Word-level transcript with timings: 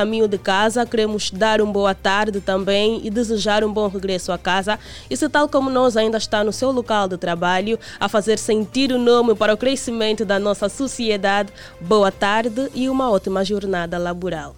caminho 0.00 0.28
de 0.28 0.38
casa, 0.38 0.86
queremos 0.86 1.28
dar 1.28 1.60
uma 1.60 1.72
boa 1.72 1.92
tarde 1.92 2.40
também 2.40 3.00
e 3.02 3.10
desejar 3.10 3.64
um 3.64 3.72
bom 3.72 3.88
regresso 3.88 4.30
a 4.30 4.38
casa. 4.38 4.78
E 5.10 5.16
se 5.16 5.28
tal 5.28 5.48
como 5.48 5.68
nós 5.68 5.96
ainda 5.96 6.18
está 6.18 6.44
no 6.44 6.52
seu 6.52 6.70
local 6.70 7.08
de 7.08 7.16
trabalho, 7.16 7.76
a 7.98 8.08
fazer 8.08 8.38
sentir 8.38 8.92
o 8.92 8.98
nome 8.98 9.34
para 9.34 9.52
o 9.52 9.56
crescimento 9.56 10.24
da 10.24 10.38
nossa 10.38 10.68
sociedade, 10.68 11.52
boa 11.80 12.12
tarde 12.12 12.70
e 12.76 12.88
uma 12.88 13.10
ótima 13.10 13.44
jornada 13.44 13.98
laboral. 13.98 14.54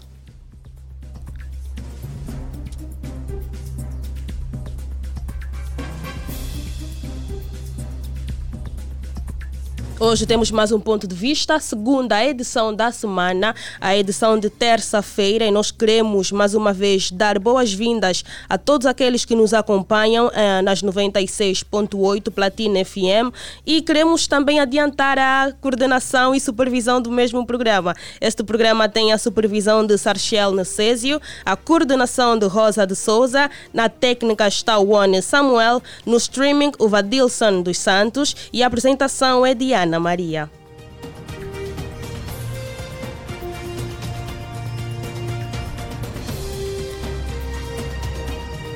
Hoje 10.03 10.25
temos 10.25 10.51
mais 10.51 10.73
um 10.73 10.81
ponto 10.81 11.07
de 11.07 11.15
vista, 11.15 11.61
segunda 11.61 12.25
edição 12.25 12.75
da 12.75 12.91
semana, 12.91 13.55
a 13.79 13.95
edição 13.95 14.39
de 14.39 14.49
terça-feira, 14.49 15.45
e 15.45 15.51
nós 15.51 15.71
queremos 15.71 16.33
mais 16.33 16.55
uma 16.55 16.73
vez 16.73 17.11
dar 17.11 17.39
boas-vindas 17.39 18.25
a 18.49 18.57
todos 18.57 18.87
aqueles 18.87 19.27
que 19.27 19.35
nos 19.35 19.53
acompanham 19.53 20.31
eh, 20.33 20.63
nas 20.63 20.83
96.8 20.83 22.31
Platina 22.31 22.83
FM 22.83 23.31
e 23.67 23.83
queremos 23.83 24.27
também 24.27 24.59
adiantar 24.59 25.19
a 25.19 25.53
coordenação 25.61 26.35
e 26.35 26.41
supervisão 26.41 26.99
do 27.03 27.11
mesmo 27.11 27.45
programa. 27.45 27.95
Este 28.23 28.43
programa 28.43 28.89
tem 28.89 29.13
a 29.13 29.19
supervisão 29.19 29.87
de 29.87 29.99
Sarchel 29.99 30.53
Necésio, 30.53 31.21
a 31.45 31.55
coordenação 31.57 32.39
de 32.39 32.47
Rosa 32.47 32.87
de 32.87 32.97
Souza, 32.97 33.51
na 33.75 33.91
técnica 33.91 34.49
está 34.49 34.79
o 34.79 34.93
One 34.93 35.21
Samuel, 35.21 35.83
no 36.07 36.17
streaming 36.17 36.73
o 36.79 36.89
Vadilson 36.89 37.61
dos 37.61 37.77
Santos 37.77 38.35
e 38.51 38.63
a 38.63 38.67
apresentação 38.67 39.45
é 39.45 39.53
Diana. 39.53 39.90
Ana 39.91 39.99
Maria. 39.99 40.49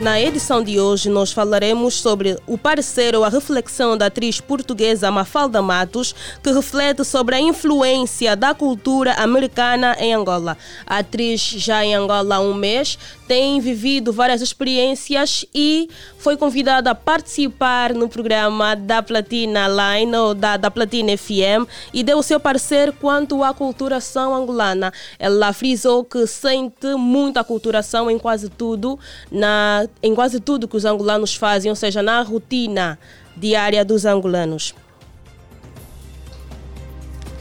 Na 0.01 0.21
edição 0.21 0.63
de 0.63 0.79
hoje, 0.79 1.09
nós 1.09 1.33
falaremos 1.33 1.95
sobre 1.95 2.37
o 2.47 2.59
parecer 2.59 3.15
ou 3.15 3.25
a 3.25 3.29
reflexão 3.29 3.97
da 3.97 4.07
atriz 4.07 4.39
portuguesa 4.41 5.11
Mafalda 5.11 5.63
Matos, 5.63 6.15
que 6.43 6.51
reflete 6.51 7.05
sobre 7.05 7.37
a 7.37 7.41
influência 7.41 8.37
da 8.37 8.53
cultura 8.53 9.15
americana 9.15 9.97
em 9.99 10.13
Angola. 10.13 10.59
A 10.85 10.99
atriz, 10.99 11.41
já 11.41 11.85
em 11.85 11.95
Angola 11.95 12.37
há 12.37 12.41
um 12.41 12.53
mês, 12.53 12.99
tem 13.27 13.61
vivido 13.61 14.13
várias 14.13 14.43
experiências 14.43 15.45
e 15.55 15.89
foi 16.19 16.37
convidada 16.37 16.91
a 16.91 16.95
participar 16.95 17.95
no 17.95 18.09
programa 18.09 18.75
da 18.75 19.03
Platina 19.03 19.67
Line 19.69 20.17
ou 20.17 20.35
da, 20.35 20.57
da 20.57 20.71
Platina 20.71 21.17
FM 21.17 21.69
e 21.93 22.03
deu 22.03 22.19
o 22.19 22.23
seu 22.23 22.39
parecer 22.39 22.93
quanto 22.93 23.43
à 23.43 23.55
culturação 23.55 24.35
angolana. 24.35 24.93
Ela 25.19 25.53
frisou 25.53 26.05
que 26.05 26.27
sente 26.27 26.95
muita 26.97 27.43
culturação 27.43 28.11
em 28.11 28.19
quase 28.19 28.49
tudo 28.49 28.99
na 29.31 29.87
em 30.03 30.15
quase 30.15 30.41
tudo 30.41 30.69
que 30.69 30.77
os 30.77 30.85
angolanos 30.85 31.35
fazem, 31.35 31.71
ou 31.71 31.77
seja, 31.77 32.03
na 32.03 32.21
rotina 32.23 32.99
diária 33.37 33.85
dos 33.85 34.05
angolanos. 34.05 34.75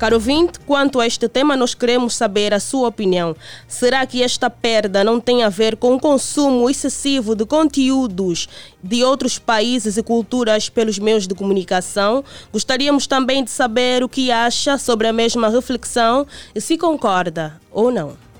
Caro 0.03 0.17
ouvinte, 0.17 0.59
quanto 0.59 0.99
a 0.99 1.07
este 1.07 1.29
tema, 1.29 1.55
nós 1.55 1.73
queremos 1.73 2.13
saber 2.13 2.53
a 2.53 2.59
sua 2.59 2.89
opinião. 2.89 3.33
Será 3.69 4.05
que 4.05 4.21
esta 4.21 4.49
perda 4.49 5.01
não 5.01 5.17
tem 5.17 5.43
a 5.43 5.47
ver 5.47 5.77
com 5.77 5.95
o 5.95 5.99
consumo 5.99 6.69
excessivo 6.69 7.33
de 7.33 7.45
conteúdos 7.45 8.49
de 8.83 9.01
outros 9.01 9.39
países 9.39 9.95
e 9.95 10.03
culturas 10.03 10.67
pelos 10.67 10.99
meios 10.99 11.25
de 11.25 11.33
comunicação? 11.33 12.21
Gostaríamos 12.51 13.07
também 13.07 13.45
de 13.45 13.51
saber 13.51 14.03
o 14.03 14.09
que 14.09 14.29
acha 14.29 14.77
sobre 14.77 15.07
a 15.07 15.13
mesma 15.13 15.47
reflexão 15.47 16.27
e 16.53 16.59
se 16.59 16.77
concorda 16.77 17.57
ou 17.71 17.89
não. 17.89 18.32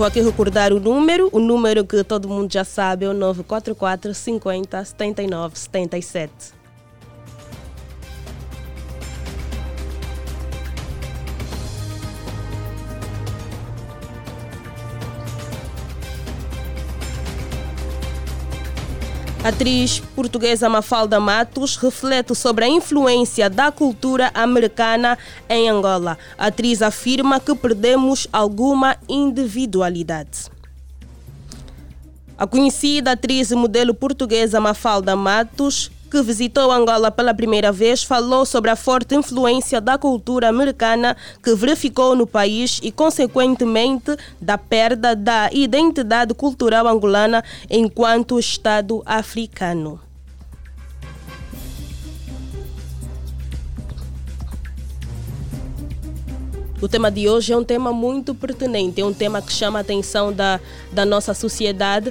Vou 0.00 0.06
aqui 0.06 0.22
recordar 0.22 0.72
o 0.72 0.80
número, 0.80 1.28
o 1.30 1.38
número 1.38 1.84
que 1.84 2.02
todo 2.02 2.26
mundo 2.26 2.50
já 2.50 2.64
sabe 2.64 3.04
é 3.04 3.08
o 3.10 3.12
944 3.12 4.14
50 4.14 4.82
79 4.82 5.58
77. 5.58 6.59
A 19.42 19.48
atriz 19.48 20.00
portuguesa 20.14 20.68
Mafalda 20.68 21.18
Matos 21.18 21.76
reflete 21.76 22.34
sobre 22.34 22.66
a 22.66 22.68
influência 22.68 23.48
da 23.48 23.72
cultura 23.72 24.30
americana 24.34 25.16
em 25.48 25.66
Angola. 25.66 26.18
A 26.36 26.48
atriz 26.48 26.82
afirma 26.82 27.40
que 27.40 27.54
perdemos 27.54 28.28
alguma 28.30 28.98
individualidade. 29.08 30.50
A 32.36 32.46
conhecida 32.46 33.12
atriz 33.12 33.50
e 33.50 33.54
modelo 33.54 33.94
portuguesa 33.94 34.60
Mafalda 34.60 35.16
Matos 35.16 35.90
que 36.10 36.20
visitou 36.22 36.72
Angola 36.72 37.10
pela 37.10 37.32
primeira 37.32 37.70
vez, 37.70 38.02
falou 38.02 38.44
sobre 38.44 38.70
a 38.70 38.76
forte 38.76 39.14
influência 39.14 39.80
da 39.80 39.96
cultura 39.96 40.48
americana 40.48 41.16
que 41.42 41.54
verificou 41.54 42.16
no 42.16 42.26
país 42.26 42.80
e, 42.82 42.90
consequentemente, 42.90 44.16
da 44.40 44.58
perda 44.58 45.14
da 45.14 45.48
identidade 45.52 46.34
cultural 46.34 46.88
angolana 46.88 47.44
enquanto 47.70 48.40
Estado 48.40 49.02
africano. 49.06 50.00
O 56.82 56.88
tema 56.88 57.10
de 57.10 57.28
hoje 57.28 57.52
é 57.52 57.56
um 57.56 57.62
tema 57.62 57.92
muito 57.92 58.34
pertinente, 58.34 59.02
é 59.02 59.04
um 59.04 59.12
tema 59.12 59.42
que 59.42 59.52
chama 59.52 59.78
a 59.78 59.82
atenção 59.82 60.32
da, 60.32 60.58
da 60.90 61.04
nossa 61.04 61.34
sociedade 61.34 62.10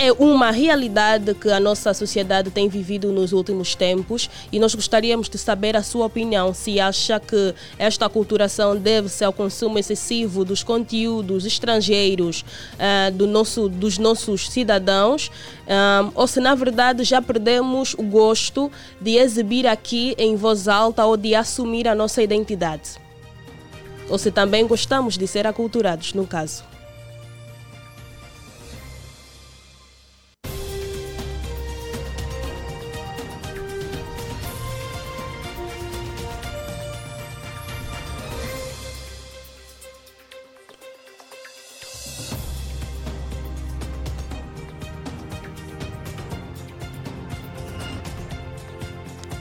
é 0.00 0.10
uma 0.12 0.50
realidade 0.50 1.34
que 1.34 1.50
a 1.50 1.60
nossa 1.60 1.92
sociedade 1.92 2.50
tem 2.50 2.70
vivido 2.70 3.12
nos 3.12 3.34
últimos 3.34 3.74
tempos 3.74 4.30
e 4.50 4.58
nós 4.58 4.74
gostaríamos 4.74 5.28
de 5.28 5.36
saber 5.36 5.76
a 5.76 5.82
sua 5.82 6.06
opinião, 6.06 6.54
se 6.54 6.80
acha 6.80 7.20
que 7.20 7.54
esta 7.78 8.06
aculturação 8.06 8.74
deve-se 8.74 9.22
ao 9.22 9.30
consumo 9.30 9.78
excessivo 9.78 10.42
dos 10.42 10.62
conteúdos 10.62 11.44
estrangeiros 11.44 12.46
uh, 12.76 13.12
do 13.12 13.26
nosso, 13.26 13.68
dos 13.68 13.98
nossos 13.98 14.48
cidadãos 14.48 15.30
um, 15.68 15.72
eh, 15.72 16.10
ou 16.14 16.26
se 16.26 16.40
na 16.40 16.54
verdade 16.54 17.04
já 17.04 17.20
perdemos 17.20 17.92
o 17.92 18.02
gosto 18.02 18.72
de 18.98 19.16
exibir 19.16 19.66
aqui 19.66 20.14
em 20.16 20.34
voz 20.34 20.66
alta 20.66 21.04
ou 21.04 21.14
de 21.14 21.34
assumir 21.34 21.86
a 21.86 21.94
nossa 21.94 22.22
identidade. 22.22 22.92
Ou 24.08 24.16
se 24.16 24.30
também 24.30 24.66
gostamos 24.66 25.18
de 25.18 25.26
ser 25.26 25.46
aculturados, 25.46 26.14
no 26.14 26.26
caso. 26.26 26.70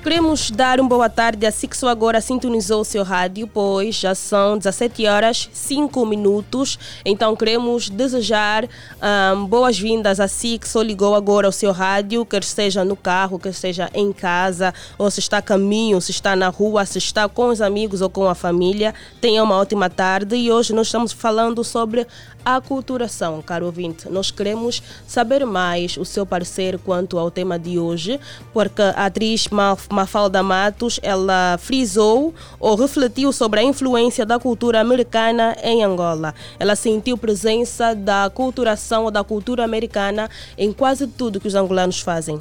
Queremos 0.09 0.49
dar 0.49 0.79
uma 0.79 0.89
boa 0.89 1.07
tarde 1.07 1.45
a 1.45 1.51
si 1.51 1.67
que 1.67 1.77
só 1.77 1.87
agora 1.87 2.19
sintonizou 2.19 2.81
o 2.81 2.83
seu 2.83 3.03
rádio, 3.03 3.45
pois 3.45 3.93
já 3.93 4.15
são 4.15 4.57
17 4.57 5.05
horas 5.05 5.47
5 5.53 6.03
minutos. 6.03 6.79
Então 7.05 7.35
queremos 7.35 7.91
desejar 7.91 8.65
um, 8.65 9.45
boas-vindas 9.45 10.19
a 10.19 10.27
si 10.27 10.57
que 10.57 10.67
ligou 10.83 11.13
agora 11.13 11.45
ao 11.45 11.51
seu 11.51 11.71
rádio, 11.71 12.25
quer 12.25 12.43
seja 12.43 12.83
no 12.83 12.95
carro, 12.95 13.37
quer 13.37 13.53
seja 13.53 13.87
em 13.93 14.11
casa, 14.11 14.73
ou 14.97 15.11
se 15.11 15.19
está 15.19 15.37
a 15.37 15.43
caminho, 15.43 16.01
se 16.01 16.09
está 16.09 16.35
na 16.35 16.47
rua, 16.47 16.87
se 16.87 16.97
está 16.97 17.29
com 17.29 17.49
os 17.49 17.61
amigos 17.61 18.01
ou 18.01 18.09
com 18.09 18.27
a 18.27 18.33
família. 18.33 18.95
Tenha 19.21 19.43
uma 19.43 19.57
ótima 19.57 19.91
tarde 19.91 20.35
e 20.35 20.51
hoje 20.51 20.73
nós 20.73 20.87
estamos 20.87 21.11
falando 21.11 21.63
sobre 21.63 22.07
aculturação, 22.43 23.41
caro 23.41 23.65
ouvinte. 23.65 24.09
Nós 24.09 24.31
queremos 24.31 24.81
saber 25.05 25.45
mais 25.45 25.97
o 25.97 26.05
seu 26.05 26.25
parecer 26.25 26.79
quanto 26.79 27.19
ao 27.19 27.29
tema 27.29 27.59
de 27.59 27.77
hoje, 27.77 28.19
porque 28.51 28.81
a 28.81 29.05
atriz 29.05 29.47
Mafalda 29.99 30.41
Matos, 30.41 30.97
ela 31.03 31.57
frisou 31.57 32.33
ou 32.57 32.75
refletiu 32.77 33.33
sobre 33.33 33.59
a 33.59 33.63
influência 33.63 34.25
da 34.25 34.39
cultura 34.39 34.79
americana 34.79 35.57
em 35.61 35.83
Angola. 35.83 36.33
Ela 36.57 36.73
sentiu 36.73 37.17
presença 37.17 37.93
da 37.93 38.31
culturação 38.33 39.03
ou 39.03 39.11
da 39.11 39.25
cultura 39.25 39.65
americana 39.65 40.29
em 40.57 40.71
quase 40.71 41.05
tudo 41.05 41.37
que 41.37 41.49
os 41.49 41.55
angolanos 41.55 41.99
fazem. 41.99 42.39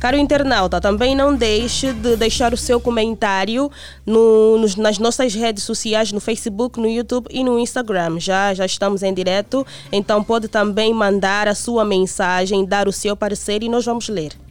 Caro 0.00 0.16
internauta, 0.16 0.80
também 0.80 1.16
não 1.16 1.34
deixe 1.34 1.92
de 1.92 2.14
deixar 2.14 2.54
o 2.54 2.56
seu 2.56 2.80
comentário 2.80 3.68
no, 4.06 4.56
nos, 4.58 4.76
nas 4.76 4.96
nossas 4.96 5.34
redes 5.34 5.64
sociais, 5.64 6.12
no 6.12 6.20
Facebook, 6.20 6.78
no 6.78 6.88
YouTube 6.88 7.26
e 7.30 7.42
no 7.42 7.58
Instagram. 7.58 8.20
Já, 8.20 8.54
já 8.54 8.64
estamos 8.64 9.02
em 9.02 9.12
direto, 9.12 9.66
então 9.90 10.22
pode 10.22 10.46
também 10.46 10.94
mandar 10.94 11.48
a 11.48 11.54
sua 11.54 11.84
mensagem, 11.84 12.64
dar 12.64 12.86
o 12.86 12.92
seu 12.92 13.16
parecer 13.16 13.64
e 13.64 13.68
nós 13.68 13.84
vamos 13.84 14.08
ler. 14.08 14.47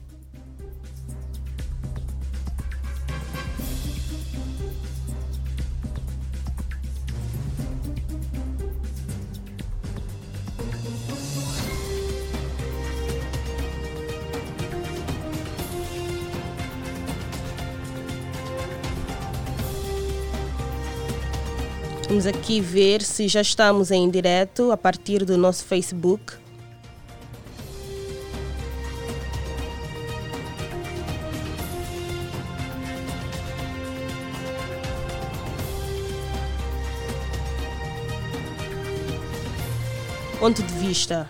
Vamos 22.18 22.26
aqui 22.26 22.60
ver 22.60 23.04
se 23.04 23.28
já 23.28 23.42
estamos 23.42 23.92
em 23.92 24.10
direto 24.10 24.72
a 24.72 24.76
partir 24.76 25.24
do 25.24 25.38
nosso 25.38 25.64
Facebook. 25.64 26.34
Ponto 40.40 40.64
de 40.64 40.74
vista. 40.74 41.30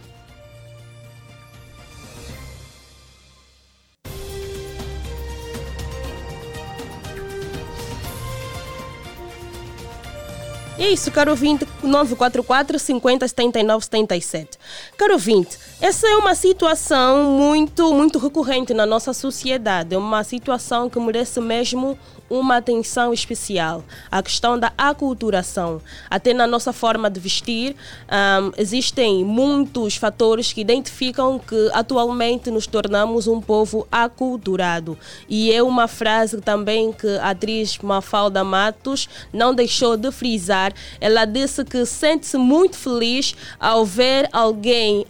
E 10.77 10.83
é 10.83 10.89
isso, 10.91 11.11
caro 11.11 11.31
ouvinte, 11.31 11.67
944 11.81 12.77
50 12.77 13.27
79 13.27 13.83
77. 13.85 14.56
Caro 14.97 15.13
ouvinte, 15.13 15.57
essa 15.79 16.07
é 16.07 16.15
uma 16.15 16.33
situação 16.33 17.31
muito, 17.37 17.93
muito 17.93 18.17
recorrente 18.17 18.73
na 18.73 18.83
nossa 18.83 19.13
sociedade. 19.13 19.93
É 19.93 19.97
uma 19.97 20.23
situação 20.23 20.89
que 20.89 20.99
merece 20.99 21.39
mesmo 21.39 21.97
uma 22.29 22.57
atenção 22.57 23.13
especial. 23.13 23.83
A 24.11 24.21
questão 24.21 24.59
da 24.59 24.73
aculturação. 24.77 25.81
Até 26.09 26.33
na 26.33 26.47
nossa 26.47 26.73
forma 26.73 27.09
de 27.09 27.19
vestir, 27.19 27.75
um, 28.09 28.51
existem 28.57 29.23
muitos 29.23 29.95
fatores 29.95 30.51
que 30.51 30.61
identificam 30.61 31.39
que 31.39 31.69
atualmente 31.73 32.49
nos 32.49 32.67
tornamos 32.67 33.27
um 33.27 33.39
povo 33.39 33.87
aculturado. 33.91 34.97
E 35.29 35.53
é 35.53 35.61
uma 35.61 35.87
frase 35.87 36.41
também 36.41 36.91
que 36.91 37.07
a 37.19 37.29
atriz 37.29 37.77
Mafalda 37.77 38.43
Matos 38.43 39.07
não 39.31 39.53
deixou 39.53 39.95
de 39.95 40.11
frisar. 40.11 40.73
Ela 40.99 41.23
disse 41.23 41.63
que 41.63 41.85
sente-se 41.85 42.37
muito 42.37 42.75
feliz 42.75 43.35
ao 43.59 43.85
ver 43.85 44.27
alguém 44.33 44.56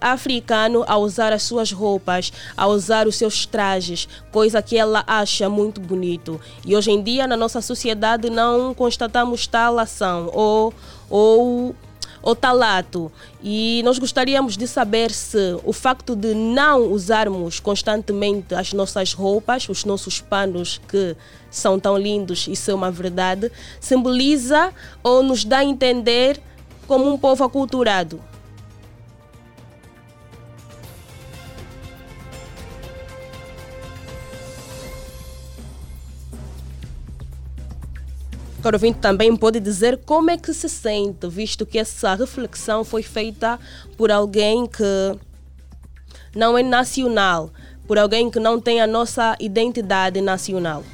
africano 0.00 0.84
a 0.86 0.96
usar 0.96 1.32
as 1.32 1.42
suas 1.42 1.72
roupas, 1.72 2.32
a 2.56 2.66
usar 2.66 3.06
os 3.06 3.16
seus 3.16 3.46
trajes, 3.46 4.08
coisa 4.30 4.62
que 4.62 4.76
ela 4.76 5.04
acha 5.06 5.48
muito 5.48 5.80
bonito. 5.80 6.40
E 6.64 6.76
hoje 6.76 6.90
em 6.90 7.02
dia, 7.02 7.26
na 7.26 7.36
nossa 7.36 7.60
sociedade, 7.60 8.30
não 8.30 8.74
constatamos 8.74 9.46
tal 9.46 9.78
ação 9.78 10.30
ou, 10.32 10.74
ou 11.08 11.74
ou 12.22 12.34
talato. 12.34 13.10
E 13.42 13.80
nós 13.84 13.98
gostaríamos 13.98 14.56
de 14.56 14.66
saber 14.66 15.10
se 15.10 15.58
o 15.64 15.72
facto 15.72 16.16
de 16.16 16.34
não 16.34 16.92
usarmos 16.92 17.60
constantemente 17.60 18.54
as 18.54 18.72
nossas 18.72 19.12
roupas, 19.12 19.68
os 19.68 19.84
nossos 19.84 20.20
panos 20.20 20.80
que 20.88 21.16
são 21.50 21.78
tão 21.78 21.96
lindos 21.96 22.46
e 22.48 22.56
são 22.56 22.76
uma 22.76 22.90
verdade, 22.90 23.50
simboliza 23.80 24.72
ou 25.02 25.22
nos 25.22 25.44
dá 25.44 25.58
a 25.58 25.64
entender 25.64 26.40
como 26.86 27.10
um 27.10 27.18
povo 27.18 27.44
aculturado. 27.44 28.20
Caro 38.62 38.76
ouvinte 38.76 38.98
também 38.98 39.34
pode 39.36 39.60
dizer 39.60 40.00
como 40.04 40.30
é 40.30 40.36
que 40.36 40.52
se 40.52 40.68
sente, 40.68 41.28
visto 41.28 41.64
que 41.64 41.78
essa 41.78 42.14
reflexão 42.14 42.84
foi 42.84 43.02
feita 43.02 43.58
por 43.96 44.10
alguém 44.10 44.66
que 44.66 45.18
não 46.34 46.58
é 46.58 46.62
nacional, 46.62 47.50
por 47.86 47.98
alguém 47.98 48.30
que 48.30 48.38
não 48.38 48.60
tem 48.60 48.80
a 48.80 48.86
nossa 48.86 49.36
identidade 49.40 50.20
nacional. 50.20 50.84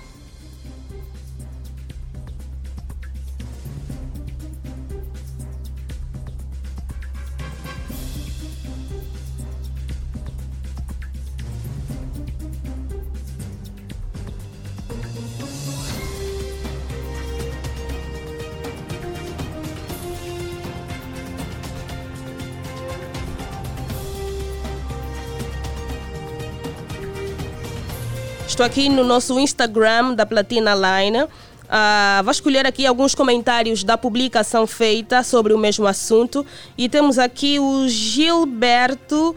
Estou 28.55 28.65
aqui 28.65 28.89
no 28.89 29.03
nosso 29.03 29.37
Instagram 29.41 30.15
da 30.15 30.25
Platina 30.25 30.75
Line. 30.77 31.25
Uh, 31.25 32.23
vou 32.23 32.31
escolher 32.31 32.65
aqui 32.65 32.87
alguns 32.87 33.13
comentários 33.13 33.83
da 33.83 33.99
publicação 33.99 34.65
feita 34.65 35.25
sobre 35.25 35.53
o 35.53 35.59
mesmo 35.59 35.89
assunto. 35.89 36.47
E 36.79 36.89
temos 36.89 37.19
aqui 37.19 37.59
o 37.59 37.89
Gilberto, 37.89 39.35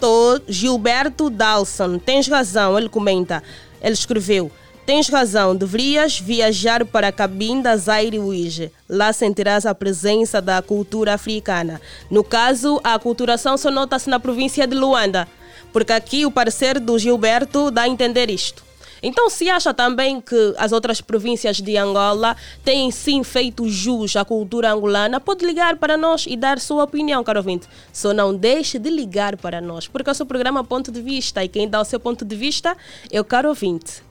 to, 0.00 0.40
Gilberto 0.48 1.28
Dalson. 1.28 1.98
Tens 1.98 2.26
razão, 2.26 2.78
ele 2.78 2.88
comenta. 2.88 3.42
Ele 3.82 3.92
escreveu. 3.92 4.50
Tens 4.86 5.10
razão, 5.10 5.54
deverias 5.54 6.18
viajar 6.18 6.86
para 6.86 7.08
a 7.08 7.12
cabine 7.12 7.62
Zaire 7.76 8.18
Wige. 8.18 8.72
Lá 8.88 9.12
sentirás 9.12 9.66
a 9.66 9.74
presença 9.74 10.40
da 10.40 10.62
cultura 10.62 11.12
africana. 11.12 11.82
No 12.10 12.24
caso, 12.24 12.80
a 12.82 12.94
aculturação 12.94 13.58
só 13.58 13.70
nota-se 13.70 14.08
na 14.08 14.18
província 14.18 14.66
de 14.66 14.74
Luanda 14.74 15.28
porque 15.74 15.92
aqui 15.92 16.24
o 16.24 16.30
parecer 16.30 16.78
do 16.78 16.96
Gilberto 16.96 17.68
dá 17.68 17.82
a 17.82 17.88
entender 17.88 18.30
isto. 18.30 18.62
Então, 19.02 19.28
se 19.28 19.50
acha 19.50 19.74
também 19.74 20.20
que 20.20 20.54
as 20.56 20.70
outras 20.70 21.00
províncias 21.00 21.56
de 21.56 21.76
Angola 21.76 22.36
têm 22.64 22.92
sim 22.92 23.24
feito 23.24 23.68
jus 23.68 24.14
à 24.14 24.24
cultura 24.24 24.72
angolana, 24.72 25.20
pode 25.20 25.44
ligar 25.44 25.76
para 25.76 25.96
nós 25.96 26.26
e 26.28 26.36
dar 26.36 26.60
sua 26.60 26.84
opinião, 26.84 27.24
caro 27.24 27.40
ouvinte. 27.40 27.66
Só 27.92 28.14
não 28.14 28.32
deixe 28.32 28.78
de 28.78 28.88
ligar 28.88 29.36
para 29.36 29.60
nós, 29.60 29.88
porque 29.88 30.08
é 30.08 30.12
o 30.12 30.14
seu 30.14 30.24
programa 30.24 30.62
Ponto 30.62 30.92
de 30.92 31.02
Vista 31.02 31.44
e 31.44 31.48
quem 31.48 31.68
dá 31.68 31.80
o 31.80 31.84
seu 31.84 31.98
ponto 31.98 32.24
de 32.24 32.36
vista 32.36 32.76
é 33.10 33.20
o 33.20 33.24
caro 33.24 33.48
ouvinte. 33.48 34.03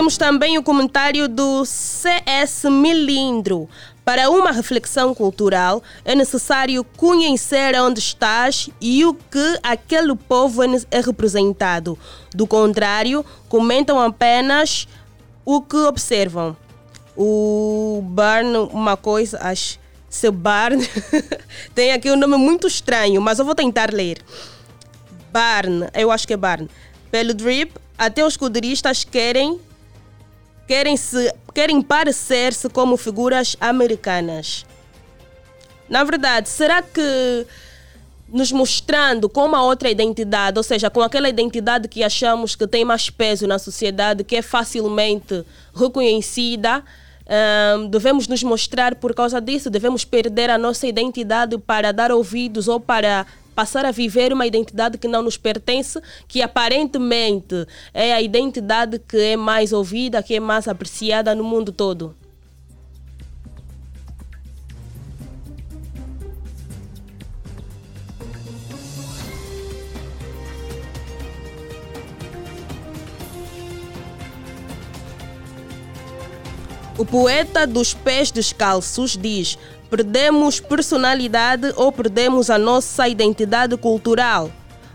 Temos 0.00 0.16
também 0.16 0.56
o 0.56 0.62
comentário 0.62 1.28
do 1.28 1.62
CS 1.62 2.64
Milindro. 2.70 3.68
Para 4.02 4.30
uma 4.30 4.50
reflexão 4.50 5.14
cultural, 5.14 5.82
é 6.06 6.14
necessário 6.14 6.82
conhecer 6.96 7.78
onde 7.78 7.98
estás 7.98 8.70
e 8.80 9.04
o 9.04 9.12
que 9.12 9.58
aquele 9.62 10.16
povo 10.16 10.62
é 10.62 11.00
representado. 11.02 11.98
Do 12.34 12.46
contrário, 12.46 13.22
comentam 13.46 14.00
apenas 14.00 14.88
o 15.44 15.60
que 15.60 15.76
observam. 15.76 16.56
O 17.14 18.00
Barn, 18.02 18.56
uma 18.72 18.96
coisa, 18.96 19.38
acho. 19.42 19.78
Seu 20.08 20.32
Barn 20.32 20.78
tem 21.74 21.92
aqui 21.92 22.10
um 22.10 22.16
nome 22.16 22.38
muito 22.38 22.66
estranho, 22.66 23.20
mas 23.20 23.38
eu 23.38 23.44
vou 23.44 23.54
tentar 23.54 23.92
ler. 23.92 24.16
Barn, 25.30 25.90
eu 25.92 26.10
acho 26.10 26.26
que 26.26 26.32
é 26.32 26.38
Barn. 26.38 26.70
Pelo 27.10 27.34
drip, 27.34 27.74
até 27.98 28.24
os 28.24 28.32
escuderistas 28.32 29.04
querem 29.04 29.60
querem, 30.70 30.96
se, 30.96 31.34
querem 31.52 31.82
parecer-se 31.82 32.68
como 32.68 32.96
figuras 32.96 33.56
americanas. 33.60 34.64
Na 35.88 36.04
verdade, 36.04 36.48
será 36.48 36.80
que 36.80 37.44
nos 38.28 38.52
mostrando 38.52 39.28
com 39.28 39.46
uma 39.46 39.64
outra 39.64 39.90
identidade, 39.90 40.56
ou 40.56 40.62
seja, 40.62 40.88
com 40.88 41.02
aquela 41.02 41.28
identidade 41.28 41.88
que 41.88 42.04
achamos 42.04 42.54
que 42.54 42.68
tem 42.68 42.84
mais 42.84 43.10
peso 43.10 43.48
na 43.48 43.58
sociedade, 43.58 44.22
que 44.22 44.36
é 44.36 44.42
facilmente 44.42 45.44
reconhecida, 45.74 46.84
um, 47.76 47.88
devemos 47.88 48.28
nos 48.28 48.44
mostrar 48.44 48.94
por 48.94 49.12
causa 49.12 49.40
disso, 49.40 49.70
devemos 49.70 50.04
perder 50.04 50.50
a 50.50 50.56
nossa 50.56 50.86
identidade 50.86 51.58
para 51.58 51.92
dar 51.92 52.12
ouvidos 52.12 52.68
ou 52.68 52.78
para 52.78 53.26
passar 53.60 53.84
a 53.84 53.90
viver 53.90 54.32
uma 54.32 54.46
identidade 54.46 54.96
que 54.96 55.06
não 55.06 55.20
nos 55.20 55.36
pertence, 55.36 56.00
que 56.26 56.40
aparentemente 56.40 57.66
é 57.92 58.10
a 58.14 58.22
identidade 58.22 58.98
que 58.98 59.18
é 59.18 59.36
mais 59.36 59.70
ouvida, 59.70 60.22
que 60.22 60.36
é 60.36 60.40
mais 60.40 60.66
apreciada 60.66 61.34
no 61.34 61.44
mundo 61.44 61.70
todo. 61.70 62.16
O 76.96 77.04
poeta 77.04 77.66
dos 77.66 77.92
pés 77.92 78.30
descalços 78.30 79.18
diz: 79.18 79.58
perdemos 79.90 80.60
personalidade 80.60 81.72
ou 81.76 81.90
perdemos 81.90 82.48
a 82.48 82.56
nossa 82.56 83.08
identidade 83.08 83.76
cultural. 83.76 84.50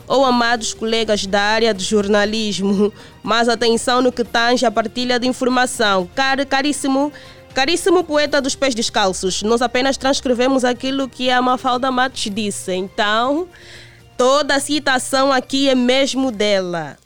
Ou 0.07 0.23
amados 0.23 0.73
colegas 0.73 1.25
da 1.25 1.41
área 1.41 1.73
de 1.73 1.83
jornalismo, 1.83 2.93
mais 3.21 3.49
atenção 3.49 4.01
no 4.01 4.11
que 4.11 4.23
tange 4.23 4.65
a 4.65 4.71
partilha 4.71 5.19
de 5.19 5.27
informação. 5.27 6.07
Car, 6.15 6.45
caríssimo, 6.45 7.11
caríssimo 7.53 8.03
poeta 8.03 8.39
dos 8.39 8.55
pés 8.55 8.75
descalços, 8.75 9.41
nós 9.43 9.61
apenas 9.61 9.97
transcrevemos 9.97 10.63
aquilo 10.63 11.09
que 11.09 11.29
a 11.29 11.41
Mafalda 11.41 11.91
Matos 11.91 12.29
disse. 12.31 12.71
Então, 12.73 13.47
toda 14.15 14.55
a 14.55 14.59
citação 14.59 15.33
aqui 15.33 15.67
é 15.67 15.75
mesmo 15.75 16.31
dela. 16.31 16.97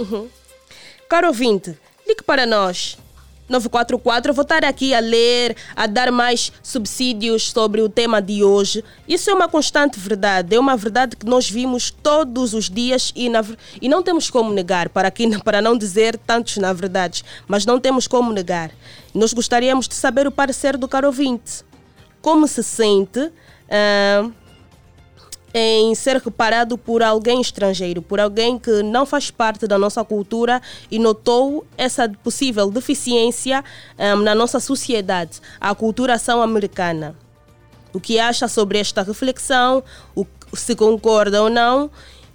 Uhum. 0.00 0.28
Caro 1.08 1.28
ouvinte, 1.28 1.76
ligue 2.06 2.22
para 2.22 2.46
nós. 2.46 2.96
944, 3.50 4.32
vou 4.32 4.42
estar 4.42 4.64
aqui 4.64 4.94
a 4.94 5.00
ler, 5.00 5.56
a 5.74 5.88
dar 5.88 6.12
mais 6.12 6.52
subsídios 6.62 7.50
sobre 7.50 7.82
o 7.82 7.88
tema 7.88 8.22
de 8.22 8.44
hoje. 8.44 8.84
Isso 9.08 9.28
é 9.28 9.34
uma 9.34 9.48
constante 9.48 9.98
verdade, 9.98 10.54
é 10.54 10.60
uma 10.60 10.76
verdade 10.76 11.16
que 11.16 11.26
nós 11.26 11.50
vimos 11.50 11.90
todos 11.90 12.54
os 12.54 12.70
dias 12.70 13.12
e, 13.16 13.28
na, 13.28 13.44
e 13.82 13.88
não 13.88 14.04
temos 14.04 14.30
como 14.30 14.52
negar, 14.52 14.88
para, 14.88 15.08
aqui, 15.08 15.36
para 15.42 15.60
não 15.60 15.76
dizer 15.76 16.16
tantos 16.16 16.58
na 16.58 16.72
verdade, 16.72 17.24
mas 17.48 17.66
não 17.66 17.80
temos 17.80 18.06
como 18.06 18.32
negar. 18.32 18.70
Nós 19.12 19.32
gostaríamos 19.32 19.88
de 19.88 19.94
saber 19.96 20.28
o 20.28 20.32
parecer 20.32 20.76
do 20.76 20.86
caro 20.86 21.08
ouvinte. 21.08 21.64
Como 22.22 22.46
se 22.46 22.62
sente 22.62 23.18
uh, 23.18 24.32
em 25.52 25.94
ser 25.94 26.16
reparado 26.16 26.78
por 26.78 27.02
alguém 27.02 27.40
estrangeiro, 27.40 28.00
por 28.02 28.20
alguém 28.20 28.58
que 28.58 28.82
não 28.82 29.04
faz 29.04 29.30
parte 29.30 29.66
da 29.66 29.78
nossa 29.78 30.04
cultura 30.04 30.62
e 30.90 30.98
notou 30.98 31.66
essa 31.76 32.08
possível 32.08 32.70
deficiência 32.70 33.64
um, 33.98 34.22
na 34.22 34.34
nossa 34.34 34.60
sociedade, 34.60 35.40
a 35.60 35.74
culturação 35.74 36.40
americana. 36.40 37.16
O 37.92 37.98
que 37.98 38.18
acha 38.20 38.46
sobre 38.46 38.78
esta 38.78 39.02
reflexão, 39.02 39.82
o, 40.14 40.24
se 40.54 40.76
concorda 40.76 41.42
ou 41.42 41.50
não, 41.50 41.90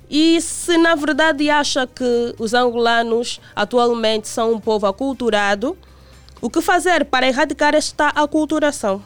e 0.09 0.39
se 0.41 0.77
na 0.77 0.93
verdade 0.95 1.49
acha 1.49 1.87
que 1.87 2.35
os 2.37 2.53
angolanos 2.53 3.39
atualmente 3.55 4.27
são 4.27 4.53
um 4.53 4.59
povo 4.59 4.85
aculturado, 4.85 5.77
o 6.41 6.49
que 6.49 6.61
fazer 6.61 7.05
para 7.05 7.27
erradicar 7.27 7.73
esta 7.73 8.09
aculturação? 8.09 9.01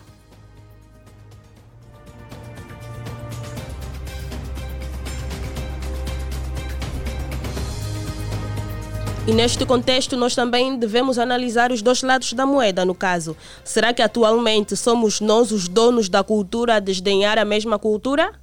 E 9.30 9.32
neste 9.32 9.64
contexto, 9.64 10.18
nós 10.18 10.34
também 10.34 10.76
devemos 10.76 11.20
analisar 11.20 11.72
os 11.72 11.84
dois 11.84 12.02
lados 12.02 12.34
da 12.34 12.48
moeda, 12.48 12.84
no 12.84 12.96
caso. 12.96 13.38
Será 13.64 13.94
que 13.94 14.02
atualmente 14.02 14.76
somos 14.76 15.22
nós 15.22 15.52
os 15.52 15.68
donos 15.68 16.10
da 16.10 16.24
cultura 16.24 16.78
a 16.78 16.80
desdenhar 16.80 17.38
a 17.38 17.46
mesma 17.46 17.78
cultura? 17.78 18.34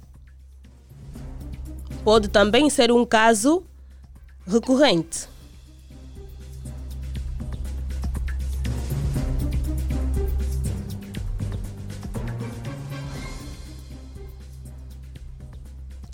Pode 2.05 2.29
também 2.29 2.69
ser 2.69 2.89
um 2.89 3.05
caso 3.05 3.65
recorrente. 4.47 5.27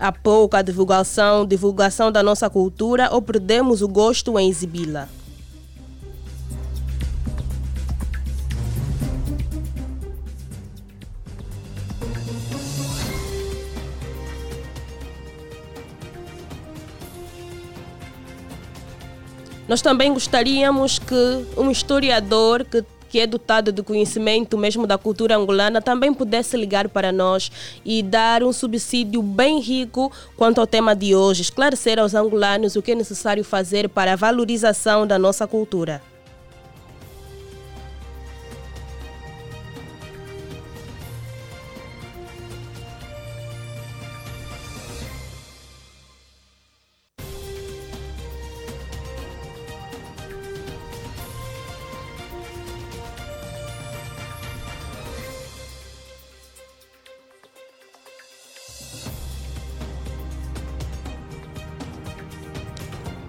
Há 0.03 0.11
pouca 0.11 0.61
divulgação, 0.61 1.45
divulgação 1.45 2.11
da 2.11 2.21
nossa 2.21 2.49
cultura 2.49 3.07
ou 3.09 3.21
perdemos 3.21 3.81
o 3.81 3.87
gosto 3.87 4.37
em 4.37 4.49
exibi-la? 4.49 5.07
Nós 19.69 19.81
também 19.81 20.13
gostaríamos 20.13 20.99
que 20.99 21.45
um 21.57 21.71
historiador 21.71 22.65
que 22.65 22.81
que 23.13 23.19
é 23.19 23.27
dotado 23.27 23.71
de 23.71 23.83
conhecimento 23.83 24.57
mesmo 24.57 24.87
da 24.87 24.97
cultura 24.97 25.37
angolana, 25.37 25.79
também 25.79 26.11
pudesse 26.11 26.57
ligar 26.57 26.89
para 26.89 27.11
nós 27.11 27.51
e 27.85 28.01
dar 28.01 28.41
um 28.41 28.51
subsídio 28.51 29.21
bem 29.21 29.59
rico 29.59 30.11
quanto 30.35 30.59
ao 30.59 30.65
tema 30.65 30.95
de 30.95 31.13
hoje, 31.13 31.43
esclarecer 31.43 31.99
aos 31.99 32.15
angolanos 32.15 32.75
o 32.75 32.81
que 32.81 32.93
é 32.93 32.95
necessário 32.95 33.43
fazer 33.43 33.87
para 33.87 34.13
a 34.13 34.15
valorização 34.15 35.05
da 35.05 35.19
nossa 35.19 35.45
cultura. 35.45 36.12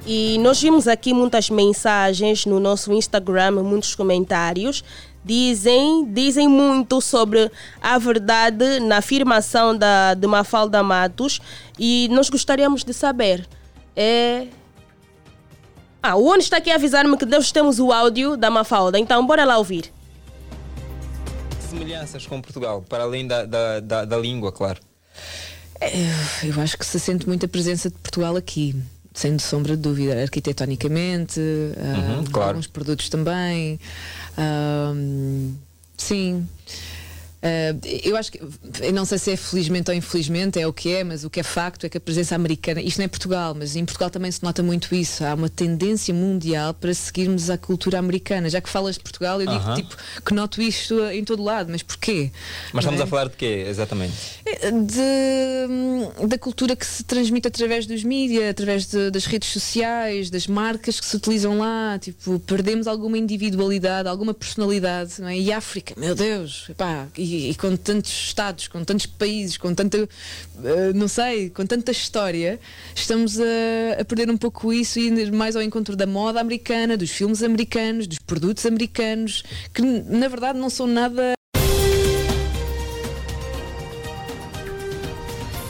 E 0.07 0.37
nós 0.39 0.61
vimos 0.61 0.87
aqui 0.87 1.15
muitas 1.15 1.49
mensagens 1.49 2.45
no 2.45 2.61
nosso 2.61 2.93
Instagram, 2.93 3.63
muitos 3.63 3.95
comentários. 3.95 4.85
Dizem, 5.25 6.05
dizem 6.13 6.47
muito 6.47 7.01
sobre 7.01 7.51
a 7.81 7.97
verdade 7.97 8.81
na 8.81 8.99
afirmação 8.99 9.75
da, 9.75 10.13
de 10.13 10.27
Mafalda 10.27 10.83
Matos 10.83 11.41
e 11.79 12.09
nós 12.11 12.29
gostaríamos 12.29 12.85
de 12.85 12.93
saber. 12.93 13.49
É... 13.97 14.47
Ah, 16.03 16.17
o 16.17 16.27
Ono 16.27 16.41
está 16.41 16.59
aqui 16.59 16.71
a 16.71 16.75
avisar-me 16.75 17.17
que 17.17 17.25
nós 17.25 17.51
temos 17.51 17.81
o 17.81 17.91
áudio 17.91 18.37
da 18.37 18.51
Mafalda, 18.51 18.99
então 18.99 19.27
bora 19.27 19.47
lá 19.47 19.57
ouvir. 19.57 19.91
Semelhanças 21.71 22.27
com 22.27 22.43
Portugal, 22.43 22.85
para 22.87 23.05
além 23.05 23.27
da, 23.27 23.47
da, 23.47 23.81
da, 23.81 24.05
da 24.05 24.19
língua, 24.19 24.53
claro. 24.53 24.79
É, 25.81 25.91
eu 26.43 26.61
acho 26.61 26.77
que 26.77 26.85
se 26.85 27.01
sente 27.01 27.27
muita 27.27 27.49
presença 27.49 27.89
de 27.89 27.97
Portugal 27.97 28.37
aqui 28.37 28.77
sem 29.15 29.39
sombra 29.39 29.77
de 29.77 29.83
dúvida, 29.83 30.21
arquitetonicamente, 30.21 31.39
uhum, 31.39 32.21
uh, 32.21 32.31
claro. 32.31 32.49
alguns 32.51 32.67
produtos 32.67 33.09
também. 33.09 33.79
Uh, 34.37 35.55
sim. 35.97 36.47
Uh, 37.45 37.79
eu 38.03 38.17
acho 38.17 38.33
que, 38.33 38.41
eu 38.81 38.93
não 38.95 39.05
sei 39.05 39.19
se 39.19 39.31
é 39.33 39.37
felizmente 39.37 39.91
ou 39.91 39.97
infelizmente, 39.97 40.59
é 40.59 40.67
o 40.67 40.73
que 40.73 40.91
é, 40.95 41.05
mas 41.05 41.25
o 41.25 41.31
que 41.31 41.41
é 41.41 41.43
facto 41.43 41.85
é 41.85 41.91
que 41.91 41.99
a 41.99 42.01
presença 42.01 42.35
americana, 42.35 42.81
isto 42.81 42.97
não 42.97 43.05
é 43.05 43.09
Portugal, 43.09 43.55
mas 43.55 43.77
em 43.77 43.85
Portugal 43.85 44.09
também 44.09 44.31
se 44.31 44.43
nota 44.43 44.63
muito 44.63 44.95
isso. 44.95 45.23
Há 45.23 45.35
uma 45.35 45.51
tendência 45.51 46.15
mundial 46.15 46.73
para 46.73 46.95
seguirmos 46.95 47.51
a 47.51 47.59
cultura 47.59 47.99
americana. 47.99 48.49
Já 48.49 48.63
que 48.63 48.69
falas 48.71 48.95
de 48.95 49.03
Portugal, 49.03 49.43
eu 49.43 49.51
uh 49.51 49.53
-huh. 49.53 49.75
digo 49.75 49.89
tipo, 49.91 50.03
que 50.25 50.33
noto 50.33 50.63
isto 50.63 50.99
em 51.11 51.23
todo 51.23 51.43
lado, 51.43 51.71
mas 51.71 51.83
porquê? 51.83 52.31
Mas 52.73 52.85
estamos 52.85 53.01
é? 53.01 53.05
a 53.05 53.07
falar 53.07 53.29
de 53.29 53.37
quê, 53.37 53.67
exatamente? 53.69 54.15
É, 54.47 54.71
de, 54.71 56.27
da 56.27 56.39
cultura 56.39 56.75
que 56.75 56.87
se 56.87 57.05
transmite 57.05 57.47
através 57.47 57.85
dos 57.85 58.03
mídias, 58.05 58.49
através 58.49 58.87
de, 58.87 59.11
das 59.11 59.27
redes 59.27 59.51
sociais, 59.51 60.31
das 60.31 60.47
marcas 60.47 60.99
que 60.99 61.05
se 61.05 61.15
utilizam 61.15 61.59
lá. 61.59 61.99
Tipo, 61.99 62.39
perdemos 62.41 62.87
alguma 62.87 63.19
individualidade, 63.19 64.09
alguma 64.09 64.33
personalidade, 64.33 65.21
não 65.21 65.29
é? 65.29 65.39
E 65.39 65.53
África, 65.53 65.95
meu 65.99 66.15
Deus, 66.15 66.69
epá, 66.71 67.07
e 67.19 67.34
e, 67.35 67.55
com 67.55 67.77
tantos 67.77 68.11
estados, 68.11 68.69
com 68.69 68.85
tantos 68.85 69.07
países, 69.07 69.57
com 69.57 69.75
tanta, 69.75 70.05
uh, 70.05 70.09
não 70.95 71.09
sei, 71.09 71.51
com 71.51 71.67
tanta 71.67 71.93
história, 71.93 72.59
estamos 72.95 73.39
a, 73.41 74.01
a, 74.01 74.05
perder 74.05 74.31
um 74.31 74.37
pouco 74.37 74.73
isso 74.73 74.99
e 74.99 75.09
ir 75.09 75.33
mais 75.33 75.57
ao 75.57 75.63
encontro 75.63 75.97
da 75.97 76.07
moda 76.07 76.41
americana, 76.41 76.97
dos 76.97 77.11
filmes 77.11 77.43
americanos, 77.43 78.07
dos 78.07 78.19
produtos 78.19 78.65
americanos, 78.67 79.43
que 79.73 79.83
na 79.83 80.29
verdade 80.29 80.59
não 80.59 80.71
são 80.71 80.87
nada. 80.87 81.35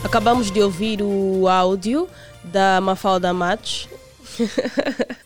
Acabamos 0.02 0.50
de 0.50 0.60
ouvir 0.62 1.02
o 1.02 1.48
áudio 1.48 2.08
da 2.44 2.80
Mafalda 2.80 3.32
Matos. 3.32 3.88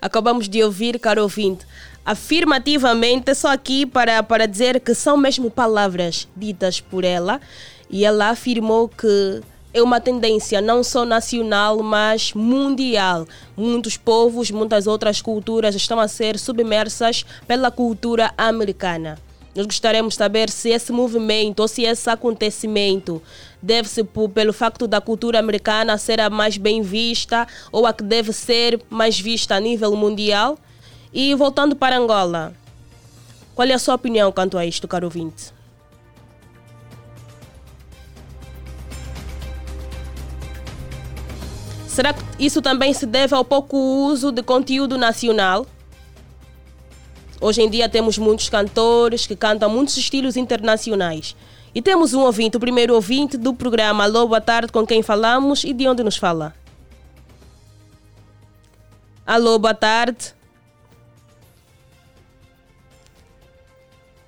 Acabamos 0.00 0.48
de 0.48 0.62
ouvir, 0.62 0.98
caro 0.98 1.22
ouvinte, 1.22 1.66
afirmativamente, 2.04 3.34
só 3.34 3.48
aqui 3.48 3.86
para, 3.86 4.22
para 4.22 4.46
dizer 4.46 4.80
que 4.80 4.94
são 4.94 5.16
mesmo 5.16 5.50
palavras 5.50 6.28
ditas 6.36 6.80
por 6.80 7.04
ela, 7.04 7.40
e 7.88 8.04
ela 8.04 8.30
afirmou 8.30 8.88
que 8.88 9.40
é 9.72 9.82
uma 9.82 10.00
tendência 10.00 10.60
não 10.60 10.84
só 10.84 11.04
nacional, 11.04 11.82
mas 11.82 12.32
mundial. 12.32 13.26
Muitos 13.56 13.96
povos, 13.96 14.50
muitas 14.50 14.86
outras 14.86 15.20
culturas 15.20 15.74
estão 15.74 15.98
a 15.98 16.06
ser 16.06 16.38
submersas 16.38 17.24
pela 17.46 17.72
cultura 17.72 18.32
americana. 18.38 19.18
Nós 19.54 19.66
gostaríamos 19.66 20.14
de 20.14 20.18
saber 20.18 20.50
se 20.50 20.70
esse 20.70 20.92
movimento 20.92 21.60
ou 21.60 21.68
se 21.68 21.82
esse 21.82 22.08
acontecimento 22.10 23.22
deve-se 23.62 24.02
pelo 24.32 24.52
facto 24.52 24.86
da 24.86 25.00
cultura 25.00 25.38
americana 25.38 25.96
ser 25.96 26.20
a 26.20 26.28
mais 26.28 26.56
bem 26.56 26.82
vista 26.82 27.46
ou 27.70 27.86
a 27.86 27.92
que 27.92 28.02
deve 28.02 28.32
ser 28.32 28.80
mais 28.90 29.18
vista 29.18 29.54
a 29.54 29.60
nível 29.60 29.94
mundial. 29.96 30.58
E 31.14 31.32
voltando 31.36 31.76
para 31.76 31.96
Angola, 31.96 32.52
qual 33.54 33.68
é 33.68 33.72
a 33.72 33.78
sua 33.78 33.94
opinião 33.94 34.32
quanto 34.32 34.58
a 34.58 34.66
isto, 34.66 34.88
caro 34.88 35.06
ouvinte? 35.06 35.54
Será 41.86 42.12
que 42.12 42.20
isso 42.36 42.60
também 42.60 42.92
se 42.92 43.06
deve 43.06 43.32
ao 43.32 43.44
pouco 43.44 43.76
uso 43.76 44.32
de 44.32 44.42
conteúdo 44.42 44.98
nacional? 44.98 45.64
Hoje 47.40 47.62
em 47.62 47.70
dia 47.70 47.88
temos 47.88 48.18
muitos 48.18 48.48
cantores 48.48 49.24
que 49.24 49.36
cantam 49.36 49.70
muitos 49.70 49.96
estilos 49.96 50.36
internacionais. 50.36 51.36
E 51.72 51.80
temos 51.80 52.12
um 52.12 52.22
ouvinte, 52.22 52.56
o 52.56 52.60
primeiro 52.60 52.92
ouvinte 52.92 53.36
do 53.36 53.54
programa 53.54 54.02
Alô, 54.02 54.26
boa 54.26 54.40
tarde, 54.40 54.72
com 54.72 54.84
quem 54.84 55.00
falamos 55.00 55.62
e 55.62 55.72
de 55.72 55.86
onde 55.86 56.02
nos 56.02 56.16
fala? 56.16 56.52
Alô, 59.24 59.60
boa 59.60 59.74
tarde. 59.74 60.34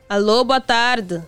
Alô, 0.09 0.45
boa 0.45 0.61
tarde. 0.61 1.21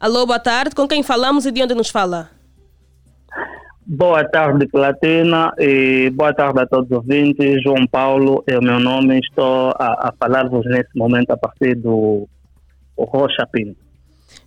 Alô, 0.00 0.24
boa 0.24 0.38
tarde. 0.38 0.74
Com 0.74 0.88
quem 0.88 1.02
falamos 1.02 1.44
e 1.44 1.52
de 1.52 1.62
onde 1.62 1.74
nos 1.74 1.90
fala? 1.90 2.30
Boa 3.84 4.26
tarde, 4.26 4.66
Platina, 4.66 5.52
e 5.58 6.10
boa 6.10 6.32
tarde 6.32 6.60
a 6.60 6.66
todos 6.66 6.90
os 6.90 6.96
ouvintes. 6.96 7.62
João 7.62 7.86
Paulo 7.86 8.42
é 8.46 8.58
o 8.58 8.62
meu 8.62 8.80
nome. 8.80 9.18
Estou 9.18 9.70
a, 9.78 10.08
a 10.08 10.14
falar-vos 10.18 10.64
nesse 10.66 10.96
momento 10.96 11.30
a 11.30 11.36
partir 11.36 11.74
do 11.74 12.26
Rocha 12.96 13.46
Pinto. 13.52 13.76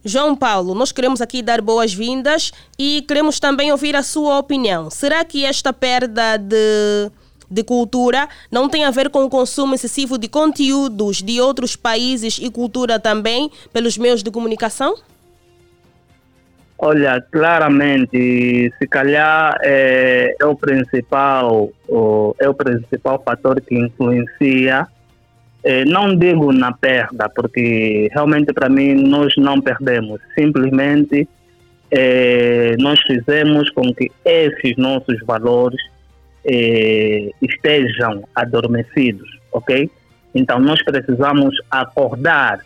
João 0.04 0.36
Paulo, 0.36 0.74
nós 0.74 0.92
queremos 0.92 1.22
aqui 1.22 1.44
dar 1.44 1.62
boas-vindas 1.62 2.52
e 2.80 3.04
queremos 3.08 3.40
também 3.40 3.72
ouvir 3.72 3.96
a 3.96 4.02
sua 4.02 4.40
opinião. 4.40 4.90
Será 4.90 5.24
que 5.24 5.46
esta 5.46 5.72
perda 5.72 6.38
de, 6.38 7.12
de 7.52 7.64
cultura 7.64 8.28
não 8.50 8.70
tem 8.70 8.86
a 8.86 8.92
ver 8.92 9.10
com 9.10 9.26
o 9.26 9.30
consumo 9.30 9.76
excessivo 9.76 10.18
de 10.18 10.30
conteúdos 10.30 11.22
de 11.22 11.42
outros 11.42 11.76
países 11.76 12.40
e 12.42 12.50
cultura 12.50 12.98
também 12.98 13.52
pelos 13.74 13.98
meios 13.98 14.24
de 14.24 14.32
comunicação? 14.32 14.96
Olha, 16.84 17.22
claramente, 17.32 18.74
se 18.80 18.88
calhar 18.88 19.56
é, 19.62 20.36
é 20.40 20.46
o 20.48 20.56
principal, 20.56 21.70
o, 21.88 22.36
é 22.40 22.50
o 22.50 22.56
principal 22.56 23.22
fator 23.24 23.62
que 23.62 23.78
influencia. 23.78 24.88
É, 25.64 25.86
não 25.86 26.16
digo 26.16 26.52
na 26.52 26.72
perda, 26.72 27.30
porque 27.30 28.10
realmente 28.12 28.52
para 28.52 28.68
mim 28.68 28.96
nós 28.96 29.32
não 29.38 29.62
perdemos. 29.62 30.20
Simplesmente 30.34 31.30
é, 31.92 32.76
nós 32.80 33.00
fizemos 33.02 33.70
com 33.70 33.94
que 33.94 34.10
esses 34.26 34.76
nossos 34.78 35.20
valores 35.24 35.80
é, 36.46 37.30
estejam 37.42 38.24
adormecidos, 38.36 39.30
ok? 39.52 39.90
Então 40.34 40.60
nós 40.60 40.84
precisamos 40.84 41.56
acordar 41.70 42.60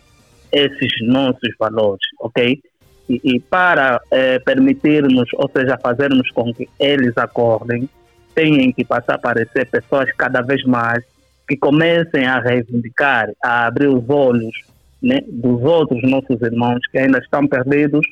esses 0.52 0.92
nossos 1.02 1.50
valores, 1.58 2.06
ok? 2.20 2.60
E, 3.08 3.20
e 3.22 3.40
para 3.40 4.00
é, 4.10 4.38
permitirmos, 4.38 5.28
ou 5.34 5.50
seja, 5.54 5.78
fazermos 5.78 6.30
com 6.30 6.52
que 6.52 6.68
eles 6.78 7.16
acordem, 7.16 7.88
têm 8.34 8.72
que 8.72 8.84
passar 8.84 9.12
a 9.12 9.16
aparecer 9.16 9.66
pessoas 9.66 10.10
cada 10.12 10.42
vez 10.42 10.62
mais 10.64 11.04
que 11.48 11.56
comecem 11.56 12.26
a 12.26 12.40
reivindicar, 12.40 13.30
a 13.42 13.66
abrir 13.66 13.88
os 13.88 14.08
olhos 14.08 14.54
né, 15.02 15.20
dos 15.26 15.62
outros 15.62 16.02
nossos 16.02 16.40
irmãos 16.42 16.80
que 16.90 16.98
ainda 16.98 17.18
estão 17.18 17.46
perdidos 17.46 18.06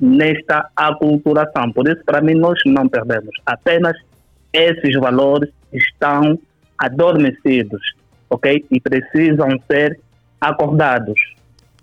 nesta 0.00 0.68
aculturação. 0.74 1.70
Por 1.72 1.86
isso, 1.88 2.02
para 2.04 2.20
mim, 2.20 2.34
nós 2.34 2.58
não 2.66 2.88
perdemos. 2.88 3.34
Apenas 3.46 3.96
esses 4.52 4.94
valores 4.98 5.50
estão 5.72 6.38
adormecidos, 6.78 7.80
ok? 8.28 8.64
E 8.70 8.80
precisam 8.80 9.48
ser 9.70 9.98
acordados. 10.40 11.20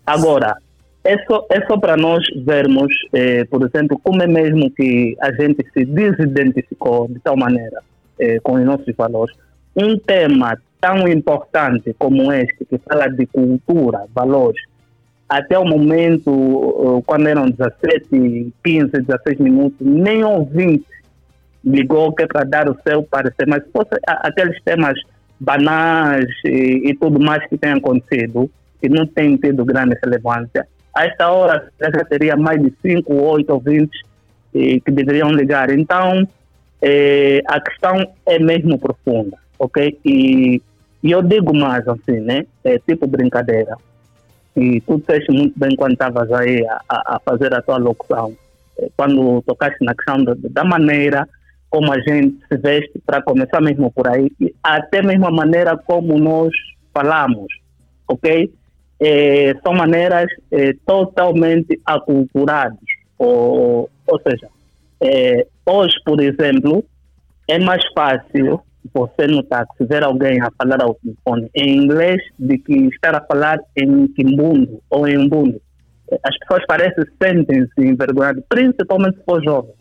Agora, 0.06 0.56
é 1.03 1.17
só, 1.25 1.45
é 1.49 1.65
só 1.65 1.77
para 1.77 1.95
nós 1.95 2.23
vermos, 2.43 2.93
eh, 3.13 3.45
por 3.45 3.63
exemplo, 3.63 3.99
como 4.03 4.21
é 4.21 4.27
mesmo 4.27 4.69
que 4.71 5.15
a 5.21 5.32
gente 5.32 5.65
se 5.73 5.86
desidentificou 5.86 7.08
de 7.08 7.19
tal 7.19 7.38
maneira 7.38 7.82
eh, 8.19 8.39
com 8.41 8.53
os 8.53 8.65
nossos 8.65 8.93
valores. 8.95 9.36
Um 9.75 9.97
tema 9.97 10.58
tão 10.82 11.08
importante 11.08 11.95
como 11.97 12.32
este, 12.32 12.65
que 12.65 12.77
fala 12.80 13.08
de 13.08 13.25
cultura, 13.27 14.06
valores, 14.13 14.62
até 15.30 15.60
o 15.60 15.65
momento, 15.65 17.03
quando 17.06 17.27
eram 17.27 17.49
17, 17.49 18.53
15, 18.63 18.91
16 18.91 19.39
minutos, 19.39 19.75
nem 19.82 20.23
ouvinte 20.23 20.86
ligou 21.63 22.13
que 22.13 22.23
é 22.23 22.27
para 22.27 22.43
dar 22.43 22.69
o 22.69 22.77
seu 22.87 23.03
parecer, 23.03 23.47
mas 23.47 23.63
se 23.63 23.71
fosse 23.71 23.89
aqueles 24.05 24.61
temas 24.63 24.99
banais 25.39 26.27
e, 26.45 26.89
e 26.89 26.95
tudo 26.95 27.19
mais 27.19 27.45
que 27.47 27.57
tem 27.57 27.73
acontecido, 27.73 28.49
que 28.81 28.89
não 28.89 29.05
tem 29.05 29.35
tido 29.37 29.65
grande 29.65 29.97
relevância, 30.03 30.67
a 30.97 31.05
esta 31.05 31.29
hora 31.29 31.71
já 31.79 32.03
teria 32.05 32.35
mais 32.35 32.61
de 32.61 32.73
5, 32.81 33.13
8 33.13 33.53
ouvintes 33.53 34.01
eh, 34.55 34.79
que 34.83 34.91
deveriam 34.91 35.29
ligar. 35.29 35.69
Então, 35.69 36.27
eh, 36.81 37.41
a 37.45 37.59
questão 37.59 38.07
é 38.25 38.39
mesmo 38.39 38.79
profunda, 38.79 39.37
ok? 39.59 39.99
E, 40.03 40.61
e 41.03 41.11
eu 41.11 41.21
digo 41.21 41.55
mais 41.55 41.87
assim, 41.87 42.19
né? 42.19 42.45
É 42.63 42.79
tipo 42.79 43.05
brincadeira. 43.05 43.77
E 44.55 44.81
tu 44.81 44.97
disseste 44.97 45.31
muito 45.31 45.53
bem 45.59 45.75
quando 45.75 45.93
estavas 45.93 46.31
aí 46.31 46.65
a, 46.65 46.81
a, 46.89 47.19
fazer 47.23 47.53
a 47.53 47.61
tua 47.61 47.77
locução. 47.77 48.33
Eh, 48.79 48.89
quando 48.97 49.43
tocaste 49.43 49.83
na 49.83 49.93
questão 49.93 50.23
da 50.49 50.63
maneira 50.63 51.27
como 51.69 51.91
a 51.91 51.99
gente 51.99 52.38
se 52.47 52.58
veste, 52.58 52.99
para 53.06 53.21
começar 53.21 53.62
mesmo 53.62 53.91
por 53.91 54.08
aí, 54.08 54.32
até 54.63 55.01
mesmo 55.01 55.27
a 55.27 55.32
maneira 55.32 55.77
como 55.77 56.17
nós 56.17 56.51
falamos, 56.93 57.47
ok? 58.08 58.51
é, 58.99 59.53
são 59.63 59.73
maneiras 59.73 60.27
é, 60.51 60.73
totalmente 60.86 61.80
aculturadas. 61.86 62.80
Ou, 63.17 63.89
ou 64.08 64.21
seja, 64.21 64.47
é, 65.01 65.47
hoje, 65.65 65.95
por 66.06 66.21
exemplo, 66.21 66.84
é 67.47 67.60
mais 67.60 67.84
fácil 67.93 68.62
você 68.93 69.27
no 69.27 69.43
táxi 69.43 69.86
ver 69.86 70.03
alguém 70.03 70.41
a 70.41 70.49
falar 70.58 70.82
ao 70.82 70.95
telefone 70.95 71.49
em 71.53 71.77
inglês 71.77 72.21
do 72.39 72.58
que 72.60 72.73
estar 72.88 73.15
a 73.15 73.21
falar 73.21 73.60
em 73.75 74.08
quimbundo 74.08 74.82
ou 74.89 75.08
em 75.08 75.27
bundo. 75.27 75.62
As 76.23 76.38
pessoas 76.39 76.65
parecem 76.65 77.03
sentem-se 77.21 77.82
envergonhadas, 77.82 78.43
principalmente 78.47 79.17
se 79.17 79.23
for 79.25 79.43
jovem. 79.43 79.73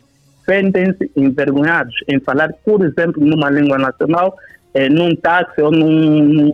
Sentem-se 0.49 1.11
envergonhados 1.15 1.93
em 2.07 2.19
falar, 2.19 2.53
por 2.65 2.83
exemplo, 2.83 3.23
numa 3.23 3.49
língua 3.49 3.77
nacional, 3.77 4.37
eh, 4.73 4.87
num 4.89 5.15
táxi 5.15 5.61
ou 5.61 5.71
num, 5.71 6.53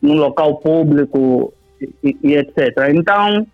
num 0.00 0.14
local 0.14 0.58
público 0.58 1.52
e, 2.02 2.16
e 2.22 2.34
etc. 2.34 2.90
Então, 2.94 3.46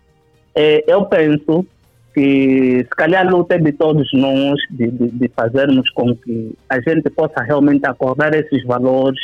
é, 0.53 0.83
eu 0.87 1.05
penso 1.05 1.65
que 2.13 2.79
se 2.83 2.89
calhar 2.89 3.25
a 3.25 3.29
luta 3.29 3.55
é 3.55 3.57
de 3.57 3.71
todos 3.71 4.11
nós 4.13 4.59
de, 4.69 4.91
de, 4.91 5.07
de, 5.11 5.27
fazermos 5.29 5.89
com 5.91 6.15
que 6.15 6.53
a 6.69 6.79
gente 6.81 7.09
possa 7.09 7.41
realmente 7.41 7.85
acordar 7.85 8.33
esses 8.35 8.63
valores 8.65 9.19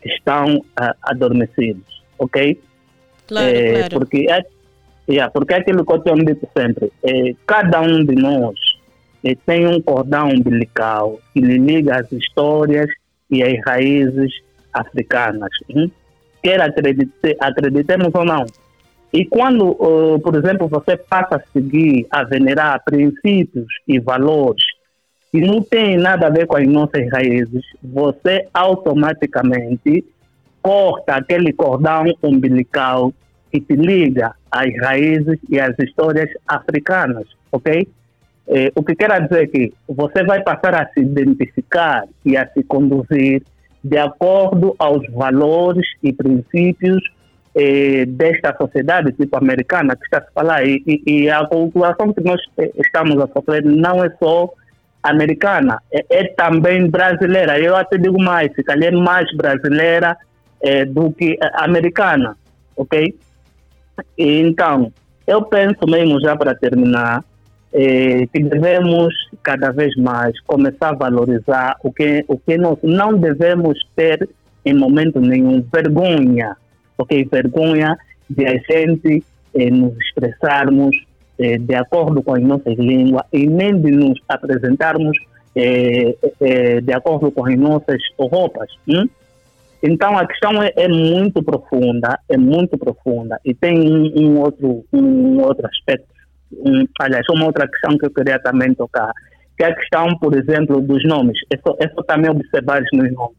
que 0.00 0.08
estão 0.08 0.56
uh, 0.56 0.94
adormecidos, 1.02 2.02
ok? 2.18 2.58
Claro, 3.28 3.46
é, 3.46 3.72
claro. 3.72 3.90
Porque 3.90 4.26
é, 4.30 4.42
yeah, 5.08 5.30
porque 5.30 5.52
é 5.52 5.58
aquilo 5.58 5.84
que 5.84 5.92
eu 5.92 5.98
tenho 5.98 6.24
dito 6.24 6.48
sempre, 6.56 6.90
é, 7.04 7.34
cada 7.46 7.82
um 7.82 8.04
de 8.04 8.14
nós 8.14 8.58
é, 9.24 9.34
tem 9.34 9.66
um 9.66 9.80
cordão 9.80 10.28
umbilical 10.28 11.20
que 11.32 11.40
lhe 11.40 11.58
liga 11.58 12.00
as 12.00 12.10
histórias 12.12 12.88
e 13.30 13.42
as 13.42 13.60
raízes 13.64 14.32
africanas. 14.72 15.50
Hein? 15.68 15.92
quer 16.42 16.60
acredite, 16.60 17.36
acreditemos 17.40 18.10
ou 18.14 18.24
não. 18.24 18.46
E 19.12 19.24
quando, 19.24 19.70
uh, 19.70 20.20
por 20.20 20.36
exemplo, 20.36 20.68
você 20.68 20.96
passa 20.96 21.36
a 21.36 21.42
seguir, 21.52 22.06
a 22.10 22.22
venerar 22.24 22.82
princípios 22.84 23.66
e 23.86 23.98
valores 23.98 24.64
que 25.32 25.40
não 25.40 25.62
têm 25.62 25.96
nada 25.96 26.26
a 26.26 26.30
ver 26.30 26.46
com 26.46 26.56
as 26.56 26.66
nossas 26.66 27.08
raízes, 27.10 27.62
você 27.82 28.46
automaticamente 28.52 30.04
corta 30.62 31.14
aquele 31.14 31.52
cordão 31.52 32.04
umbilical 32.22 33.12
que 33.50 33.60
te 33.60 33.74
liga 33.74 34.34
às 34.50 34.70
raízes 34.80 35.38
e 35.48 35.58
às 35.58 35.76
histórias 35.78 36.28
africanas, 36.46 37.26
ok? 37.50 37.86
Eh, 38.52 38.72
o 38.74 38.82
que 38.82 38.96
quer 38.96 39.22
dizer 39.22 39.46
que 39.48 39.72
você 39.88 40.24
vai 40.24 40.42
passar 40.42 40.74
a 40.74 40.88
se 40.88 41.00
identificar 41.00 42.02
e 42.24 42.36
a 42.36 42.48
se 42.48 42.64
conduzir 42.64 43.44
de 43.82 43.96
acordo 43.96 44.74
aos 44.76 45.06
valores 45.12 45.86
e 46.02 46.12
princípios 46.12 47.00
eh, 47.54 48.04
desta 48.06 48.56
sociedade 48.56 49.12
tipo 49.12 49.36
americana 49.36 49.94
que 49.94 50.02
está 50.02 50.20
se 50.20 50.32
falar. 50.34 50.66
E, 50.66 50.82
e, 50.84 51.02
e, 51.06 51.30
a 51.30 51.44
população 51.44 52.12
que 52.12 52.22
nós 52.22 52.40
eh, 52.58 52.72
estamos 52.84 53.22
a 53.22 53.28
sofrer 53.28 53.64
não 53.64 54.02
é 54.04 54.10
só 54.18 54.52
americana, 55.00 55.80
é, 55.92 56.04
é 56.10 56.24
também 56.34 56.90
brasileira. 56.90 57.56
Eu 57.56 57.76
até 57.76 57.98
digo 57.98 58.20
mais, 58.20 58.52
se 58.52 58.64
calhar 58.64 58.92
é 58.92 58.96
mais 58.96 59.32
brasileira 59.36 60.16
do 60.88 61.10
que 61.12 61.38
americana, 61.54 62.36
ok? 62.76 63.16
E, 64.18 64.40
então, 64.40 64.92
eu 65.26 65.40
penso 65.42 65.86
mesmo 65.86 66.20
já 66.20 66.36
para 66.36 66.54
terminar, 66.54 67.24
eh, 67.72 68.26
que 68.32 68.42
devemos 68.42 69.14
cada 69.42 69.70
vez 69.70 69.94
mais 69.96 70.38
começar 70.40 70.90
a 70.90 70.94
valorizar 70.94 71.76
o 71.82 71.92
que, 71.92 72.24
o 72.28 72.36
que 72.38 72.56
nós 72.56 72.78
não 72.82 73.16
devemos 73.16 73.78
ter 73.94 74.28
em 74.64 74.74
momento 74.74 75.20
nenhum 75.20 75.64
vergonha, 75.72 76.56
ok? 76.98 77.28
Vergonha 77.30 77.96
de 78.28 78.46
a 78.46 78.52
gente 78.52 79.24
eh, 79.54 79.70
nos 79.70 79.96
expressarmos 79.98 80.96
eh, 81.38 81.58
de 81.58 81.74
acordo 81.74 82.22
com 82.22 82.34
as 82.34 82.42
nossas 82.42 82.76
línguas 82.76 83.24
e 83.32 83.46
nem 83.46 83.80
de 83.80 83.90
nos 83.90 84.20
apresentarmos 84.28 85.16
eh, 85.56 86.14
eh, 86.40 86.80
de 86.80 86.92
acordo 86.92 87.30
com 87.30 87.46
as 87.46 87.56
nossas 87.56 88.00
roupas. 88.18 88.70
Hum? 88.88 89.08
Então 89.82 90.18
a 90.18 90.26
questão 90.26 90.62
é, 90.62 90.72
é, 90.76 90.86
muito 90.86 91.42
profunda, 91.42 92.18
é 92.28 92.36
muito 92.36 92.76
profunda 92.76 93.40
e 93.44 93.54
tem 93.54 93.90
um, 93.90 94.12
um 94.20 94.40
outro, 94.40 94.84
um 94.92 95.40
outro 95.40 95.66
aspecto 95.66 96.06
aliás, 97.00 97.26
uma 97.30 97.46
outra 97.46 97.68
questão 97.68 97.96
que 97.96 98.06
eu 98.06 98.10
queria 98.10 98.38
também 98.38 98.74
tocar, 98.74 99.12
que 99.56 99.64
é 99.64 99.68
a 99.68 99.74
questão, 99.74 100.08
por 100.18 100.34
exemplo, 100.34 100.80
dos 100.80 101.04
nomes. 101.04 101.38
É 101.52 101.56
só, 101.56 101.76
é 101.80 101.88
só 101.88 102.02
também 102.02 102.30
observar 102.30 102.82
nos 102.92 103.12
nomes. 103.12 103.36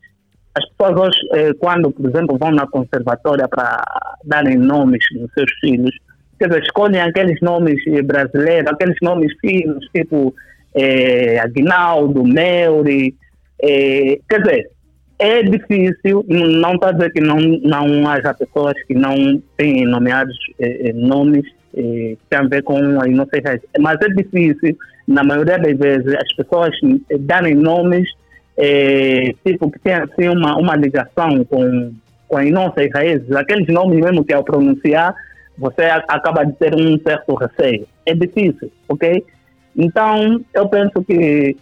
As 0.53 0.65
pessoas 0.69 1.07
hoje, 1.07 1.19
eh, 1.33 1.53
quando, 1.59 1.91
por 1.91 2.09
exemplo, 2.09 2.37
vão 2.37 2.51
na 2.51 2.67
conservatória 2.67 3.47
para 3.47 3.83
darem 4.25 4.57
nomes 4.57 5.03
nos 5.15 5.31
seus 5.33 5.51
filhos, 5.61 5.95
quer 6.37 6.47
dizer, 6.47 6.63
escolhem 6.63 7.01
aqueles 7.01 7.39
nomes 7.41 7.81
brasileiros, 8.05 8.69
aqueles 8.69 8.97
nomes 9.01 9.31
finos, 9.39 9.85
tipo 9.95 10.33
eh, 10.75 11.39
Aguinaldo, 11.39 12.23
Melri, 12.23 13.15
eh, 13.61 14.19
quer 14.29 14.41
dizer, 14.41 14.69
é 15.19 15.43
difícil, 15.43 16.25
não 16.27 16.73
está 16.73 16.89
a 16.89 16.91
dizer 16.93 17.11
que 17.11 17.21
não, 17.21 17.37
não 17.37 18.09
haja 18.09 18.33
pessoas 18.33 18.73
que 18.87 18.95
não 18.95 19.41
têm 19.55 19.85
nomeados 19.85 20.35
eh, 20.59 20.89
eh 20.89 20.93
nomes 20.93 21.45
eh, 21.75 22.17
tem 22.29 22.39
a 22.39 22.43
ver 22.43 22.63
com 22.63 22.77
as 22.77 23.11
nossas 23.11 23.43
raízes. 23.43 23.67
Mas 23.79 23.97
é 24.01 24.07
difícil, 24.09 24.77
na 25.07 25.23
maioria 25.23 25.57
das 25.57 25.77
vezes, 25.77 26.13
as 26.15 26.33
pessoas 26.33 26.71
eh, 27.09 27.17
darem 27.19 27.55
nomes 27.55 28.09
eh, 28.57 29.33
tipo 29.45 29.71
que 29.71 29.79
tem 29.79 29.93
assim 29.93 30.27
uma, 30.27 30.57
uma 30.57 30.75
ligação 30.75 31.43
com, 31.45 31.93
com 32.27 32.37
as 32.37 32.49
nossas 32.51 32.89
raízes. 32.93 33.31
Aqueles 33.31 33.67
nomes 33.67 34.03
mesmo 34.03 34.23
que 34.23 34.33
ao 34.33 34.43
pronunciar, 34.43 35.13
você 35.57 35.83
acaba 35.83 36.43
de 36.43 36.53
ter 36.53 36.73
um 36.75 36.99
certo 36.99 37.35
receio. 37.35 37.87
É 38.05 38.13
difícil, 38.13 38.71
ok? 38.89 39.23
Então, 39.75 40.43
eu 40.53 40.67
penso 40.67 41.03
que 41.03 41.55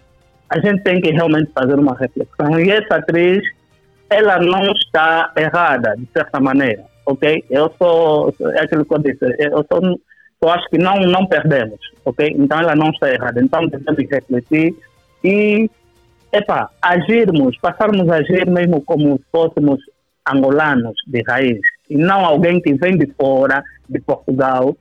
a 0.49 0.59
gente 0.59 0.81
tem 0.83 0.99
que 0.99 1.11
realmente 1.11 1.51
fazer 1.53 1.75
uma 1.75 1.95
reflexão. 1.95 2.59
E 2.59 2.71
essa 2.71 2.95
atriz, 2.95 3.43
ela 4.09 4.39
não 4.39 4.71
está 4.71 5.31
errada, 5.37 5.95
de 5.95 6.07
certa 6.11 6.39
maneira 6.39 6.89
ok? 7.09 7.43
Eu 7.49 7.73
sou, 7.77 8.33
é 8.53 8.61
aquilo 8.61 8.85
que 8.85 8.93
eu 8.93 8.99
disse, 8.99 9.35
eu 9.39 9.65
sou, 9.71 9.99
eu 10.41 10.49
acho 10.49 10.69
que 10.69 10.77
não, 10.77 10.95
não 11.01 11.25
perdemos, 11.25 11.79
ok? 12.05 12.35
Então 12.37 12.59
ela 12.59 12.75
não 12.75 12.89
está 12.89 13.11
errada. 13.11 13.41
Então 13.41 13.67
devemos 13.67 14.09
refletir 14.09 14.75
e, 15.23 15.69
epa, 16.31 16.69
agirmos, 16.81 17.57
passarmos 17.57 18.07
a 18.09 18.17
agir 18.17 18.47
mesmo 18.47 18.81
como 18.81 19.17
se 19.17 19.25
fôssemos 19.31 19.79
angolanos 20.31 20.93
de 21.07 21.23
raiz 21.27 21.59
e 21.89 21.97
não 21.97 22.23
alguém 22.23 22.61
que 22.61 22.75
vem 22.75 22.95
de 22.95 23.07
fora, 23.19 23.63
de 23.89 23.99
Portugal, 24.01 24.77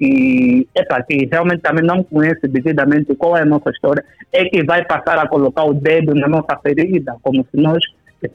e 0.00 0.66
epa, 0.74 1.02
que 1.02 1.28
realmente 1.30 1.62
também 1.62 1.84
não 1.84 2.02
conhece 2.04 2.46
devidamente 2.46 3.14
qual 3.16 3.36
é 3.36 3.42
a 3.42 3.44
nossa 3.44 3.70
história, 3.70 4.04
é 4.32 4.44
que 4.44 4.64
vai 4.64 4.84
passar 4.84 5.18
a 5.18 5.28
colocar 5.28 5.64
o 5.64 5.74
dedo 5.74 6.14
na 6.14 6.28
nossa 6.28 6.56
ferida, 6.62 7.16
como 7.22 7.44
se 7.50 7.56
nós 7.60 7.82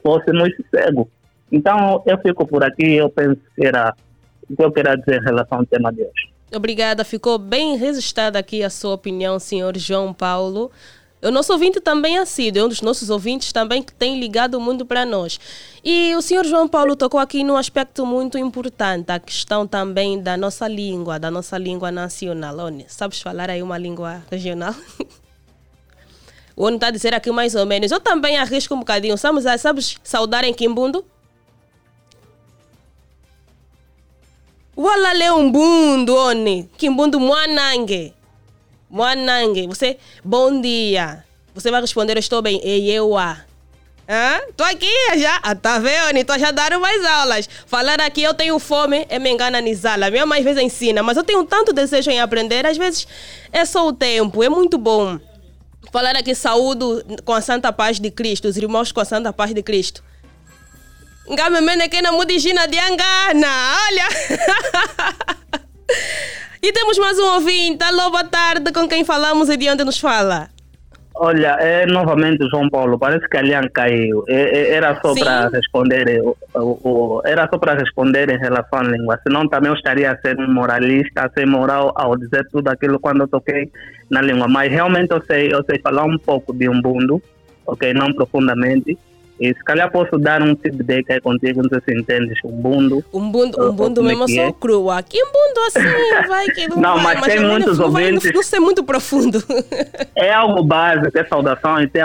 fôssemos 0.02 0.50
cegos. 0.70 1.06
Então, 1.50 2.02
eu 2.06 2.18
fico 2.18 2.46
por 2.46 2.62
aqui. 2.62 2.94
Eu 2.94 3.10
penso 3.10 3.40
que 3.54 3.66
era 3.66 3.94
o 4.48 4.56
que 4.56 4.62
eu 4.62 4.72
queria 4.72 4.96
dizer 4.96 5.20
em 5.20 5.24
relação 5.24 5.58
ao 5.58 5.66
tema 5.66 5.92
de 5.92 6.02
hoje. 6.02 6.32
Obrigada. 6.54 7.04
Ficou 7.04 7.38
bem 7.38 7.76
registrada 7.76 8.38
aqui 8.38 8.62
a 8.62 8.70
sua 8.70 8.94
opinião, 8.94 9.38
senhor 9.38 9.76
João 9.76 10.12
Paulo. 10.12 10.70
O 11.20 11.32
nosso 11.32 11.52
ouvinte 11.52 11.80
também 11.80 12.16
é 12.16 12.24
sido, 12.24 12.58
é 12.58 12.64
um 12.64 12.68
dos 12.68 12.80
nossos 12.80 13.10
ouvintes 13.10 13.52
também 13.52 13.82
que 13.82 13.92
tem 13.92 14.20
ligado 14.20 14.54
o 14.54 14.60
mundo 14.60 14.86
para 14.86 15.04
nós. 15.04 15.38
E 15.84 16.14
o 16.14 16.22
senhor 16.22 16.46
João 16.46 16.68
Paulo 16.68 16.94
tocou 16.94 17.18
aqui 17.18 17.42
num 17.42 17.56
aspecto 17.56 18.06
muito 18.06 18.38
importante, 18.38 19.10
a 19.10 19.18
questão 19.18 19.66
também 19.66 20.22
da 20.22 20.36
nossa 20.36 20.68
língua, 20.68 21.18
da 21.18 21.28
nossa 21.28 21.58
língua 21.58 21.90
nacional. 21.90 22.56
Oni, 22.58 22.86
sabes 22.86 23.20
falar 23.20 23.50
aí 23.50 23.60
uma 23.60 23.76
língua 23.76 24.22
regional? 24.30 24.72
o 26.54 26.64
Oni 26.64 26.76
está 26.76 26.86
a 26.86 26.92
dizer 26.92 27.12
aqui 27.12 27.32
mais 27.32 27.56
ou 27.56 27.66
menos. 27.66 27.90
Eu 27.90 27.98
também 27.98 28.36
arrisco 28.36 28.72
um 28.76 28.78
bocadinho. 28.78 29.18
Sabes, 29.18 29.60
sabes 29.60 29.96
saudar 30.04 30.44
em 30.44 30.54
Quimbundo? 30.54 31.04
Wala 34.78 35.12
leo 35.14 35.42
mbundu 35.42 36.14
one 36.14 36.68
kimbundu 36.76 37.20
mwanange 37.20 38.12
mwanange 38.90 39.66
você 39.66 39.98
bom 40.24 40.60
dia 40.60 41.24
você 41.52 41.68
vai 41.68 41.80
responder 41.80 42.16
estou 42.16 42.40
bem 42.40 42.60
e 42.64 42.88
eu 42.92 43.18
a 43.18 43.38
ah, 44.10 44.40
tô 44.56 44.64
aqui 44.64 44.90
já, 45.18 45.36
ah, 45.42 45.54
tá 45.54 45.78
vendo? 45.78 46.24
Tô 46.24 46.38
já 46.38 46.50
dando 46.50 46.80
mais 46.80 47.04
aulas. 47.04 47.46
Falar 47.66 48.00
aqui 48.00 48.22
eu 48.22 48.32
tenho 48.32 48.58
fome 48.58 49.04
é 49.10 49.18
me 49.18 49.28
engana 49.28 49.60
Nizala. 49.60 50.10
Minha 50.10 50.24
mãe 50.24 50.38
às 50.38 50.44
vezes 50.46 50.62
ensina, 50.62 51.02
mas 51.02 51.18
eu 51.18 51.22
tenho 51.22 51.44
tanto 51.44 51.74
desejo 51.74 52.10
em 52.10 52.18
aprender, 52.18 52.64
às 52.64 52.78
vezes 52.78 53.06
é 53.52 53.66
só 53.66 53.86
o 53.86 53.92
tempo, 53.92 54.42
é 54.42 54.48
muito 54.48 54.78
bom. 54.78 55.18
Falar 55.92 56.16
aqui 56.16 56.34
saúdo 56.34 57.04
com 57.22 57.34
a 57.34 57.42
santa 57.42 57.70
paz 57.70 58.00
de 58.00 58.10
Cristo, 58.10 58.48
os 58.48 58.56
irmãos 58.56 58.92
com 58.92 59.00
a 59.00 59.04
santa 59.04 59.30
paz 59.30 59.52
de 59.52 59.62
Cristo. 59.62 60.02
Ngamemene 61.30 61.88
que 61.90 62.00
na 62.00 62.10
mudigina 62.10 62.66
de 62.66 62.78
Angana. 62.78 63.52
Olha! 63.86 64.08
e 66.62 66.72
temos 66.72 66.96
mais 66.98 67.18
um 67.18 67.34
ouvinte. 67.34 67.84
Alô, 67.84 68.10
boa 68.10 68.24
tarde. 68.24 68.72
Com 68.72 68.88
quem 68.88 69.04
falamos 69.04 69.50
e 69.50 69.56
de 69.58 69.68
onde 69.68 69.84
nos 69.84 69.98
fala? 69.98 70.48
Olha, 71.14 71.56
é 71.60 71.84
novamente 71.84 72.48
João 72.48 72.70
Paulo. 72.70 72.98
Parece 72.98 73.28
que 73.28 73.36
a 73.36 73.42
Lian 73.42 73.68
caiu. 73.74 74.24
É, 74.26 74.40
é, 74.40 74.74
era 74.76 74.98
só 75.02 75.12
para 75.14 75.48
responder. 75.48 76.22
O, 76.22 76.38
o, 76.54 77.22
era 77.26 77.46
só 77.52 77.58
para 77.58 77.74
responder 77.74 78.30
em 78.30 78.38
relação 78.38 78.78
à 78.78 78.82
língua. 78.84 79.20
Senão 79.22 79.46
também 79.48 79.68
eu 79.68 79.76
estaria 79.76 80.10
a 80.10 80.18
ser 80.18 80.38
um 80.38 80.50
moralista, 80.50 81.26
a 81.26 81.30
ser 81.30 81.46
moral 81.46 81.92
ao 81.94 82.16
dizer 82.16 82.46
tudo 82.50 82.68
aquilo 82.68 82.98
quando 82.98 83.22
eu 83.22 83.28
toquei 83.28 83.70
na 84.08 84.22
língua. 84.22 84.48
Mas 84.48 84.70
realmente 84.70 85.10
eu 85.10 85.22
sei, 85.26 85.52
eu 85.52 85.62
sei 85.68 85.78
falar 85.80 86.04
um 86.04 86.16
pouco 86.16 86.54
de 86.54 86.70
um 86.70 86.80
bundo, 86.80 87.20
ok? 87.66 87.92
Não 87.92 88.14
profundamente. 88.14 88.96
E 89.40 89.54
se 89.54 89.64
calhar 89.64 89.90
posso 89.90 90.18
dar 90.18 90.42
um 90.42 90.56
feedback 90.56 91.12
aí 91.12 91.20
contigo, 91.20 91.62
não 91.62 91.68
sei 91.68 91.80
se 91.80 92.00
entendes, 92.00 92.38
um 92.44 92.50
bundo. 92.50 93.04
Um 93.12 93.30
bundo, 93.30 93.68
um 93.68 93.72
bundo 93.72 94.02
mesmo, 94.02 94.24
eu 94.24 94.28
sou 94.28 94.44
é. 94.44 94.52
crua. 94.52 95.02
Que 95.02 95.18
bundo 95.24 95.60
assim, 95.68 96.26
vai 96.28 96.46
que 96.46 96.68
não, 96.68 96.80
não 96.80 96.98
vai, 96.98 97.14
mas, 97.14 97.26
tem 97.26 97.40
muitos 97.40 97.78
ouvintes... 97.78 98.24
Vai, 98.24 98.32
não, 98.32 98.42
ser 98.42 98.58
muito 98.58 98.82
profundo. 98.82 99.42
É 100.16 100.32
algo 100.34 100.64
básico, 100.64 101.16
é 101.16 101.24
saudação, 101.24 101.80
e 101.80 101.86
tem, 101.86 102.02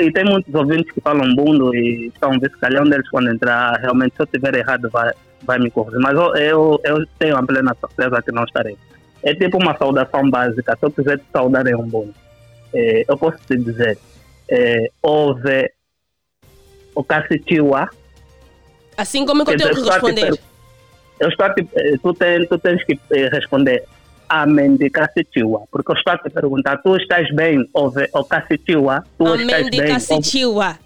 e 0.00 0.12
tem 0.12 0.24
muitos 0.24 0.54
ouvintes 0.54 0.90
que 0.90 1.00
falam 1.02 1.34
bundo 1.34 1.74
e 1.74 2.06
estão 2.06 2.38
ver 2.38 2.50
se 2.50 2.58
calhar 2.58 2.82
um 2.82 2.88
deles 2.88 3.08
quando 3.10 3.30
entrar, 3.30 3.78
realmente, 3.78 4.14
se 4.16 4.22
eu 4.22 4.24
estiver 4.24 4.54
errado, 4.54 4.88
vai, 4.90 5.12
vai 5.42 5.58
me 5.58 5.70
corrigir. 5.70 6.00
Mas 6.00 6.16
eu, 6.16 6.34
eu, 6.36 6.80
eu 6.84 7.06
tenho 7.18 7.36
a 7.36 7.42
plena 7.42 7.76
certeza 7.78 8.22
que 8.22 8.32
não 8.32 8.44
estarei. 8.44 8.76
É 9.22 9.34
tipo 9.34 9.58
uma 9.58 9.76
saudação 9.76 10.30
básica, 10.30 10.74
se 10.76 10.86
eu 10.86 10.90
quiser 10.90 11.18
te 11.18 11.24
saudar 11.30 11.66
em 11.66 11.74
um 11.74 11.86
bundo. 11.86 12.14
É, 12.72 13.04
eu 13.06 13.18
posso 13.18 13.36
te 13.46 13.56
dizer, 13.58 13.98
é, 14.48 14.90
houve 15.02 15.70
o 16.94 17.04
Cassitiwa. 17.04 17.88
Assim 18.96 19.24
como 19.24 19.42
eu 19.42 19.46
tenho 19.46 19.74
que 19.74 19.80
responder? 19.80 20.38
Eu 21.18 21.28
estou 21.28 21.46
a 21.46 21.50
te, 21.50 21.64
tu, 22.02 22.14
tens, 22.14 22.48
tu 22.48 22.58
tens 22.58 22.82
que 22.84 22.98
eh, 23.12 23.28
responder 23.28 23.84
Amém 24.28 24.76
de 24.76 24.88
Cassitiwa, 24.88 25.64
porque 25.72 25.90
eu 25.90 25.96
estou 25.96 26.12
a 26.12 26.18
te 26.18 26.30
perguntar, 26.30 26.76
tu 26.78 26.96
estás 26.96 27.28
bem, 27.34 27.68
o 27.74 28.24
Cassitiwa, 28.24 29.04
tu 29.18 29.26
Amém 29.26 29.46
estás 29.46 29.70
de 29.70 29.76
bem. 29.78 29.92
Cassitiwa. 29.92 30.78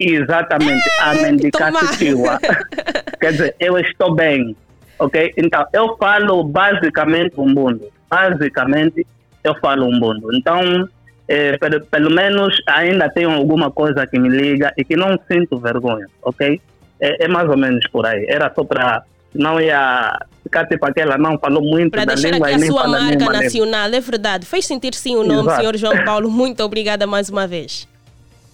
Exatamente, 0.00 0.90
Amém 1.00 1.36
de 1.36 1.50
Cassitiwa. 1.52 2.40
Quer 3.20 3.32
dizer, 3.32 3.56
eu 3.60 3.78
estou 3.78 4.14
bem, 4.14 4.56
ok? 4.98 5.32
Então, 5.36 5.64
eu 5.72 5.96
falo 5.96 6.42
basicamente 6.42 7.34
um 7.38 7.48
mundo. 7.48 7.88
Basicamente, 8.10 9.06
eu 9.44 9.54
falo 9.60 9.86
um 9.86 9.98
mundo. 9.98 10.28
Então, 10.34 10.88
é, 11.28 11.56
pelo, 11.56 11.84
pelo, 11.86 12.10
menos 12.10 12.54
ainda 12.66 13.08
tenho 13.08 13.30
alguma 13.30 13.70
coisa 13.70 14.06
que 14.06 14.18
me 14.18 14.28
liga 14.28 14.72
e 14.76 14.84
que 14.84 14.96
não 14.96 15.18
sinto 15.30 15.58
vergonha, 15.58 16.06
ok? 16.22 16.60
É, 17.00 17.24
é 17.24 17.28
mais 17.28 17.48
ou 17.48 17.56
menos 17.56 17.86
por 17.88 18.06
aí. 18.06 18.26
Era 18.28 18.52
só 18.54 18.64
para 18.64 19.04
não 19.34 19.60
ia 19.60 20.18
ficar 20.42 20.66
tipo 20.66 20.84
aquela, 20.84 21.16
não 21.16 21.38
falou 21.38 21.62
muito 21.62 21.92
Para 21.92 22.04
da 22.04 22.14
deixar 22.14 22.30
língua 22.30 22.48
aqui 22.48 22.54
e 22.54 22.56
a 22.56 22.58
nem 22.58 22.70
sua 22.70 22.88
marca 22.88 23.04
nenhuma 23.06 23.32
língua. 23.32 23.42
nacional, 23.42 23.88
é 23.88 24.00
verdade. 24.00 24.46
Fez 24.46 24.66
sentir 24.66 24.94
sim 24.94 25.16
o 25.16 25.24
nome, 25.24 25.48
Exato. 25.48 25.60
senhor 25.60 25.76
João 25.76 26.02
Paulo. 26.04 26.30
Muito 26.30 26.62
obrigada 26.62 27.06
mais 27.06 27.28
uma 27.28 27.46
vez. 27.46 27.88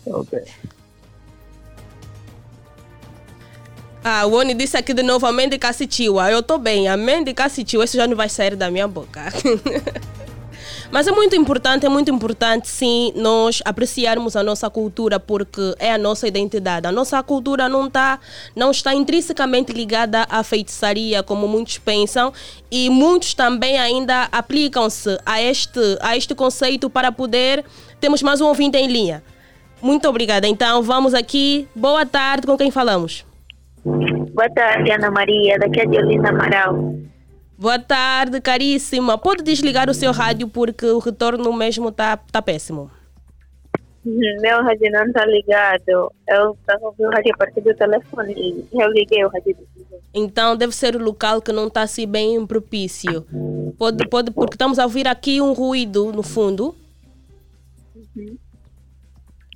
Ok. 0.07 0.41
Ah, 4.05 4.25
o 4.27 4.33
Oni 4.35 4.55
disse 4.55 4.77
aqui 4.77 4.95
de 4.95 5.03
novo, 5.03 5.27
amém 5.27 5.49
de 5.49 5.59
Cassitiwa. 5.59 6.31
Eu 6.31 6.39
estou 6.39 6.59
bem, 6.59 6.89
amém 6.89 7.25
de 7.25 7.35
Cassitiwa. 7.35 7.85
Isso 7.85 7.97
já 7.97 8.07
não 8.07 8.17
vai 8.17 8.29
sair 8.29 8.55
da 8.55 8.71
minha 8.71 8.87
boca. 8.87 9.21
Mas 10.91 11.07
é 11.07 11.13
muito 11.13 11.37
importante, 11.37 11.85
é 11.85 11.89
muito 11.89 12.11
importante 12.11 12.67
sim 12.67 13.13
nós 13.15 13.61
apreciarmos 13.65 14.35
a 14.35 14.43
nossa 14.43 14.71
cultura 14.71 15.21
porque 15.21 15.75
é 15.79 15.93
a 15.93 15.99
nossa 15.99 16.27
identidade. 16.27 16.87
A 16.87 16.93
nossa 16.93 17.23
cultura 17.23 17.69
não, 17.69 17.91
tá, 17.91 18.19
não 18.57 18.71
está 18.71 18.95
intrinsecamente 18.95 19.71
ligada 19.71 20.27
à 20.31 20.43
feitiçaria, 20.43 21.23
como 21.23 21.47
muitos 21.47 21.77
pensam, 21.77 22.33
e 22.71 22.89
muitos 22.89 23.35
também 23.35 23.79
ainda 23.79 24.29
aplicam-se 24.33 25.19
a 25.27 25.43
este, 25.43 25.81
a 26.01 26.17
este 26.17 26.35
conceito 26.35 26.89
para 26.89 27.13
poder. 27.13 27.65
Temos 28.01 28.23
mais 28.23 28.41
um 28.41 28.47
ouvinte 28.47 28.79
em 28.79 28.87
linha. 28.87 29.23
Muito 29.83 30.09
obrigada. 30.09 30.49
Então 30.49 30.83
vamos 30.83 31.13
aqui. 31.13 31.69
Boa 31.77 32.07
tarde, 32.07 32.47
com 32.47 32.57
quem 32.57 32.71
falamos? 32.71 33.27
Boa 33.85 34.51
tarde, 34.55 34.91
Ana 34.91 35.11
Maria. 35.11 35.59
Daqui 35.59 35.81
é 35.81 35.87
Diolina 35.87 36.31
Amaral. 36.31 36.95
Boa 37.59 37.77
tarde, 37.77 38.41
caríssima. 38.41 39.19
Pode 39.19 39.43
desligar 39.43 39.91
o 39.91 39.95
seu 39.95 40.13
rádio 40.13 40.47
porque 40.47 40.87
o 40.87 41.01
retorno 41.01 41.53
mesmo 41.53 41.91
tá, 41.91 42.17
tá 42.17 42.41
péssimo. 42.41 42.89
Meu 44.05 44.63
rádio 44.63 44.91
não 44.93 45.05
está 45.07 45.27
ligado. 45.27 46.13
Eu 46.29 46.53
estava 46.61 46.87
ouvindo 46.87 47.09
o 47.09 47.11
rádio 47.11 47.33
a 47.35 47.37
partir 47.37 47.61
do 47.61 47.75
telefone 47.75 48.33
e 48.33 48.65
eu 48.81 48.89
liguei 48.93 49.25
o 49.25 49.29
rádio. 49.29 49.57
Então 50.15 50.57
deve 50.57 50.73
ser 50.75 50.95
o 50.95 51.03
local 51.03 51.43
que 51.43 51.51
não 51.51 51.67
está 51.67 51.83
assim 51.83 52.07
bem 52.07 52.47
propício. 52.47 53.27
Pode, 53.77 54.07
pode, 54.09 54.31
porque 54.31 54.55
estamos 54.55 54.79
a 54.79 54.85
ouvir 54.85 55.09
aqui 55.09 55.41
um 55.41 55.53
ruído 55.53 56.13
no 56.13 56.23
fundo. 56.23 56.77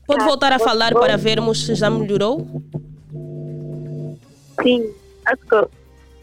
Pode 0.04 0.18
Tá, 0.18 0.26
voltar 0.26 0.52
a 0.52 0.58
falar 0.58 0.92
para 0.92 1.16
vermos 1.16 1.64
se 1.64 1.76
já 1.76 1.88
melhorou? 1.88 2.44
Sim, 4.60 4.92
acho 5.24 5.42
que 5.46 5.68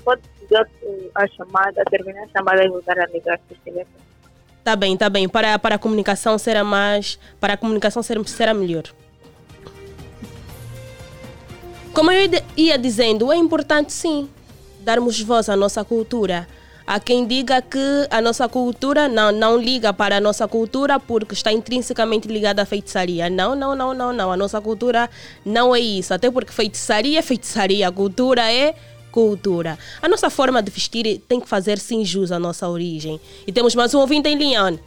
pode 0.03 0.21
a 1.15 1.27
chamada, 1.27 1.83
terminar 1.89 2.23
a 2.23 2.27
chamada 2.27 2.63
e 2.63 2.69
voltar 2.69 2.99
a 2.99 3.05
ligar 3.07 3.39
se 3.47 3.53
estiver. 3.53 3.85
Tá 4.63 4.75
bem, 4.75 4.95
tá 4.95 5.09
bem. 5.09 5.27
Para, 5.27 5.57
para 5.57 5.75
a 5.75 5.79
comunicação 5.79 6.37
será 6.37 6.63
mais. 6.63 7.19
Para 7.39 7.53
a 7.53 7.57
comunicação 7.57 8.03
ser, 8.03 8.23
será 8.27 8.53
melhor. 8.53 8.83
Como 11.93 12.11
eu 12.11 12.29
ia 12.55 12.77
dizendo, 12.77 13.31
é 13.31 13.35
importante 13.35 13.91
sim 13.91 14.29
darmos 14.81 15.19
voz 15.21 15.49
à 15.49 15.55
nossa 15.55 15.83
cultura. 15.83 16.47
Há 16.85 16.99
quem 16.99 17.27
diga 17.27 17.61
que 17.61 18.07
a 18.09 18.19
nossa 18.19 18.49
cultura 18.49 19.07
não, 19.07 19.31
não 19.31 19.57
liga 19.57 19.93
para 19.93 20.17
a 20.17 20.19
nossa 20.19 20.47
cultura 20.47 20.99
porque 20.99 21.33
está 21.33 21.51
intrinsecamente 21.51 22.27
ligada 22.27 22.63
à 22.63 22.65
feitiçaria. 22.65 23.29
Não, 23.29 23.55
não, 23.55 23.75
não, 23.75 23.93
não, 23.93 24.11
não. 24.11 24.31
A 24.31 24.37
nossa 24.37 24.59
cultura 24.59 25.07
não 25.45 25.75
é 25.75 25.79
isso. 25.79 26.13
Até 26.13 26.31
porque 26.31 26.51
feitiçaria 26.51 27.19
é 27.19 27.21
feitiçaria, 27.21 27.87
a 27.87 27.91
cultura 27.91 28.51
é 28.51 28.73
cultura. 29.11 29.77
A 30.01 30.07
nossa 30.07 30.29
forma 30.29 30.61
de 30.61 30.71
vestir 30.71 31.19
tem 31.27 31.39
que 31.39 31.47
fazer 31.47 31.77
sim 31.77 32.03
jus 32.05 32.31
à 32.31 32.39
nossa 32.39 32.67
origem. 32.67 33.19
E 33.45 33.51
temos 33.51 33.75
mais 33.75 33.93
um 33.93 33.99
ouvinte 33.99 34.29
em 34.29 34.37
Leão. 34.37 34.79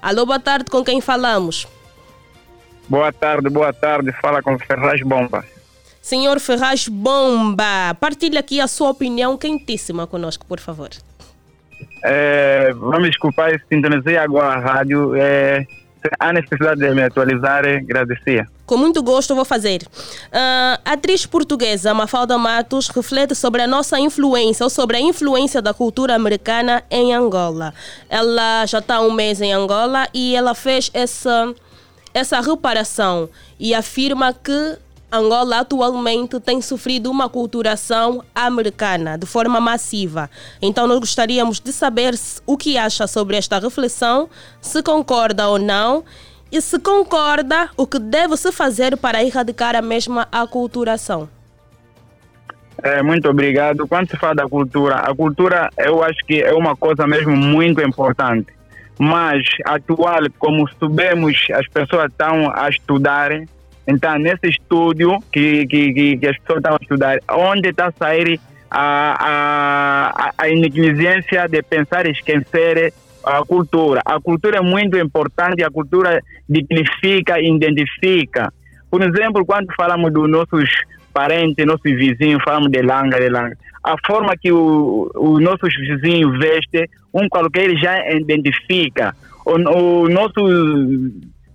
Alô, 0.00 0.26
boa 0.26 0.38
tarde, 0.40 0.70
com 0.70 0.84
quem 0.84 1.00
falamos? 1.00 1.66
Boa 2.88 3.12
tarde, 3.12 3.48
boa 3.48 3.72
tarde. 3.72 4.12
Fala 4.20 4.42
com 4.42 4.58
Ferraz 4.58 5.00
Bomba. 5.02 5.44
Senhor 6.02 6.38
Ferraz 6.38 6.86
Bomba, 6.86 7.94
partilhe 7.98 8.36
aqui 8.36 8.60
a 8.60 8.66
sua 8.66 8.90
opinião 8.90 9.38
quentíssima 9.38 10.06
conosco, 10.06 10.44
por 10.44 10.60
favor. 10.60 10.90
É, 12.04 12.70
vamos 12.74 13.08
desculpar, 13.08 13.58
sintonizei 13.70 14.18
agora 14.18 14.48
a 14.48 14.58
rádio. 14.58 15.14
É, 15.16 15.66
há 16.18 16.32
necessidade 16.32 16.80
de 16.80 16.90
me 16.94 17.02
atualizar, 17.02 17.64
agradecia. 17.66 18.46
Com 18.66 18.76
muito 18.76 19.02
gosto 19.02 19.34
vou 19.34 19.44
fazer. 19.44 19.82
Ah, 20.32 20.80
a 20.84 20.92
atriz 20.92 21.26
portuguesa 21.26 21.92
Mafalda 21.92 22.38
Matos 22.38 22.88
reflete 22.88 23.34
sobre 23.34 23.62
a 23.62 23.66
nossa 23.66 23.98
influência 23.98 24.64
ou 24.64 24.70
sobre 24.70 24.96
a 24.96 25.00
influência 25.00 25.60
da 25.60 25.74
cultura 25.74 26.14
americana 26.14 26.82
em 26.90 27.14
Angola. 27.14 27.74
Ela 28.08 28.64
já 28.66 28.78
está 28.78 28.96
há 28.96 29.00
um 29.00 29.12
mês 29.12 29.40
em 29.40 29.52
Angola 29.52 30.08
e 30.14 30.34
ela 30.34 30.54
fez 30.54 30.90
essa, 30.94 31.54
essa 32.14 32.40
reparação 32.40 33.28
e 33.58 33.74
afirma 33.74 34.32
que 34.32 34.78
Angola 35.16 35.60
atualmente 35.60 36.40
tem 36.40 36.60
sofrido 36.60 37.10
uma 37.10 37.28
culturação 37.28 38.24
americana 38.34 39.16
de 39.16 39.26
forma 39.26 39.60
massiva. 39.60 40.28
Então 40.60 40.86
nós 40.86 40.98
gostaríamos 40.98 41.60
de 41.60 41.72
saber 41.72 42.14
o 42.46 42.56
que 42.56 42.76
acha 42.76 43.06
sobre 43.06 43.36
esta 43.36 43.58
reflexão, 43.58 44.28
se 44.60 44.82
concorda 44.82 45.48
ou 45.48 45.58
não 45.58 46.04
e 46.50 46.60
se 46.60 46.78
concorda 46.78 47.70
o 47.76 47.86
que 47.86 47.98
deve 47.98 48.36
se 48.36 48.50
fazer 48.52 48.96
para 48.96 49.22
erradicar 49.22 49.76
a 49.76 49.82
mesma 49.82 50.26
aculturação. 50.30 51.28
É, 52.82 53.02
muito 53.02 53.28
obrigado. 53.28 53.86
Quando 53.86 54.10
se 54.10 54.16
fala 54.16 54.34
da 54.34 54.48
cultura, 54.48 54.96
a 54.96 55.14
cultura 55.14 55.70
eu 55.78 56.02
acho 56.02 56.18
que 56.26 56.42
é 56.42 56.52
uma 56.52 56.76
coisa 56.76 57.06
mesmo 57.06 57.36
muito 57.36 57.80
importante. 57.80 58.52
Mas 58.98 59.44
atual, 59.64 60.20
como 60.38 60.68
sabemos, 60.78 61.46
as 61.52 61.66
pessoas 61.68 62.10
estão 62.10 62.52
a 62.54 62.68
estudar. 62.68 63.30
Então, 63.86 64.18
nesse 64.18 64.48
estudo 64.48 65.18
que, 65.32 65.66
que, 65.66 66.16
que, 66.18 66.26
as 66.26 66.38
pessoas 66.38 66.58
estão 66.58 66.72
a 66.72 66.78
estudar, 66.80 67.18
onde 67.30 67.68
está 67.68 67.86
a 67.88 67.92
sair 67.92 68.40
a, 68.70 69.16
a, 69.20 70.30
a 70.38 70.46
negligência 70.48 71.46
de 71.48 71.62
pensar 71.62 72.06
e 72.06 72.10
esquecer 72.10 72.92
a 73.22 73.44
cultura. 73.44 74.00
A 74.04 74.20
cultura 74.20 74.58
é 74.58 74.60
muito 74.60 74.98
importante, 74.98 75.62
a 75.62 75.70
cultura 75.70 76.20
dignifica, 76.48 77.38
identifica. 77.40 78.52
Por 78.90 79.02
exemplo, 79.02 79.44
quando 79.44 79.72
falamos 79.76 80.12
dos 80.12 80.30
nossos 80.30 80.70
parentes, 81.12 81.64
nossos 81.66 81.92
vizinhos, 81.92 82.42
falamos 82.42 82.70
de 82.70 82.82
langa, 82.82 83.18
de 83.20 83.28
langa. 83.28 83.56
A 83.82 83.96
forma 84.06 84.34
que 84.36 84.50
o- 84.50 85.10
os 85.14 85.42
nossos 85.42 85.74
vizinhos 85.76 86.38
vestem, 86.38 86.86
um 87.12 87.28
qualquer 87.28 87.76
já 87.76 88.10
identifica. 88.10 89.14
O, 89.44 89.52
o 89.52 90.08
nosso, 90.08 90.40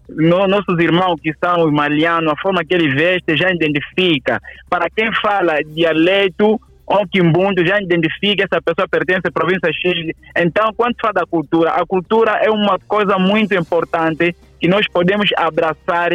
no- 0.10 0.48
nossos 0.48 0.80
irmãos 0.80 1.20
que 1.22 1.34
são 1.44 1.66
os 1.66 1.72
malianos, 1.72 2.32
a 2.34 2.42
forma 2.42 2.64
que 2.64 2.74
ele 2.74 2.94
veste 2.94 3.36
já 3.36 3.52
identifica. 3.52 4.42
Para 4.70 4.90
quem 4.90 5.14
fala 5.22 5.60
dialeto 5.64 6.60
ou 6.86 7.08
quimbundo, 7.08 7.66
já 7.66 7.80
identifica 7.80 8.46
essa 8.46 8.62
pessoa 8.62 8.88
pertence 8.88 9.22
à 9.28 9.32
província 9.32 9.72
X. 9.72 10.12
Então, 10.36 10.74
quando 10.76 10.96
se 10.96 11.02
fala 11.02 11.14
da 11.14 11.26
cultura, 11.26 11.72
a 11.72 11.86
cultura 11.86 12.32
é 12.44 12.50
uma 12.50 12.80
coisa 12.80 13.18
muito 13.20 13.54
importante 13.54 14.36
que 14.60 14.68
nós 14.68 14.88
podemos 14.88 15.30
abraçar 15.38 16.12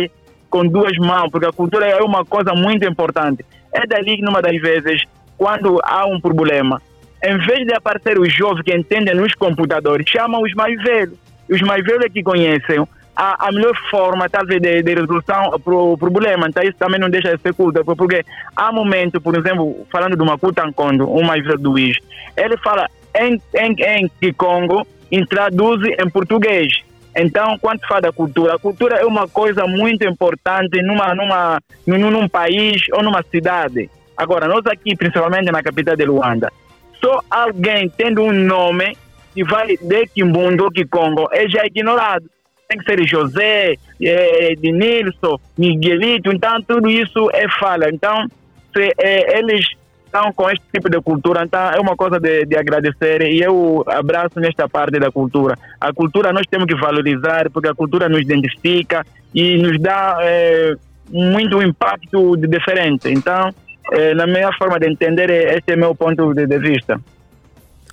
com 0.50 0.66
duas 0.66 0.96
mãos, 0.98 1.30
porque 1.30 1.46
a 1.46 1.52
cultura 1.52 1.87
é 1.87 2.02
uma 2.02 2.24
coisa 2.24 2.52
muito 2.54 2.85
importante. 2.88 3.44
É 3.72 3.87
dali 3.87 4.16
que, 4.16 4.22
numa 4.22 4.42
das 4.42 4.61
vezes, 4.61 5.02
quando 5.38 5.80
há 5.85 6.07
um 6.07 6.20
problema, 6.20 6.80
em 7.24 7.38
vez 7.38 7.66
de 7.66 7.74
aparecer 7.74 8.18
os 8.18 8.33
jovens 8.33 8.62
que 8.62 8.74
entendem 8.74 9.14
nos 9.14 9.35
computadores, 9.35 10.07
chamam 10.09 10.42
os 10.42 10.52
mais 10.54 10.80
velhos. 10.83 11.18
Os 11.50 11.61
mais 11.62 11.85
velhos 11.85 12.04
é 12.04 12.09
que 12.09 12.22
conhecem 12.22 12.87
a, 13.16 13.48
a 13.48 13.53
melhor 13.53 13.77
forma, 13.90 14.29
talvez, 14.29 14.61
de, 14.61 14.83
de 14.83 14.94
resolução 14.94 15.59
para 15.62 15.74
o 15.74 15.96
problema. 15.96 16.48
Então, 16.48 16.62
isso 16.62 16.77
também 16.79 17.00
não 17.00 17.09
deixa 17.09 17.37
de 17.37 17.42
ser 17.42 17.55
culto, 17.55 17.85
porque 17.85 18.24
há 18.57 18.72
momentos, 18.72 19.22
por 19.22 19.37
exemplo, 19.37 19.87
falando 19.90 20.16
de 20.16 20.22
uma 20.22 20.38
Kutankondo, 20.38 21.11
um 21.11 21.22
mais 21.22 21.44
velho 21.44 21.59
do 21.59 21.70
Luiz, 21.70 21.96
ele 22.37 22.57
fala 22.59 22.88
em, 23.16 23.40
em, 23.55 23.77
em 23.83 24.11
Kikongo 24.20 24.87
e 25.11 25.24
traduz 25.27 25.81
em 25.98 26.11
português. 26.11 26.72
Então, 27.16 27.57
quando 27.59 27.87
fala 27.87 28.03
da 28.03 28.12
cultura, 28.12 28.55
a 28.55 28.59
cultura 28.59 28.96
é 28.96 29.05
uma 29.05 29.29
coisa 29.29 29.66
muito 29.66 30.05
importante 30.05 30.83
numa, 30.83 31.14
numa, 31.14 31.61
num, 31.87 32.11
num 32.11 32.29
país 32.29 32.83
ou 32.92 33.03
numa 33.03 33.22
cidade. 33.22 33.88
Agora, 34.16 34.48
nós 34.48 34.66
aqui, 34.66 34.96
principalmente 34.96 35.50
na 35.50 35.62
capital 35.62 35.94
de 35.94 36.05
Luanda, 36.05 36.53
só 37.00 37.20
alguém 37.31 37.88
tendo 37.88 38.22
um 38.22 38.33
nome 38.33 38.96
que 39.33 39.44
vai 39.44 39.77
de 39.77 40.07
Kimbundo 40.09 40.64
ou 40.64 40.70
Kikongo 40.70 41.29
é 41.33 41.48
já 41.48 41.64
ignorado. 41.64 42.29
Tem 42.68 42.79
que 42.79 42.85
ser 42.85 43.07
José, 43.07 43.74
é, 44.03 44.55
Denilson, 44.57 45.38
Miguelito, 45.57 46.33
então 46.33 46.61
tudo 46.62 46.88
isso 46.88 47.31
é 47.33 47.46
falha. 47.59 47.90
Então, 47.92 48.27
se 48.74 48.92
é, 48.98 49.38
eles 49.38 49.66
estão 50.07 50.33
com 50.33 50.48
este 50.48 50.64
tipo 50.72 50.88
de 50.88 51.00
cultura, 51.00 51.42
então 51.44 51.61
é 51.70 51.81
uma 51.81 51.96
coisa 51.96 52.20
de, 52.20 52.46
de 52.46 52.57
agradecer 52.57 53.22
e 53.22 53.42
eu 53.42 53.85
abraço 53.88 54.38
nesta 54.38 54.68
parte 54.68 54.98
da 54.98 55.11
cultura. 55.11 55.59
A 55.81 55.92
cultura 55.92 56.33
nós 56.33 56.46
temos 56.46 56.66
que 56.66 56.74
valorizar 56.77 57.50
porque 57.50 57.68
a 57.68 57.74
cultura 57.74 58.09
nos 58.09 58.20
identifica 58.20 59.05
e 59.35 59.59
nos 59.59 59.81
dá 59.81 60.18
é, 60.20 60.74
muito 61.11 61.61
impacto 61.61 62.37
diferente. 62.37 63.11
Então, 63.11 63.53
é, 63.92 64.14
na 64.14 64.27
minha 64.27 64.53
forma 64.53 64.79
de 64.79 64.88
entender, 64.88 65.29
este 65.31 65.72
é 65.72 65.77
meu 65.77 65.94
ponto 65.94 66.33
de, 66.33 66.46
de 66.46 66.59
vista. 66.59 67.00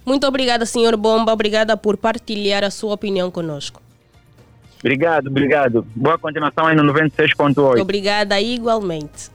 Muito 0.06 0.26
obrigada, 0.28 0.66
senhor 0.66 0.96
Bomba. 0.96 1.34
Obrigada 1.34 1.76
por 1.76 1.98
partilhar 1.98 2.64
a 2.64 2.70
sua 2.70 2.94
opinião 2.94 3.30
conosco. 3.30 3.82
Obrigado, 4.82 5.28
obrigado. 5.28 5.88
Boa 5.96 6.18
continuação 6.18 6.66
aí 6.66 6.76
no 6.76 6.84
96.8. 6.92 7.80
Obrigada 7.80 8.42
igualmente. 8.42 9.30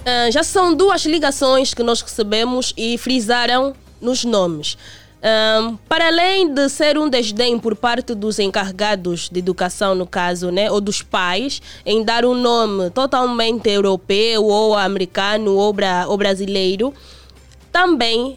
Uh, 0.00 0.32
já 0.32 0.42
são 0.42 0.74
duas 0.74 1.04
ligações 1.04 1.72
que 1.72 1.82
nós 1.82 2.00
recebemos 2.00 2.74
e 2.76 2.98
frisaram 2.98 3.74
nos 4.00 4.24
nomes. 4.24 4.76
Um, 5.24 5.76
para 5.88 6.08
além 6.08 6.52
de 6.52 6.68
ser 6.68 6.98
um 6.98 7.08
desdém 7.08 7.58
por 7.58 7.74
parte 7.74 8.14
dos 8.14 8.38
encarregados 8.38 9.30
de 9.30 9.38
educação, 9.38 9.94
no 9.94 10.06
caso, 10.06 10.50
né, 10.50 10.70
ou 10.70 10.82
dos 10.82 11.00
pais, 11.00 11.62
em 11.86 12.04
dar 12.04 12.26
um 12.26 12.34
nome 12.34 12.90
totalmente 12.90 13.70
europeu 13.70 14.44
ou 14.44 14.76
americano 14.76 15.54
ou, 15.54 15.72
bra 15.72 16.04
ou 16.06 16.18
brasileiro, 16.18 16.92
também 17.72 18.36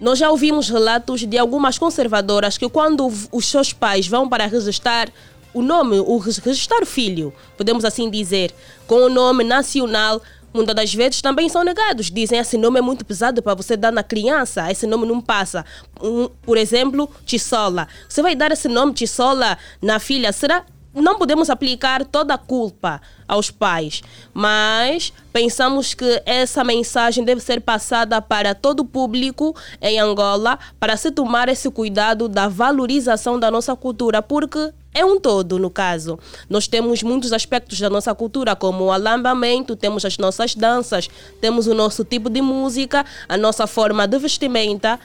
nós 0.00 0.18
já 0.18 0.30
ouvimos 0.30 0.68
relatos 0.68 1.26
de 1.26 1.36
algumas 1.36 1.78
conservadoras 1.78 2.56
que 2.56 2.68
quando 2.68 3.12
os 3.30 3.46
seus 3.46 3.72
pais 3.72 4.08
vão 4.08 4.28
para 4.28 4.46
registrar 4.46 5.10
o 5.52 5.62
nome, 5.62 5.98
o 5.98 6.16
registrar 6.18 6.82
o 6.82 6.86
filho, 6.86 7.32
podemos 7.56 7.84
assim 7.84 8.08
dizer, 8.08 8.54
com 8.86 9.02
o 9.02 9.08
nome 9.08 9.44
nacional, 9.44 10.22
muitas 10.54 10.74
das 10.74 10.94
vezes 10.94 11.20
também 11.20 11.48
são 11.48 11.64
negados. 11.64 12.10
Dizem 12.10 12.38
esse 12.38 12.56
nome 12.56 12.78
é 12.78 12.82
muito 12.82 13.04
pesado 13.04 13.42
para 13.42 13.54
você 13.54 13.76
dar 13.76 13.92
na 13.92 14.02
criança, 14.02 14.70
esse 14.70 14.86
nome 14.86 15.06
não 15.06 15.20
passa. 15.20 15.64
Um, 16.00 16.28
por 16.42 16.56
exemplo, 16.56 17.10
Tissola. 17.24 17.88
Você 18.08 18.22
vai 18.22 18.34
dar 18.34 18.52
esse 18.52 18.68
nome 18.68 18.94
Tissola 18.94 19.58
na 19.82 19.98
filha? 19.98 20.32
Será? 20.32 20.64
Não 20.92 21.18
podemos 21.18 21.48
aplicar 21.48 22.04
toda 22.04 22.34
a 22.34 22.38
culpa 22.38 23.00
aos 23.28 23.48
pais, 23.48 24.02
mas 24.34 25.12
pensamos 25.32 25.94
que 25.94 26.20
essa 26.26 26.64
mensagem 26.64 27.24
deve 27.24 27.40
ser 27.40 27.60
passada 27.60 28.20
para 28.20 28.56
todo 28.56 28.80
o 28.80 28.84
público 28.84 29.54
em 29.80 30.00
Angola 30.00 30.58
para 30.80 30.96
se 30.96 31.12
tomar 31.12 31.48
esse 31.48 31.70
cuidado 31.70 32.28
da 32.28 32.48
valorização 32.48 33.38
da 33.38 33.52
nossa 33.52 33.76
cultura, 33.76 34.20
porque 34.20 34.72
é 34.92 35.04
um 35.04 35.20
todo, 35.20 35.60
no 35.60 35.70
caso. 35.70 36.18
Nós 36.48 36.66
temos 36.66 37.04
muitos 37.04 37.32
aspectos 37.32 37.78
da 37.78 37.88
nossa 37.88 38.12
cultura, 38.12 38.56
como 38.56 38.84
o 38.84 38.92
alambamento, 38.92 39.76
temos 39.76 40.04
as 40.04 40.18
nossas 40.18 40.56
danças, 40.56 41.08
temos 41.40 41.68
o 41.68 41.74
nosso 41.74 42.04
tipo 42.04 42.28
de 42.28 42.42
música, 42.42 43.06
a 43.28 43.36
nossa 43.36 43.68
forma 43.68 44.08
de 44.08 44.18
vestimenta. 44.18 44.98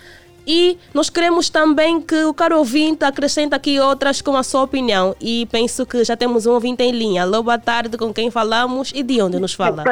E 0.46 0.78
nós 0.94 1.10
queremos 1.10 1.50
também 1.50 2.00
que 2.02 2.24
o 2.26 2.34
caro 2.34 2.58
ouvinte 2.58 3.04
acrescente 3.04 3.56
aqui 3.56 3.80
outras 3.80 4.22
com 4.22 4.36
a 4.38 4.44
sua 4.44 4.64
opinião. 4.64 5.16
E 5.20 5.48
penso 5.48 5.86
que 5.86 6.04
já 6.04 6.16
temos 6.16 6.46
um 6.46 6.52
ouvinte 6.52 6.84
em 6.84 6.92
linha. 6.92 7.24
Alô, 7.24 7.42
boa 7.42 7.58
tarde, 7.58 7.98
com 7.98 8.14
quem 8.14 8.30
falamos 8.30 8.92
e 8.94 9.02
de 9.02 9.22
onde 9.22 9.40
nos 9.40 9.54
fala? 9.54 9.84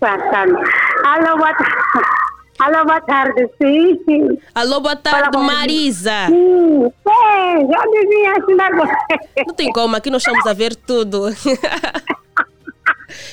Alô, 0.00 1.36
boa 1.36 1.54
tarde. 1.54 2.18
Alô, 2.58 2.84
boa 2.84 3.00
tarde, 3.02 3.48
sim, 3.62 4.00
sim. 4.04 4.38
Alô, 4.52 4.80
boa 4.80 4.96
tarde, 4.96 5.30
Fala, 5.32 5.44
Marisa. 5.44 6.26
Sim, 6.26 6.86
é, 6.86 7.60
já 7.60 7.82
devia 7.84 8.32
assinar 8.32 8.74
você. 8.74 9.44
Não 9.46 9.54
tem 9.54 9.72
como, 9.72 9.94
aqui 9.94 10.10
nós 10.10 10.22
estamos 10.22 10.44
a 10.44 10.52
ver 10.52 10.74
tudo. 10.74 11.28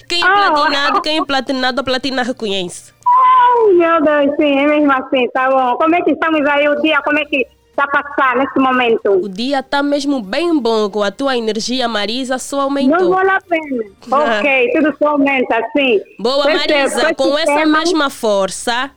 quem 0.07 0.21
é 0.21 0.25
oh. 0.25 0.53
platinado, 0.53 1.01
quem 1.01 1.17
é 1.17 1.25
platinado, 1.25 1.81
a 1.81 1.83
platina 1.83 2.21
reconhece. 2.21 2.93
Ai, 3.15 3.73
meu 3.73 4.01
Deus, 4.01 4.35
sim, 4.35 4.59
é 4.59 4.65
mesmo 4.65 4.91
assim, 4.91 5.27
tá 5.29 5.49
bom. 5.49 5.77
Como 5.77 5.95
é 5.95 6.01
que 6.01 6.11
estamos 6.11 6.45
aí 6.47 6.67
o 6.67 6.81
dia, 6.81 7.01
como 7.01 7.19
é 7.19 7.25
que 7.25 7.47
está 7.69 7.83
a 7.83 7.87
passar 8.03 8.35
nesse 8.37 8.59
momento? 8.59 9.11
O 9.11 9.29
dia 9.29 9.59
está 9.59 9.81
mesmo 9.81 10.21
bem 10.21 10.59
bom, 10.59 10.89
com 10.89 11.03
a 11.03 11.11
tua 11.11 11.37
energia, 11.37 11.87
Marisa, 11.87 12.37
só 12.37 12.61
aumentou. 12.61 12.99
Não 12.99 13.11
vale 13.11 13.29
a 13.29 13.41
pena. 13.41 13.83
ok, 14.39 14.71
tudo 14.73 14.95
só 14.97 15.09
aumenta, 15.09 15.61
sim. 15.75 16.01
Boa, 16.19 16.45
Marisa, 16.45 17.13
com 17.15 17.37
essa 17.37 17.65
mesma 17.65 18.09
força 18.09 18.91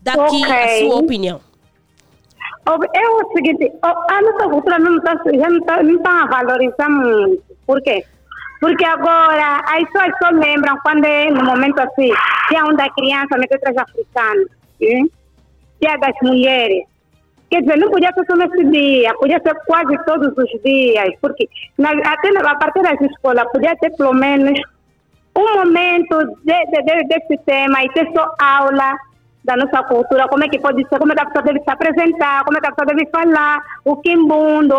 daqui 0.00 0.44
okay. 0.44 0.52
a 0.52 0.78
sua 0.80 0.96
opinião. 0.96 1.40
É 2.94 3.08
o 3.08 3.32
seguinte, 3.32 3.72
a 3.80 4.22
nossa 4.22 4.48
cultura 4.48 4.78
não 4.80 4.96
está 4.96 5.14
não 5.14 5.60
tá, 5.60 5.82
não 5.84 6.02
tá 6.02 6.22
a 6.22 6.26
valorizar 6.26 6.90
muito. 6.90 7.42
Por 7.64 7.80
quê? 7.80 8.04
Porque 8.60 8.84
agora 8.84 9.62
as 9.66 9.84
pessoas 9.90 10.12
só 10.22 10.30
lembram 10.30 10.76
quando 10.82 11.04
é 11.04 11.30
no 11.30 11.44
momento 11.44 11.78
assim, 11.80 12.10
dia 12.48 12.64
um 12.64 12.74
da 12.74 12.88
criança, 12.90 13.38
meter 13.38 13.60
três 13.60 13.76
africanos, 13.76 14.48
dia 14.80 15.96
das 15.98 16.14
mulheres. 16.22 16.84
Quer 17.50 17.60
dizer, 17.60 17.78
não 17.78 17.90
podia 17.90 18.12
ser 18.12 18.24
só 18.26 18.34
nesse 18.34 18.64
dia, 18.64 19.14
podia 19.14 19.40
ser 19.40 19.54
quase 19.66 19.96
todos 20.04 20.32
os 20.36 20.62
dias, 20.62 21.14
porque 21.20 21.48
na, 21.78 21.90
até 21.90 22.28
a 22.38 22.54
partir 22.56 22.82
das 22.82 23.00
escolas 23.00 23.50
podia 23.52 23.76
ter 23.76 23.90
pelo 23.96 24.14
menos 24.14 24.58
um 25.36 25.54
momento 25.58 26.18
de, 26.44 26.66
de, 26.66 26.82
de, 26.82 27.04
desse 27.08 27.38
tema 27.44 27.84
e 27.84 27.88
ter 27.90 28.10
só 28.12 28.34
aula 28.40 28.96
da 29.46 29.56
nossa 29.56 29.82
cultura, 29.84 30.26
como 30.28 30.44
é 30.44 30.48
que 30.48 30.58
pode 30.58 30.86
ser, 30.88 30.98
como 30.98 31.12
é 31.12 31.14
que 31.14 31.22
a 31.22 31.26
pessoa 31.26 31.44
deve 31.44 31.60
se 31.60 31.70
apresentar, 31.70 32.44
como 32.44 32.58
é 32.58 32.60
que 32.60 32.66
a 32.66 32.72
pessoa 32.72 32.94
deve 32.94 33.08
falar, 33.10 33.62
o 33.84 33.96
quimbundo, 33.98 34.76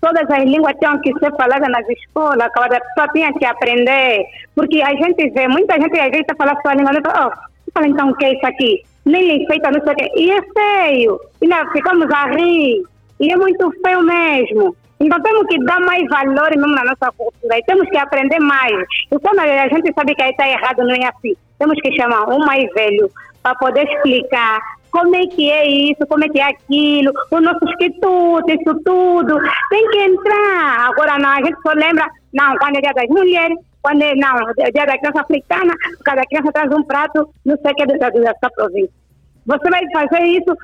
todas 0.00 0.28
as 0.28 0.44
línguas 0.44 0.74
tinham 0.80 1.00
que 1.00 1.12
ser 1.20 1.30
faladas 1.36 1.68
nas 1.68 1.88
escolas, 1.88 2.48
cada 2.52 2.80
pessoa 2.80 3.08
tinha 3.14 3.32
que 3.32 3.46
aprender, 3.46 4.24
porque 4.56 4.82
a 4.82 4.90
gente 4.90 5.30
vê, 5.30 5.46
muita 5.46 5.80
gente 5.80 5.98
às 5.98 6.10
vezes 6.10 6.26
fala 6.36 6.60
sua 6.60 6.74
língua, 6.74 6.90
oh, 6.96 7.70
fala 7.72 7.86
então 7.86 8.10
o 8.10 8.16
que 8.16 8.24
é 8.24 8.34
isso 8.34 8.46
aqui? 8.46 8.82
Nem 9.06 9.46
feita, 9.46 9.70
não 9.70 9.82
sei 9.84 9.92
o 9.92 9.96
quê, 9.96 10.10
e 10.16 10.30
é 10.32 10.42
feio, 10.42 11.20
e 11.40 11.46
nós 11.46 11.70
ficamos 11.70 12.10
a 12.10 12.26
rir, 12.26 12.82
e 13.20 13.32
é 13.32 13.36
muito 13.36 13.70
feio 13.84 14.02
mesmo. 14.02 14.76
Então 15.00 15.22
temos 15.22 15.46
que 15.46 15.62
dar 15.64 15.78
mais 15.80 16.04
valor 16.08 16.50
mesmo 16.50 16.74
na 16.74 16.84
nossa 16.84 17.12
cultura 17.16 17.56
e 17.56 17.62
temos 17.62 17.88
que 17.88 17.96
aprender 17.96 18.40
mais. 18.40 18.74
E 19.12 19.18
quando 19.20 19.38
a 19.38 19.68
gente 19.68 19.92
sabe 19.94 20.12
que 20.12 20.22
aí 20.22 20.30
está 20.30 20.48
errado, 20.48 20.78
não 20.78 20.90
é 20.92 21.06
assim. 21.06 21.36
Temos 21.56 21.80
que 21.80 21.94
chamar 21.94 22.28
um 22.28 22.40
mais 22.40 22.68
velho 22.74 23.08
para 23.48 23.54
poder 23.54 23.88
explicar 23.88 24.60
como 24.90 25.14
é 25.14 25.26
que 25.26 25.50
é 25.50 25.66
isso, 25.66 26.06
como 26.08 26.24
é 26.24 26.28
que 26.28 26.40
é 26.40 26.44
aquilo, 26.44 27.12
os 27.30 27.42
nossos 27.42 27.74
quitutes, 27.76 28.60
isso 28.60 28.74
tudo. 28.84 29.38
Tem 29.70 29.90
que 29.90 29.98
entrar. 29.98 30.88
Agora 30.90 31.18
não, 31.18 31.30
a 31.30 31.36
gente 31.36 31.60
só 31.62 31.72
lembra, 31.72 32.06
não, 32.32 32.56
quando 32.56 32.76
é 32.76 32.80
dia 32.80 32.92
das 32.92 33.08
mulheres, 33.08 33.58
quando 33.82 34.02
é, 34.02 34.14
não, 34.14 34.36
é 34.58 34.70
dia 34.70 34.86
da 34.86 34.98
criança 34.98 35.20
africana, 35.20 35.74
cada 36.04 36.22
criança 36.24 36.52
traz 36.52 36.72
um 36.72 36.82
prato, 36.82 37.28
não 37.44 37.56
sei 37.58 37.72
o 37.72 37.74
que, 37.74 37.86
da, 37.86 38.08
da 38.08 38.50
província. 38.50 38.90
Você 39.46 39.70
vai 39.70 39.82
fazer 39.92 40.24
isso, 40.24 40.54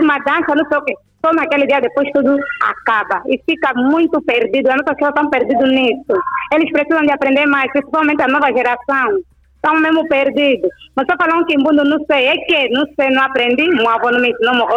uma 0.00 0.18
dança, 0.18 0.54
não 0.54 0.66
sei 0.68 0.78
o 0.78 0.84
quê. 0.84 0.94
Só 1.24 1.32
naquele 1.32 1.66
dia 1.66 1.80
depois 1.80 2.10
tudo 2.12 2.36
acaba. 2.62 3.22
E 3.26 3.40
fica 3.46 3.72
muito 3.74 4.20
perdido. 4.22 4.68
As 4.68 4.76
nossas 4.76 4.94
pessoas 4.96 5.14
estão 5.14 5.30
perdidas 5.30 5.70
nisso. 5.70 6.22
Eles 6.52 6.70
precisam 6.70 7.02
de 7.02 7.12
aprender 7.12 7.46
mais, 7.46 7.72
principalmente 7.72 8.22
a 8.22 8.28
nova 8.28 8.52
geração 8.52 9.22
estão 9.64 9.80
mesmo 9.80 10.06
perdidos. 10.08 10.70
Mas 10.94 11.06
só 11.10 11.16
falar 11.16 11.40
um 11.40 11.46
quimbundo, 11.46 11.84
não 11.84 11.98
sei, 12.04 12.26
é 12.26 12.36
que, 12.36 12.68
não 12.68 12.84
sei, 12.94 13.10
não 13.10 13.22
aprendi, 13.22 13.66
meu 13.68 13.88
avô 13.88 14.10
não 14.10 14.20
me 14.20 14.30
ensinou, 14.30 14.68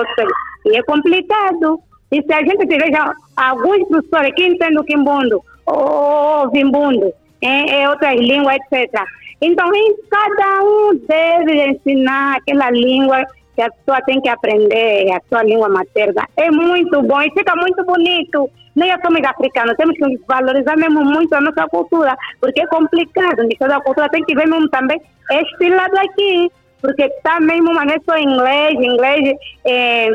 e 0.66 0.78
é 0.78 0.84
complicado. 0.84 1.80
E 2.12 2.24
se 2.24 2.34
a 2.34 2.40
gente 2.40 2.66
tiver 2.68 2.90
já 2.92 3.14
alguns 3.36 3.86
professores 3.90 4.34
que 4.34 4.48
entendem 4.48 4.80
o 4.80 4.84
quimbundo, 4.84 5.44
ou 5.66 6.50
vimbundo, 6.52 7.14
é, 7.42 7.82
é 7.82 7.90
outras 7.90 8.16
línguas, 8.16 8.56
etc. 8.72 9.04
Então, 9.42 9.70
cada 10.10 10.64
um 10.64 11.00
deve 11.08 11.70
ensinar 11.70 12.38
aquela 12.38 12.72
língua 12.72 13.24
que 13.58 13.64
a 13.64 13.72
pessoa 13.72 14.00
tem 14.06 14.22
que 14.22 14.30
aprender 14.30 15.12
a 15.12 15.20
sua 15.28 15.44
língua 15.44 15.68
materna. 15.68 16.30
É 16.38 16.52
muito 16.52 17.02
bom 17.02 17.20
e 17.24 17.32
fica 17.32 17.56
muito 17.56 17.84
bonito. 17.84 18.48
Nem 18.76 18.94
somos 19.02 19.24
africanos, 19.24 19.76
temos 19.76 19.98
que 19.98 20.20
valorizar 20.28 20.78
mesmo 20.78 21.04
muito 21.04 21.34
a 21.34 21.42
nossa 21.42 21.68
cultura, 21.68 22.16
porque 22.40 22.62
é 22.62 22.68
complicado. 22.68 23.48
A 23.60 23.68
da 23.68 23.82
cultura 23.82 24.08
tem 24.10 24.24
que 24.24 24.36
ver 24.36 24.48
mesmo 24.48 24.70
também 24.70 25.02
este 25.32 25.70
lado 25.70 25.98
aqui, 25.98 26.52
porque 26.80 27.06
está 27.06 27.40
mesmo, 27.40 27.74
mas 27.74 27.92
é 27.92 27.98
só 28.06 28.16
inglês, 28.16 28.76
inglês 28.76 29.36
é, 29.66 30.10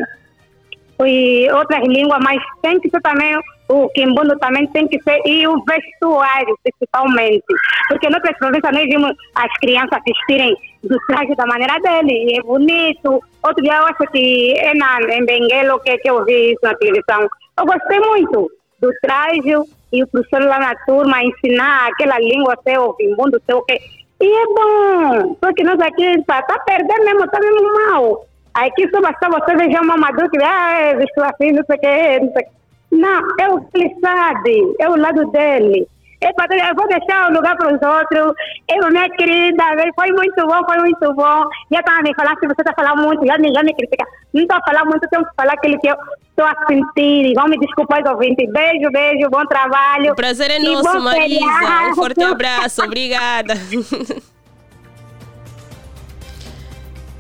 e 1.05 1.51
outras 1.51 1.83
línguas, 1.89 2.21
mas 2.23 2.41
tem 2.63 2.79
que 2.79 2.89
ser 2.89 3.01
também 3.01 3.35
o 3.73 3.89
quimbundo 3.91 4.39
também 4.39 4.67
tem 4.69 4.87
que 4.87 5.01
ser, 5.03 5.21
e 5.25 5.47
o 5.47 5.63
vestuário 5.65 6.59
principalmente, 6.63 7.45
porque 7.89 8.11
noutras 8.11 8.37
províncias 8.39 8.73
nós 8.73 8.85
vimos 8.85 9.13
as 9.35 9.53
crianças 9.61 9.99
vestirem 10.07 10.55
do 10.85 10.97
traje 11.07 11.35
da 11.35 11.47
maneira 11.47 11.79
dele, 11.81 12.37
é 12.37 12.43
bonito. 12.43 13.23
Outro 13.43 13.63
dia 13.63 13.77
eu 13.77 13.87
acho 13.87 14.05
que 14.13 14.55
é 14.59 14.75
na, 14.75 15.01
em 15.01 15.25
Benguelo 15.25 15.81
que, 15.81 15.97
que 15.99 16.11
eu 16.11 16.25
vi 16.25 16.53
isso 16.53 16.61
na 16.63 16.75
televisão. 16.75 17.27
Eu 17.59 17.67
gostei 17.67 18.01
muito 18.01 18.51
do 18.81 18.91
traje 19.01 19.55
e 19.93 20.03
o 20.03 20.07
professor 20.09 20.45
lá 20.45 20.59
na 20.59 20.75
turma 20.85 21.23
ensinar 21.23 21.89
aquela 21.89 22.19
língua 22.19 22.59
seu, 22.65 22.95
vimbundo 22.99 23.41
seu, 23.47 23.59
o 23.59 23.63
quê. 23.63 23.79
E 24.21 24.27
é 24.27 24.47
bom, 24.47 25.35
porque 25.41 25.65
nós 25.65 25.81
aqui 25.81 26.05
está 26.05 26.43
tá 26.43 26.59
perdendo 26.61 27.05
mesmo, 27.05 27.25
está 27.25 27.41
mesmo 27.41 27.75
mal. 27.75 28.27
Aqui 28.55 28.89
só 28.91 29.01
basta 29.01 29.31
você 29.31 29.57
ver 29.57 29.81
uma 29.81 29.97
madura 29.97 30.29
que 30.29 30.43
ah, 30.43 30.95
vestiu 30.97 31.25
assim, 31.25 31.53
não 31.53 31.65
sei 31.65 31.77
o 31.77 31.81
que, 31.81 32.21
não 32.21 32.33
sei 32.33 32.43
o 32.43 32.45
que. 32.45 32.62
Não, 32.93 33.23
é 33.41 33.49
o 33.49 33.61
que 33.61 33.79
ele 33.79 33.97
sabe, 34.01 34.77
é 34.79 34.89
o 34.89 34.97
lado 34.97 35.25
dele. 35.31 35.89
Eu 36.23 36.75
vou 36.77 36.87
deixar 36.87 37.31
o 37.31 37.35
lugar 37.35 37.57
para 37.57 37.75
os 37.75 37.83
outros. 37.83 38.35
Eu, 38.69 38.89
minha 38.91 39.11
querida, 39.11 39.65
foi 39.97 40.13
muito 40.13 40.47
bom, 40.47 40.65
foi 40.65 40.79
muito 40.79 41.15
bom. 41.15 41.49
Já 41.73 41.81
estava 41.81 42.01
me 42.03 42.15
falando, 42.15 42.39
se 42.39 42.47
você 42.47 42.61
está 42.61 42.73
falando 42.75 43.03
muito, 43.03 43.27
já 43.27 43.37
ninguém 43.39 43.65
me 43.65 43.75
critica. 43.75 44.07
Não 44.33 44.43
estou 44.43 44.57
a 44.57 44.63
falar 44.63 44.85
muito, 44.85 45.09
tenho 45.09 45.25
que 45.25 45.35
falar 45.35 45.55
aquilo 45.55 45.81
que 45.81 45.89
eu 45.89 45.97
estou 46.31 46.47
a 46.47 46.55
sentir. 46.69 47.35
Vão 47.35 47.49
me 47.49 47.59
desculpar, 47.59 48.07
ouvintes. 48.07 48.49
Beijo, 48.53 48.89
beijo, 48.93 49.29
bom 49.31 49.45
trabalho. 49.47 50.13
O 50.13 50.15
prazer 50.15 50.51
é 50.53 50.61
nosso, 50.61 51.01
Marisa. 51.01 51.45
Um 51.91 51.95
forte 51.97 52.23
abraço, 52.23 52.85
obrigada. 52.85 53.55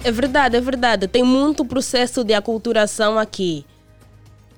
É 0.04 0.10
verdade, 0.10 0.56
é 0.56 0.60
verdade. 0.60 1.06
Tem 1.06 1.22
muito 1.22 1.64
processo 1.64 2.24
de 2.24 2.34
aculturação 2.34 3.16
aqui. 3.16 3.64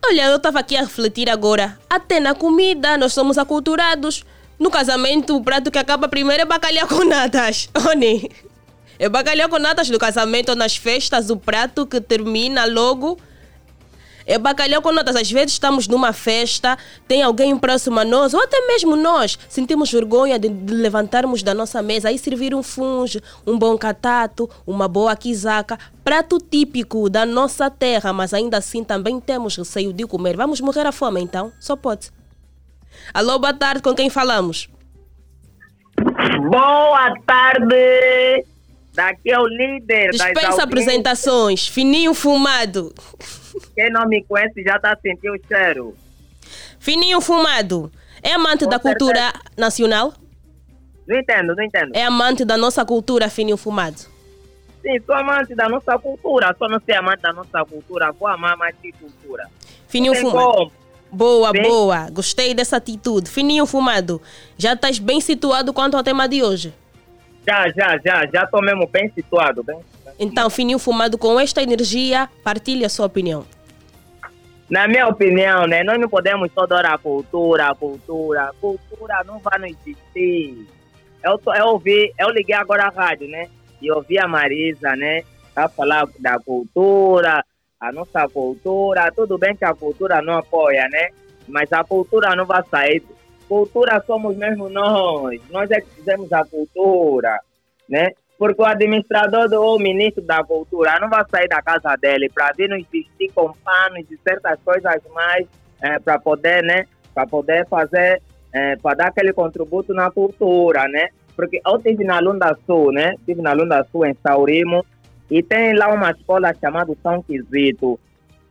Olha, 0.06 0.26
eu 0.26 0.36
estava 0.36 0.58
aqui 0.58 0.76
a 0.76 0.82
refletir 0.82 1.30
agora. 1.30 1.78
Até 1.88 2.20
na 2.20 2.34
comida 2.34 2.98
nós 2.98 3.14
somos 3.14 3.38
aculturados. 3.38 4.22
No 4.58 4.70
casamento, 4.70 5.34
o 5.34 5.42
prato 5.42 5.70
que 5.70 5.78
acaba 5.78 6.08
primeiro 6.08 6.42
é 6.42 6.46
bacalhau 6.46 6.86
com 6.86 7.04
natas. 7.04 7.70
Oni. 7.90 8.30
É 8.98 9.08
bacalhau 9.08 9.48
com 9.48 9.58
natas 9.58 9.88
do 9.88 9.98
casamento 9.98 10.50
ou 10.50 10.56
nas 10.56 10.76
festas, 10.76 11.30
o 11.30 11.36
prato 11.38 11.86
que 11.86 12.02
termina 12.02 12.66
logo 12.66 13.18
é 14.26 14.38
bacalhau 14.38 14.80
com 14.80 14.92
notas. 14.92 15.16
Às 15.16 15.30
vezes 15.30 15.52
estamos 15.52 15.88
numa 15.88 16.12
festa, 16.12 16.78
tem 17.06 17.22
alguém 17.22 17.56
próximo 17.56 17.98
a 18.00 18.04
nós, 18.04 18.34
ou 18.34 18.42
até 18.42 18.66
mesmo 18.66 18.96
nós 18.96 19.38
sentimos 19.48 19.90
vergonha 19.90 20.38
de, 20.38 20.48
de 20.48 20.74
levantarmos 20.74 21.42
da 21.42 21.54
nossa 21.54 21.82
mesa 21.82 22.10
e 22.10 22.18
servir 22.18 22.54
um 22.54 22.62
funge, 22.62 23.22
um 23.46 23.58
bom 23.58 23.76
catato, 23.76 24.48
uma 24.66 24.88
boa 24.88 25.14
quizaca, 25.16 25.78
prato 26.02 26.38
típico 26.38 27.08
da 27.08 27.24
nossa 27.26 27.70
terra, 27.70 28.12
mas 28.12 28.34
ainda 28.34 28.58
assim 28.58 28.82
também 28.82 29.20
temos 29.20 29.56
receio 29.56 29.92
de 29.92 30.06
comer. 30.06 30.36
Vamos 30.36 30.60
morrer 30.60 30.86
à 30.86 30.92
fome 30.92 31.20
então? 31.22 31.52
Só 31.60 31.76
pode. 31.76 32.10
Alô, 33.12 33.38
boa 33.38 33.52
tarde, 33.52 33.82
com 33.82 33.94
quem 33.94 34.08
falamos? 34.08 34.68
Boa 36.50 37.14
tarde! 37.26 38.44
Daqui 38.94 39.30
é 39.32 39.38
o 39.38 39.46
líder 39.46 40.10
Dispensa 40.10 40.62
apresentações, 40.62 41.66
fininho 41.66 42.14
fumado. 42.14 42.94
Quem 43.74 43.90
não 43.90 44.06
me 44.06 44.22
conhece 44.24 44.62
já 44.62 44.76
está 44.76 44.96
sentindo 45.00 45.34
o 45.34 45.46
cheiro. 45.46 45.96
Fininho 46.78 47.20
fumado. 47.20 47.90
É 48.22 48.32
amante 48.32 48.64
Com 48.64 48.70
da 48.70 48.78
certeza. 48.78 48.98
cultura 48.98 49.32
nacional? 49.56 50.14
Não 51.06 51.18
entendo, 51.18 51.54
não 51.54 51.62
entendo. 51.62 51.92
É 51.94 52.02
amante 52.04 52.44
da 52.44 52.56
nossa 52.56 52.84
cultura, 52.84 53.28
fininho 53.28 53.56
fumado? 53.56 53.98
Sim, 54.82 55.00
sou 55.06 55.14
amante 55.14 55.54
da 55.54 55.68
nossa 55.68 55.98
cultura. 55.98 56.54
Só 56.58 56.68
não 56.68 56.80
ser 56.80 56.94
amante 56.94 57.22
da 57.22 57.32
nossa 57.32 57.64
cultura. 57.64 58.12
Vou 58.12 58.28
amar 58.28 58.56
mais 58.56 58.74
que 58.80 58.92
cultura. 58.92 59.48
Fininho 59.88 60.14
fumado. 60.14 60.38
Como. 60.38 60.72
Boa, 61.10 61.52
bem? 61.52 61.62
boa. 61.62 62.10
Gostei 62.10 62.54
dessa 62.54 62.76
atitude. 62.76 63.30
Fininho 63.30 63.66
fumado. 63.66 64.20
Já 64.58 64.74
estás 64.74 64.98
bem 64.98 65.20
situado 65.20 65.72
quanto 65.72 65.96
ao 65.96 66.02
tema 66.02 66.28
de 66.28 66.42
hoje? 66.42 66.74
Já, 67.46 67.68
já, 67.70 67.98
já. 68.04 68.26
Já 68.26 68.44
estou 68.44 68.60
mesmo 68.62 68.86
bem 68.88 69.10
situado. 69.14 69.62
Bem. 69.62 69.78
Então, 70.18 70.48
Fininho 70.48 70.78
Fumado, 70.78 71.18
com 71.18 71.38
esta 71.40 71.62
energia, 71.62 72.28
partilhe 72.42 72.84
a 72.84 72.88
sua 72.88 73.06
opinião. 73.06 73.44
Na 74.70 74.88
minha 74.88 75.06
opinião, 75.06 75.66
né, 75.66 75.82
nós 75.82 76.00
não 76.00 76.08
podemos 76.08 76.50
só 76.52 76.66
dar 76.66 76.86
a 76.86 76.96
cultura, 76.96 77.68
a 77.68 77.74
cultura. 77.74 78.44
A 78.44 78.52
cultura 78.54 79.22
não 79.24 79.38
vai 79.38 79.58
não 79.58 79.66
existir. 79.66 80.66
Eu, 81.22 81.40
eu, 81.54 81.66
ouvi, 81.66 82.12
eu 82.18 82.30
liguei 82.30 82.54
agora 82.54 82.84
a 82.84 82.90
rádio, 82.90 83.28
né? 83.28 83.48
E 83.80 83.90
ouvi 83.90 84.18
a 84.18 84.26
Marisa, 84.26 84.96
né? 84.96 85.22
A 85.54 85.68
falar 85.68 86.06
da 86.18 86.38
cultura, 86.38 87.44
a 87.78 87.92
nossa 87.92 88.26
cultura. 88.28 89.12
Tudo 89.12 89.36
bem 89.36 89.54
que 89.54 89.64
a 89.64 89.74
cultura 89.74 90.22
não 90.22 90.38
apoia, 90.38 90.88
né? 90.90 91.08
Mas 91.46 91.72
a 91.72 91.84
cultura 91.84 92.34
não 92.34 92.46
vai 92.46 92.62
sair. 92.70 93.02
Cultura 93.46 94.02
somos 94.06 94.36
mesmo 94.36 94.68
nós. 94.70 95.40
Nós 95.50 95.70
é 95.70 95.80
que 95.80 95.90
fizemos 95.90 96.32
a 96.32 96.44
cultura, 96.44 97.38
né? 97.88 98.10
Porque 98.38 98.60
o 98.60 98.64
administrador 98.64 99.52
ou 99.52 99.76
o 99.76 99.80
ministro 99.80 100.22
da 100.22 100.42
cultura 100.42 100.98
não 101.00 101.08
vai 101.08 101.24
sair 101.30 101.48
da 101.48 101.62
casa 101.62 101.96
dele 101.96 102.30
para 102.32 102.52
vir 102.56 102.68
nos 102.68 102.84
vestir 102.90 103.32
com 103.34 103.52
panos 103.64 104.04
e 104.10 104.18
certas 104.26 104.58
coisas 104.64 105.00
mais 105.14 105.46
é, 105.80 105.98
para 105.98 106.18
poder, 106.18 106.62
né, 106.62 106.86
para 107.14 107.26
poder 107.26 107.66
fazer, 107.68 108.20
é, 108.52 108.76
para 108.76 108.96
dar 108.96 109.06
aquele 109.08 109.32
contributo 109.32 109.92
na 109.94 110.10
cultura, 110.10 110.88
né? 110.88 111.08
Porque 111.36 111.60
eu 111.66 111.76
estive 111.76 112.04
na 112.04 112.20
Lunda 112.20 112.56
Sul, 112.64 112.92
né? 112.92 113.14
Estive 113.14 113.42
na 113.42 113.52
Lunda 113.52 113.84
Sul 113.90 114.06
em 114.06 114.16
Saurimo 114.22 114.84
e 115.30 115.42
tem 115.42 115.74
lá 115.74 115.88
uma 115.88 116.10
escola 116.10 116.54
chamada 116.54 116.92
São 117.02 117.22
Quisito. 117.22 117.98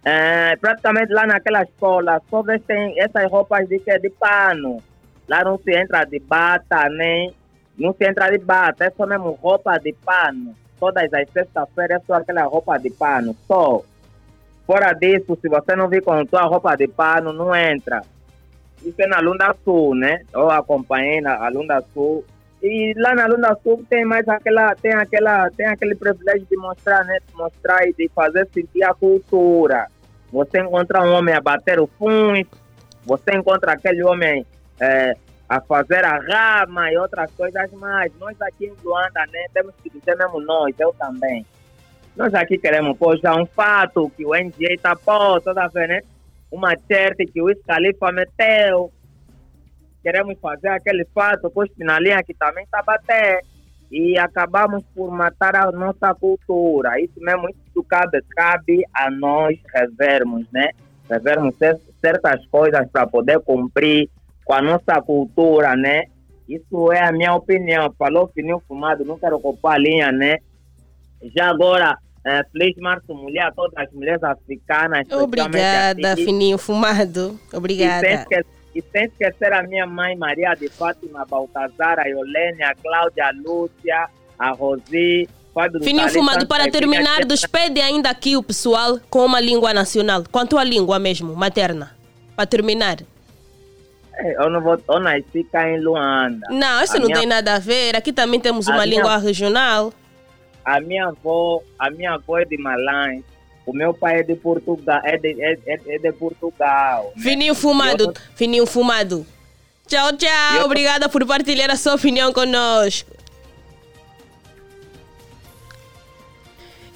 É, 0.04 0.58
praticamente 0.58 1.14
lá 1.14 1.26
naquela 1.26 1.64
escola 1.64 2.22
só 2.30 2.42
vestem 2.42 3.00
essas 3.00 3.30
roupas 3.32 3.68
de, 3.70 3.80
de 3.80 4.10
pano. 4.10 4.84
Lá 5.30 5.44
não 5.44 5.58
se 5.58 5.72
entra 5.72 6.04
de 6.04 6.20
bata, 6.20 6.90
nem 6.90 7.34
não 7.78 7.94
se 7.94 8.06
entra 8.06 8.30
de 8.30 8.38
bata, 8.38 8.86
é 8.86 8.92
só 8.92 9.06
mesmo 9.06 9.32
roupa 9.42 9.78
de 9.78 9.94
pano. 9.94 10.56
Todas 10.80 11.12
as 11.14 11.30
sextas-feiras 11.30 12.02
é 12.02 12.06
só 12.06 12.14
aquela 12.16 12.44
roupa 12.44 12.78
de 12.78 12.90
pano, 12.90 13.36
só. 13.48 13.82
Fora 14.66 14.94
disso, 14.94 15.38
se 15.42 15.50
você 15.50 15.76
não 15.76 15.88
vir 15.88 16.04
com 16.04 16.26
sua 16.28 16.44
roupa 16.44 16.76
de 16.76 16.88
pano, 16.88 17.34
não 17.34 17.56
entra. 17.56 18.02
Isso 18.84 19.02
é 19.02 19.08
na 19.08 19.20
Lunda 19.20 19.56
Sul, 19.64 19.96
né? 19.96 20.22
Eu 20.34 20.50
acompanhei 20.50 21.22
na 21.22 21.48
Lunda 21.50 21.84
Sul. 21.94 22.24
E 22.62 22.94
lá 22.98 23.14
na 23.14 23.28
Lunda 23.28 23.58
Sul 23.62 23.86
tem 23.90 24.06
mais 24.06 24.28
aquela, 24.28 24.76
tem 24.76 24.94
aquela, 24.94 25.50
tem 25.52 25.66
aquele 25.66 25.96
privilégio 25.96 26.48
de 26.50 26.58
mostrar, 26.58 27.04
né? 27.06 27.20
De 27.28 27.36
mostrar 27.36 27.88
e 27.88 27.94
de 27.94 28.10
fazer 28.14 28.48
sentir 28.54 28.84
a 28.84 28.94
cultura. 28.94 29.88
Você 30.32 30.62
encontra 30.62 31.04
um 31.04 31.14
homem 31.14 31.36
a 31.36 31.42
bater 31.42 31.80
o 31.80 31.88
fundo, 31.88 32.48
você 33.06 33.36
encontra 33.36 33.74
aquele 33.74 34.04
homem 34.04 34.46
é, 34.80 35.16
a 35.54 35.62
fazer 35.62 36.04
a 36.04 36.18
rama 36.18 36.92
e 36.92 36.98
outras 36.98 37.32
coisas 37.32 37.72
mais. 37.74 38.12
Nós 38.20 38.40
aqui 38.42 38.66
em 38.66 38.74
Luanda, 38.84 39.24
né, 39.32 39.46
temos 39.54 39.76
que 39.84 39.90
dizer 39.90 40.16
mesmo 40.18 40.42
nós, 40.42 40.74
eu 40.80 40.92
também. 40.94 41.46
Nós 42.16 42.34
aqui 42.34 42.58
queremos 42.58 42.98
pôr 42.98 43.20
já 43.20 43.36
um 43.36 43.46
fato 43.46 44.10
que 44.16 44.26
o 44.26 44.34
NGA 44.34 44.74
está 44.74 44.96
posto, 44.96 45.54
tá 45.54 45.68
vendo, 45.68 45.90
né? 45.90 46.02
Uma 46.52 46.76
certa 46.88 47.24
que 47.26 47.42
o 47.42 47.50
Escalifa 47.50 48.12
meteu. 48.12 48.92
Queremos 50.02 50.38
fazer 50.40 50.70
aquele 50.70 51.06
fato, 51.06 51.50
pois 51.52 51.70
na 51.78 52.00
linha 52.00 52.24
que 52.24 52.34
também 52.34 52.64
está 52.64 52.82
bater. 52.82 53.42
E 53.92 54.18
acabamos 54.18 54.84
por 54.96 55.12
matar 55.12 55.56
a 55.56 55.72
nossa 55.72 56.14
cultura. 56.16 57.00
Isso 57.00 57.20
mesmo, 57.20 57.48
isso 57.50 57.84
cabe, 57.84 58.22
cabe 58.36 58.84
a 58.94 59.10
nós 59.10 59.58
revermos, 59.74 60.46
né? 60.52 60.70
Revermos 61.10 61.56
certas 62.02 62.46
coisas 62.48 62.88
para 62.92 63.08
poder 63.08 63.40
cumprir 63.40 64.10
com 64.46 64.54
a 64.54 64.62
nossa 64.62 65.02
cultura, 65.02 65.76
né? 65.76 66.04
Isso 66.48 66.92
é 66.92 67.04
a 67.04 67.12
minha 67.12 67.34
opinião. 67.34 67.94
Falou 67.98 68.30
fininho 68.34 68.62
fumado, 68.68 69.06
não 69.06 69.18
quero 69.18 69.38
ocupar 69.38 69.76
a 69.76 69.78
linha, 69.78 70.12
né? 70.12 70.38
Já 71.36 71.50
agora, 71.50 71.98
é, 72.26 72.42
Feliz 72.52 72.76
Março 72.78 73.14
Mulher 73.14 73.52
todas 73.56 73.74
as 73.78 73.92
mulheres 73.94 74.24
africanas. 74.24 75.08
Obrigada, 75.12 76.16
Fininho 76.16 76.58
Fumado. 76.58 77.40
Obrigada. 77.54 78.06
E 78.06 78.10
sem, 78.10 78.20
esquecer, 78.20 78.46
e 78.76 78.82
sem 78.82 79.06
esquecer 79.06 79.54
a 79.54 79.64
minha 79.64 79.86
mãe 79.86 80.16
Maria 80.16 80.54
de 80.54 80.70
Fátima 80.70 81.26
Baltazar, 81.26 82.00
a 82.00 82.08
Iolene, 82.08 82.64
a 82.64 82.76
Cláudia, 82.76 83.26
a 83.26 83.32
Lúcia, 83.32 84.08
a 84.38 84.52
Rosi. 84.52 85.28
Fininho 85.84 86.10
Fumado, 86.10 86.48
para 86.48 86.72
terminar, 86.72 87.26
despede 87.26 87.80
ainda 87.80 88.10
aqui 88.10 88.36
o 88.36 88.42
pessoal 88.42 89.00
com 89.08 89.24
uma 89.24 89.40
língua 89.40 89.72
nacional. 89.72 90.24
Quanto 90.32 90.58
à 90.58 90.64
língua 90.64 90.98
mesmo, 90.98 91.36
materna. 91.36 91.92
Para 92.36 92.48
terminar. 92.48 92.98
É, 94.16 94.44
eu 94.44 94.50
não 94.50 94.62
vou, 94.62 94.80
eu 94.88 95.00
nasci 95.00 95.44
cá 95.52 95.70
em 95.70 95.80
Luanda. 95.80 96.48
Não, 96.50 96.84
isso 96.84 96.98
a 96.98 97.00
não 97.00 97.08
minha... 97.08 97.20
tem 97.20 97.28
nada 97.28 97.56
a 97.56 97.60
ver. 97.60 97.96
Aqui 97.96 98.14
também 98.14 98.40
temos 98.40 98.68
uma 98.68 98.86
minha... 98.86 98.98
língua 98.98 99.18
regional. 99.18 99.92
A 100.64 100.80
minha 100.80 101.08
avó, 101.08 101.62
a 101.78 101.90
minha 101.90 102.14
avó 102.14 102.38
é 102.38 102.46
de 102.46 102.58
Malães. 102.58 103.24
O 103.66 103.74
meu 103.74 103.94
pai 103.94 104.20
é 104.20 104.24
de 104.24 104.36
Portugal, 104.36 105.02
é 105.04 105.18
de, 105.18 105.42
é, 105.42 105.58
é, 105.66 105.80
é 105.96 105.98
de 105.98 106.12
Portugal. 106.12 107.14
Né? 107.16 107.24
Fininho 107.24 107.56
fumado, 107.56 108.08
não... 108.08 108.14
fininho 108.36 108.66
fumado. 108.66 109.26
Tchau, 109.88 110.16
tchau. 110.18 110.58
Eu... 110.58 110.66
Obrigada 110.66 111.08
por 111.08 111.26
partilhar 111.26 111.72
a 111.72 111.76
sua 111.76 111.96
opinião 111.96 112.32
conosco. 112.34 113.12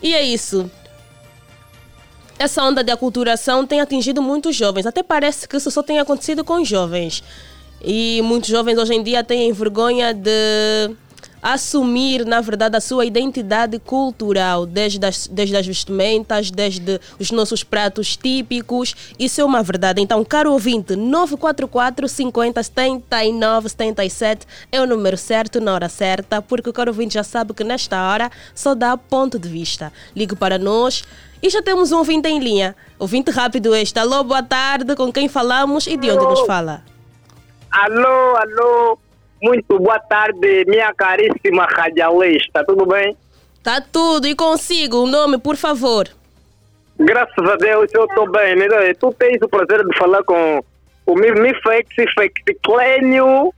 E 0.03 0.13
é 0.13 0.21
isso 0.21 0.69
essa 2.39 2.63
onda 2.63 2.83
de 2.83 2.91
aculturação 2.91 3.65
tem 3.65 3.81
atingido 3.81 4.21
muitos 4.21 4.55
jovens. 4.55 4.85
Até 4.85 5.01
parece 5.01 5.47
que 5.47 5.57
isso 5.57 5.71
só 5.71 5.81
tem 5.81 5.99
acontecido 5.99 6.43
com 6.43 6.63
jovens. 6.63 7.23
E 7.83 8.21
muitos 8.23 8.49
jovens 8.49 8.77
hoje 8.77 8.93
em 8.93 9.03
dia 9.03 9.23
têm 9.23 9.51
vergonha 9.51 10.13
de 10.13 10.91
assumir, 11.53 12.25
na 12.25 12.41
verdade, 12.41 12.75
a 12.75 12.81
sua 12.81 13.05
identidade 13.05 13.79
cultural, 13.79 14.65
desde 14.65 15.05
as, 15.05 15.27
desde 15.27 15.55
as 15.55 15.65
vestimentas, 15.65 16.51
desde 16.51 16.99
os 17.19 17.31
nossos 17.31 17.63
pratos 17.63 18.17
típicos. 18.17 19.13
Isso 19.17 19.39
é 19.39 19.45
uma 19.45 19.63
verdade. 19.63 20.01
Então, 20.01 20.23
caro 20.25 20.51
ouvinte, 20.51 20.95
944 20.95 22.07
50 22.07 22.63
79 22.63 23.69
77 23.69 24.47
é 24.71 24.81
o 24.81 24.85
número 24.85 25.17
certo 25.17 25.61
na 25.61 25.73
hora 25.73 25.89
certa, 25.89 26.41
porque 26.41 26.69
o 26.69 26.73
caro 26.73 26.91
ouvinte 26.91 27.13
já 27.13 27.23
sabe 27.23 27.53
que 27.53 27.63
nesta 27.63 28.09
hora 28.09 28.29
só 28.53 28.75
dá 28.75 28.97
ponto 28.97 29.39
de 29.39 29.47
vista. 29.47 29.93
Ligue 30.15 30.35
para 30.35 30.57
nós 30.57 31.03
e 31.41 31.49
já 31.49 31.61
temos 31.61 31.91
um 31.91 31.97
ouvinte 31.97 32.27
em 32.27 32.39
linha. 32.39 32.75
Ouvinte 32.99 33.31
rápido 33.31 33.75
este. 33.75 33.97
Alô, 33.99 34.23
boa 34.23 34.43
tarde. 34.43 34.95
Com 34.95 35.11
quem 35.13 35.29
falamos 35.29 35.87
e 35.87 35.95
de 35.95 36.09
onde 36.11 36.25
nos 36.25 36.41
fala? 36.41 36.83
Alô, 37.71 38.35
alô. 38.35 38.99
Muito 39.41 39.79
boa 39.79 39.99
tarde, 39.99 40.65
minha 40.67 40.93
caríssima 40.93 41.65
radialista. 41.65 42.63
Tudo 42.65 42.85
bem? 42.85 43.15
Tá 43.63 43.81
tudo. 43.81 44.27
E 44.27 44.35
consigo? 44.35 45.03
O 45.03 45.07
nome, 45.07 45.37
por 45.37 45.55
favor. 45.55 46.07
Graças 46.99 47.49
a 47.49 47.55
Deus, 47.55 47.91
eu 47.93 48.05
estou 48.05 48.29
bem. 48.31 48.55
Né? 48.55 48.67
Tu 48.99 49.13
tens 49.13 49.41
o 49.41 49.47
prazer 49.47 49.85
de 49.85 49.97
falar 49.97 50.23
com 50.23 50.63
o 51.05 51.15
Mifex 51.15 51.87
Clênio 52.63 53.53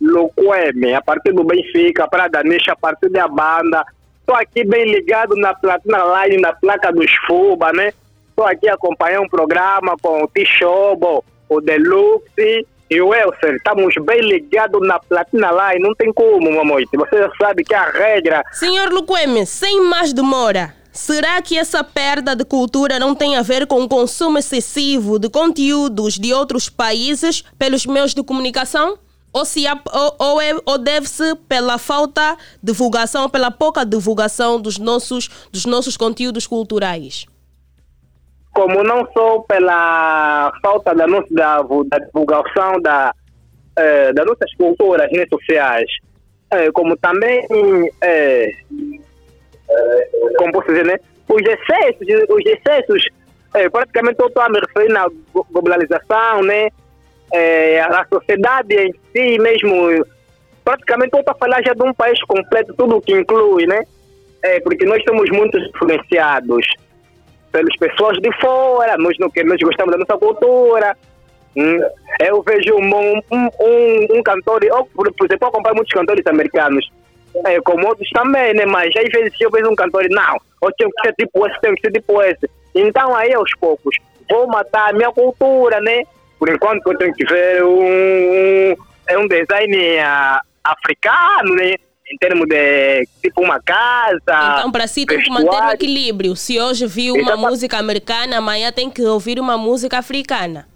Loqueme, 0.00 0.94
a 0.94 1.02
partir 1.02 1.32
do 1.32 1.42
Benfica, 1.42 2.06
para 2.06 2.28
Danisha, 2.28 2.72
a 2.72 2.76
partir 2.76 3.08
da 3.10 3.26
banda 3.26 3.84
Estou 4.28 4.42
aqui 4.42 4.62
bem 4.62 4.84
ligado 4.84 5.34
na 5.36 5.54
Platina 5.54 6.00
Line, 6.04 6.42
na 6.42 6.52
placa 6.52 6.92
dos 6.92 7.10
FUBA, 7.26 7.72
né? 7.72 7.94
Estou 8.28 8.44
aqui 8.44 8.68
acompanhando 8.68 9.24
um 9.24 9.28
programa 9.28 9.96
com 10.02 10.22
o 10.22 10.28
T-Shobo, 10.28 11.24
o 11.48 11.60
Deluxe 11.62 12.66
e 12.90 13.00
o 13.00 13.14
Elser, 13.14 13.56
estamos 13.56 13.94
bem 14.02 14.20
ligados 14.20 14.80
na 14.86 14.98
platina 14.98 15.50
lá 15.50 15.74
e 15.74 15.78
não 15.78 15.94
tem 15.94 16.12
como, 16.12 16.50
mamoite. 16.50 16.96
Você 16.96 17.18
já 17.18 17.30
sabe 17.40 17.62
que 17.62 17.74
a 17.74 17.90
regra. 17.90 18.42
Senhor 18.52 18.90
Luqueme, 18.90 19.44
sem 19.46 19.82
mais 19.82 20.12
demora, 20.12 20.74
será 20.90 21.40
que 21.42 21.58
essa 21.58 21.84
perda 21.84 22.34
de 22.34 22.44
cultura 22.44 22.98
não 22.98 23.14
tem 23.14 23.36
a 23.36 23.42
ver 23.42 23.66
com 23.66 23.82
o 23.82 23.88
consumo 23.88 24.38
excessivo 24.38 25.18
de 25.18 25.28
conteúdos 25.28 26.18
de 26.18 26.32
outros 26.32 26.68
países 26.68 27.44
pelos 27.58 27.84
meios 27.84 28.14
de 28.14 28.22
comunicação? 28.22 28.98
Ou, 29.30 29.44
se 29.44 29.66
há, 29.66 29.78
ou, 29.92 30.16
ou, 30.18 30.40
é, 30.40 30.54
ou 30.64 30.78
deve-se 30.78 31.34
pela 31.46 31.76
falta 31.76 32.36
de 32.62 32.72
divulgação, 32.72 33.28
pela 33.28 33.50
pouca 33.50 33.84
divulgação 33.84 34.58
dos 34.58 34.78
nossos, 34.78 35.28
dos 35.52 35.66
nossos 35.66 35.96
conteúdos 35.96 36.46
culturais? 36.46 37.26
Como 38.58 38.82
não 38.82 39.06
só 39.12 39.38
pela 39.42 40.52
falta 40.60 40.92
da, 40.92 41.06
nossa, 41.06 41.28
da, 41.30 41.62
da 41.62 41.98
divulgação 42.04 42.80
da, 42.80 43.14
eh, 43.76 44.12
das 44.12 44.26
nossas 44.26 44.52
culturas 44.54 45.08
né, 45.12 45.24
sociais, 45.28 45.88
eh, 46.50 46.68
como 46.72 46.96
também, 46.96 47.46
eh, 48.02 48.50
como 50.38 50.52
posso 50.54 50.66
dizer, 50.66 50.86
né, 50.86 50.98
os 51.28 51.40
excessos, 51.40 52.28
os 52.28 52.46
excessos 52.46 53.08
praticamente 53.70 54.18
eu 54.18 54.26
estou 54.26 54.42
a 54.42 54.48
me 54.48 54.58
referir 54.58 54.92
na 54.92 55.06
globalização, 55.52 56.42
né, 56.42 56.68
a 57.88 58.04
sociedade 58.12 58.74
em 58.74 58.92
si 59.12 59.38
mesmo, 59.38 60.04
praticamente 60.64 61.12
eu 61.12 61.20
estou 61.20 61.32
a 61.32 61.38
falar 61.38 61.62
já 61.62 61.74
de 61.74 61.82
um 61.84 61.94
país 61.94 62.20
completo, 62.24 62.74
tudo 62.76 63.00
que 63.00 63.12
inclui, 63.12 63.66
né, 63.66 63.84
porque 64.64 64.84
nós 64.84 65.00
somos 65.04 65.30
muito 65.30 65.56
influenciados 65.58 66.66
pelas 67.52 67.76
pessoas 67.76 68.18
de 68.18 68.32
fora, 68.40 68.96
nós, 68.98 69.16
não, 69.18 69.30
nós 69.44 69.60
gostamos 69.60 69.92
da 69.92 69.98
nossa 69.98 70.18
cultura. 70.18 70.96
Hum, 71.56 71.80
eu 72.20 72.42
vejo 72.42 72.74
um, 72.74 73.20
um, 73.32 73.48
um, 73.60 74.18
um 74.18 74.22
cantor, 74.22 74.60
ou, 74.70 74.84
por 74.86 75.06
exemplo, 75.06 75.38
eu 75.40 75.48
acompanho 75.48 75.76
muitos 75.76 75.92
cantores 75.92 76.26
americanos, 76.26 76.88
é, 77.46 77.60
como 77.60 77.86
outros 77.86 78.08
também, 78.10 78.54
né? 78.54 78.64
mas 78.66 78.94
às 78.96 79.10
vezes 79.10 79.32
eu 79.40 79.50
vejo 79.50 79.68
um 79.68 79.74
cantor 79.74 80.04
e 80.04 80.08
não, 80.08 80.36
eu 80.62 80.72
tenho 80.76 80.90
que 80.90 81.06
ser 81.06 81.14
tipo 81.14 81.46
esse, 81.46 81.60
tenho 81.60 81.74
que 81.74 81.80
ser 81.80 81.92
tipo 81.92 82.22
esse. 82.22 82.50
Então 82.74 83.14
aí 83.14 83.32
aos 83.34 83.50
poucos, 83.58 83.96
vou 84.28 84.46
matar 84.46 84.90
a 84.90 84.92
minha 84.92 85.10
cultura, 85.10 85.80
né? 85.80 86.02
Por 86.38 86.48
enquanto 86.48 86.86
eu 86.86 86.98
tenho 86.98 87.14
que 87.14 87.24
ver 87.24 87.64
um, 87.64 87.82
um, 87.82 88.76
é 89.08 89.18
um 89.18 89.26
design 89.26 89.76
uh, 89.76 90.40
africano, 90.62 91.54
né? 91.56 91.74
Em 92.10 92.16
termos 92.16 92.46
de 92.48 93.06
tipo 93.22 93.42
uma 93.42 93.60
casa. 93.60 94.18
Então, 94.58 94.72
para 94.72 94.86
si 94.86 95.04
tem 95.04 95.20
que 95.20 95.30
manter 95.30 95.50
o 95.50 95.70
equilíbrio. 95.70 96.36
Se 96.36 96.60
hoje 96.60 96.86
viu 96.86 97.14
uma 97.14 97.22
Exatamente. 97.22 97.50
música 97.50 97.78
americana, 97.78 98.38
amanhã 98.38 98.72
tem 98.72 98.90
que 98.90 99.02
ouvir 99.02 99.38
uma 99.38 99.58
música 99.58 99.98
africana. 99.98 100.66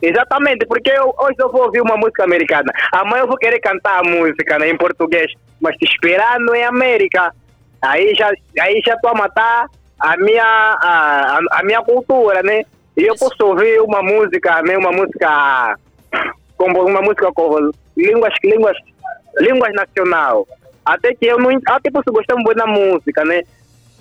Exatamente, 0.00 0.64
porque 0.66 0.90
eu, 0.90 1.12
hoje 1.18 1.34
eu 1.40 1.50
vou 1.50 1.64
ouvir 1.64 1.80
uma 1.80 1.96
música 1.96 2.22
americana, 2.22 2.72
amanhã 2.92 3.22
eu 3.22 3.26
vou 3.26 3.36
querer 3.36 3.58
cantar 3.58 3.98
a 3.98 4.08
música 4.08 4.56
né, 4.56 4.70
em 4.70 4.76
português, 4.76 5.32
mas 5.60 5.76
te 5.76 5.86
esperar 5.86 6.38
não 6.38 6.54
é 6.54 6.64
América. 6.64 7.34
Aí 7.82 8.14
já 8.14 8.30
aí 8.60 8.80
já 8.86 8.94
estou 8.94 9.10
a 9.10 9.14
matar 9.14 9.66
a 9.98 10.16
minha 10.16 10.44
a, 10.44 11.40
a, 11.50 11.62
minha 11.64 11.82
cultura, 11.82 12.42
né? 12.44 12.62
E 12.96 13.02
eu 13.02 13.16
posso 13.16 13.44
ouvir 13.44 13.80
uma 13.80 14.00
música, 14.00 14.62
né, 14.62 14.76
uma 14.76 14.92
música 14.92 15.76
como 16.56 16.86
uma 16.86 17.02
música 17.02 17.32
com 17.32 17.70
línguas 17.96 18.34
línguas 18.44 18.76
línguas 19.40 19.72
nacional. 19.74 20.46
Até 20.88 21.14
que 21.14 21.26
eu 21.26 21.38
não. 21.38 21.50
Até 21.66 21.90
posso 21.90 22.10
gostar 22.10 22.34
muito 22.36 22.54
da 22.54 22.66
música, 22.66 23.22
né? 23.22 23.42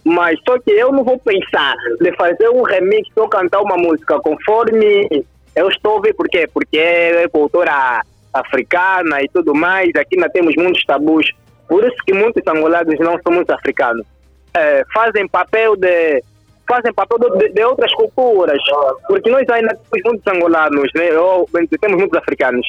Mas 0.05 0.39
só 0.47 0.57
que 0.57 0.71
eu 0.71 0.89
não 0.93 1.03
vou 1.03 1.19
pensar 1.19 1.75
de 1.99 2.15
fazer 2.15 2.47
um 2.49 2.61
remix 2.61 3.09
ou 3.17 3.27
cantar 3.27 3.61
uma 3.61 3.75
música 3.75 4.17
conforme 4.21 5.25
eu 5.53 5.67
estou 5.67 6.01
vendo. 6.01 6.15
Por 6.15 6.29
quê? 6.29 6.47
Porque 6.47 6.77
é 6.77 7.27
cultura 7.27 8.01
africana 8.33 9.21
e 9.21 9.27
tudo 9.27 9.53
mais. 9.53 9.89
Aqui 9.97 10.15
nós 10.17 10.31
temos 10.31 10.55
muitos 10.55 10.81
tabus. 10.85 11.29
Por 11.67 11.83
isso 11.83 11.97
que 12.05 12.13
muitos 12.13 12.41
angolanos 12.47 12.97
não 12.99 13.19
são 13.21 13.33
muito 13.33 13.51
africanos. 13.51 14.07
É, 14.53 14.85
fazem 14.93 15.27
papel 15.27 15.75
de 15.75 16.23
fazem 16.65 16.93
papel 16.93 17.17
de, 17.37 17.49
de, 17.49 17.63
outras 17.65 17.93
culturas. 17.95 18.61
Porque 19.09 19.29
nós 19.29 19.47
ainda 19.49 19.77
temos 19.91 20.05
muitos 20.05 20.33
angolanos, 20.33 20.89
né? 20.95 21.11
Ou 21.19 21.49
temos 21.81 21.97
muitos 21.97 22.17
africanos 22.17 22.65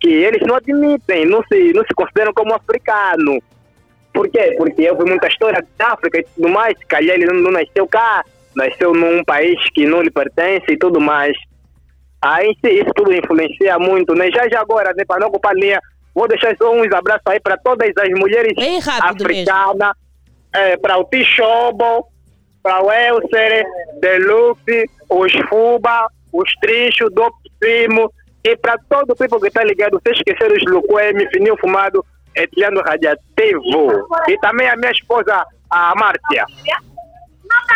que 0.00 0.08
eles 0.08 0.42
não 0.46 0.56
admitem, 0.56 1.26
não 1.26 1.42
se, 1.44 1.72
não 1.72 1.82
se 1.84 1.94
consideram 1.94 2.32
como 2.32 2.54
africano. 2.54 3.40
Por 4.12 4.28
quê? 4.28 4.54
Porque 4.56 4.82
eu 4.82 4.96
vi 4.96 5.04
muita 5.04 5.28
história 5.28 5.64
da 5.76 5.88
África 5.88 6.18
e 6.18 6.26
tudo 6.34 6.48
mais, 6.48 6.74
calhar 6.88 7.16
ele 7.16 7.26
não, 7.26 7.34
não 7.34 7.50
nasceu 7.50 7.86
cá, 7.86 8.24
nasceu 8.54 8.94
num 8.94 9.22
país 9.24 9.58
que 9.74 9.86
não 9.86 10.02
lhe 10.02 10.10
pertence 10.10 10.64
e 10.70 10.78
tudo 10.78 11.00
mais. 11.00 11.36
Aí 12.22 12.56
isso 12.62 12.90
tudo 12.94 13.12
influencia 13.12 13.78
muito, 13.78 14.14
né? 14.14 14.30
Já 14.30 14.48
já 14.48 14.60
agora, 14.60 14.92
né, 14.96 15.04
para 15.06 15.20
não 15.20 15.28
ocupar 15.28 15.54
linha, 15.54 15.80
vou 16.14 16.26
deixar 16.26 16.56
só 16.56 16.72
uns 16.72 16.90
abraços 16.92 17.22
aí 17.26 17.38
para 17.38 17.58
todas 17.58 17.92
as 17.96 18.08
mulheres 18.18 18.54
africanas, 19.02 19.92
é, 20.54 20.76
para 20.78 20.96
o 20.98 21.04
Tishobo, 21.04 22.08
para 22.62 22.82
o 22.82 22.90
Elser, 22.90 23.64
Deluxe, 24.00 24.90
os 25.10 25.32
Fuba, 25.48 26.08
os 26.32 26.50
Trinchos, 26.60 27.12
do 27.12 27.30
Primo, 27.60 28.10
e 28.46 28.56
para 28.56 28.78
todo 28.88 29.10
o 29.10 29.16
povo 29.16 29.40
que 29.40 29.48
está 29.48 29.64
ligado, 29.64 30.00
sem 30.06 30.12
esquecer 30.12 30.52
os 30.52 30.64
Luquemi, 30.64 31.28
Fininho 31.30 31.56
Fumado, 31.60 32.04
Etiano 32.34 32.80
Radiativo. 32.80 33.62
E 34.28 34.38
também 34.38 34.68
a 34.68 34.76
minha 34.76 34.92
esposa, 34.92 35.44
a 35.68 35.92
Márcia. 35.96 36.44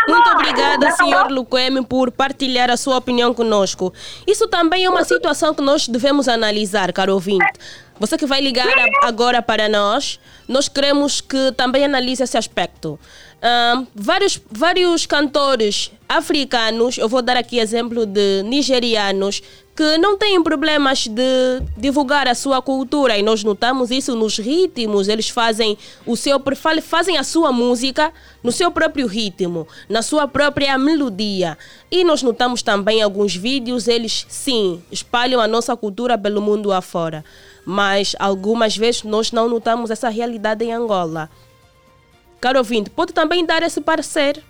Muito 0.09 0.31
obrigada, 0.31 0.91
senhor 0.93 1.31
Luquemi, 1.31 1.85
por 1.85 2.13
partilhar 2.13 2.71
a 2.71 2.77
sua 2.77 2.97
opinião 2.97 3.35
conosco. 3.35 3.93
Isso 4.27 4.47
também 4.47 4.85
é 4.85 4.91
uma 4.91 5.05
situação 5.05 5.53
que 5.55 5.63
nós 5.63 5.89
devemos 5.89 6.29
analisar, 6.29 6.93
caro 6.93 7.15
ouvinte. 7.15 7.53
Você 7.99 8.17
que 8.17 8.27
vai 8.27 8.41
ligar 8.41 8.67
agora 9.03 9.43
para 9.43 9.69
nós, 9.69 10.21
nós 10.49 10.69
queremos 10.69 11.21
que 11.21 11.53
também 11.53 11.85
analise 11.85 12.23
esse 12.23 12.37
aspecto. 12.39 12.99
Um, 13.43 13.87
vários, 13.95 14.39
vários 14.51 15.07
cantores 15.07 15.91
africanos, 16.07 16.99
eu 16.99 17.09
vou 17.09 17.23
dar 17.23 17.39
aqui 17.39 17.59
exemplo 17.59 18.05
de 18.05 18.43
nigerianos, 18.43 19.43
que 19.75 19.97
não 19.97 20.19
têm 20.19 20.43
problemas 20.43 21.07
de 21.07 21.63
divulgar 21.75 22.29
a 22.29 22.35
sua 22.35 22.61
cultura 22.61 23.17
e 23.17 23.23
nós 23.23 23.43
notamos 23.43 23.91
isso 23.91 24.15
nos 24.15 24.37
ritmos, 24.37 25.09
eles 25.09 25.31
fazem 25.31 25.79
o 26.05 26.17
seu 26.17 26.39
fazem 26.83 27.17
a 27.17 27.25
sua 27.25 27.51
música 27.51 28.13
no 28.43 28.53
seu 28.53 28.71
próprio 28.71 29.07
ritmo, 29.07 29.67
na 29.89 30.03
sua 30.03 30.29
própria 30.29 30.77
melodia. 30.77 31.57
E 31.91 32.05
nós 32.05 32.23
notamos 32.23 32.61
também 32.61 33.01
alguns 33.01 33.35
vídeos, 33.35 33.89
eles 33.89 34.27
sim, 34.29 34.83
espalham 34.93 35.41
a 35.41 35.49
nossa 35.49 35.75
cultura 35.75 36.19
pelo 36.19 36.43
mundo 36.43 36.73
afora. 36.73 37.25
Mas 37.65 38.15
algumas 38.19 38.77
vezes 38.77 39.03
nós 39.03 39.33
não 39.33 39.49
notamos 39.49 39.91
essa 39.91 40.11
realidade 40.11 40.63
em 40.63 40.75
Angola. 40.75 41.31
Caro 42.41 42.59
ouvinte, 42.59 42.89
pode 42.89 43.13
também 43.13 43.45
dar 43.45 43.63
esse 43.63 43.81
parecer 43.81 44.43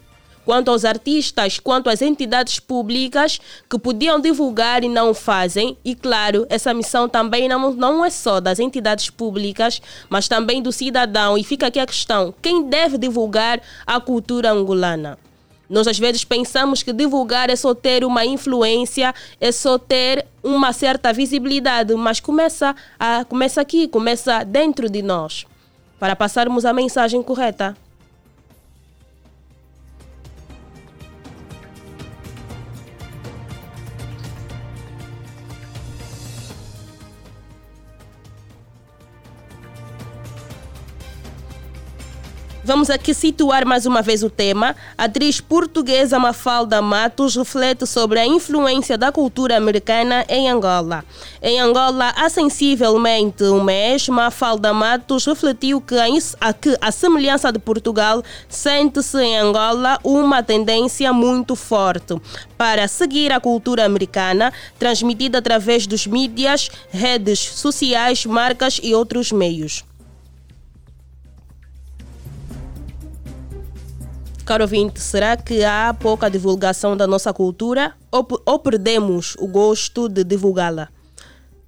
quanto 0.44 0.70
aos 0.70 0.84
artistas, 0.84 1.58
quanto 1.58 1.90
às 1.90 2.00
entidades 2.02 2.58
públicas 2.58 3.40
que 3.68 3.78
podiam 3.78 4.20
divulgar 4.20 4.82
e 4.82 4.88
não 4.88 5.12
fazem. 5.12 5.76
E 5.84 5.94
claro, 5.94 6.46
essa 6.48 6.72
missão 6.72 7.08
também 7.08 7.48
não, 7.48 7.72
não 7.72 8.04
é 8.04 8.10
só 8.10 8.40
das 8.40 8.58
entidades 8.58 9.10
públicas, 9.10 9.80
mas 10.08 10.28
também 10.28 10.62
do 10.62 10.72
cidadão. 10.72 11.36
E 11.36 11.44
fica 11.44 11.66
aqui 11.66 11.78
a 11.78 11.86
questão: 11.86 12.34
quem 12.40 12.68
deve 12.68 12.96
divulgar 12.98 13.60
a 13.86 14.00
cultura 14.00 14.50
angolana? 14.50 15.18
Nós 15.68 15.86
às 15.86 15.98
vezes 16.00 16.24
pensamos 16.24 16.82
que 16.82 16.92
divulgar 16.92 17.48
é 17.48 17.54
só 17.54 17.72
ter 17.72 18.04
uma 18.04 18.26
influência, 18.26 19.14
é 19.40 19.52
só 19.52 19.78
ter 19.78 20.26
uma 20.42 20.72
certa 20.72 21.12
visibilidade, 21.12 21.94
mas 21.94 22.18
começa, 22.18 22.74
a, 22.98 23.24
começa 23.24 23.60
aqui, 23.60 23.86
começa 23.86 24.42
dentro 24.42 24.90
de 24.90 25.00
nós, 25.00 25.46
para 26.00 26.16
passarmos 26.16 26.64
a 26.64 26.72
mensagem 26.72 27.22
correta. 27.22 27.76
Vamos 42.70 42.88
aqui 42.88 43.12
situar 43.12 43.66
mais 43.66 43.84
uma 43.84 44.00
vez 44.00 44.22
o 44.22 44.30
tema. 44.30 44.76
A 44.96 45.06
atriz 45.06 45.40
portuguesa 45.40 46.20
Mafalda 46.20 46.80
Matos 46.80 47.34
reflete 47.34 47.84
sobre 47.84 48.20
a 48.20 48.24
influência 48.24 48.96
da 48.96 49.10
cultura 49.10 49.56
americana 49.56 50.24
em 50.28 50.48
Angola. 50.48 51.04
Em 51.42 51.58
Angola, 51.58 52.14
há 52.16 52.28
sensivelmente 52.28 53.42
um 53.42 53.60
mês, 53.64 54.08
Mafalda 54.08 54.72
Matos 54.72 55.26
refletiu 55.26 55.80
que 55.80 55.96
a, 55.96 56.52
que 56.52 56.78
a 56.80 56.92
semelhança 56.92 57.50
de 57.50 57.58
Portugal 57.58 58.22
sente-se 58.48 59.20
em 59.20 59.36
Angola 59.36 59.98
uma 60.04 60.40
tendência 60.40 61.12
muito 61.12 61.56
forte 61.56 62.14
para 62.56 62.86
seguir 62.86 63.32
a 63.32 63.40
cultura 63.40 63.84
americana, 63.84 64.52
transmitida 64.78 65.38
através 65.38 65.88
dos 65.88 66.06
mídias, 66.06 66.70
redes 66.88 67.40
sociais, 67.40 68.24
marcas 68.24 68.78
e 68.80 68.94
outros 68.94 69.32
meios. 69.32 69.89
Caro 74.50 74.64
ouvinte, 74.64 74.98
será 74.98 75.36
que 75.36 75.62
há 75.62 75.94
pouca 75.94 76.28
divulgação 76.28 76.96
da 76.96 77.06
nossa 77.06 77.32
cultura 77.32 77.92
ou, 78.10 78.26
ou 78.44 78.58
perdemos 78.58 79.36
o 79.38 79.46
gosto 79.46 80.08
de 80.08 80.24
divulgá-la? 80.24 80.88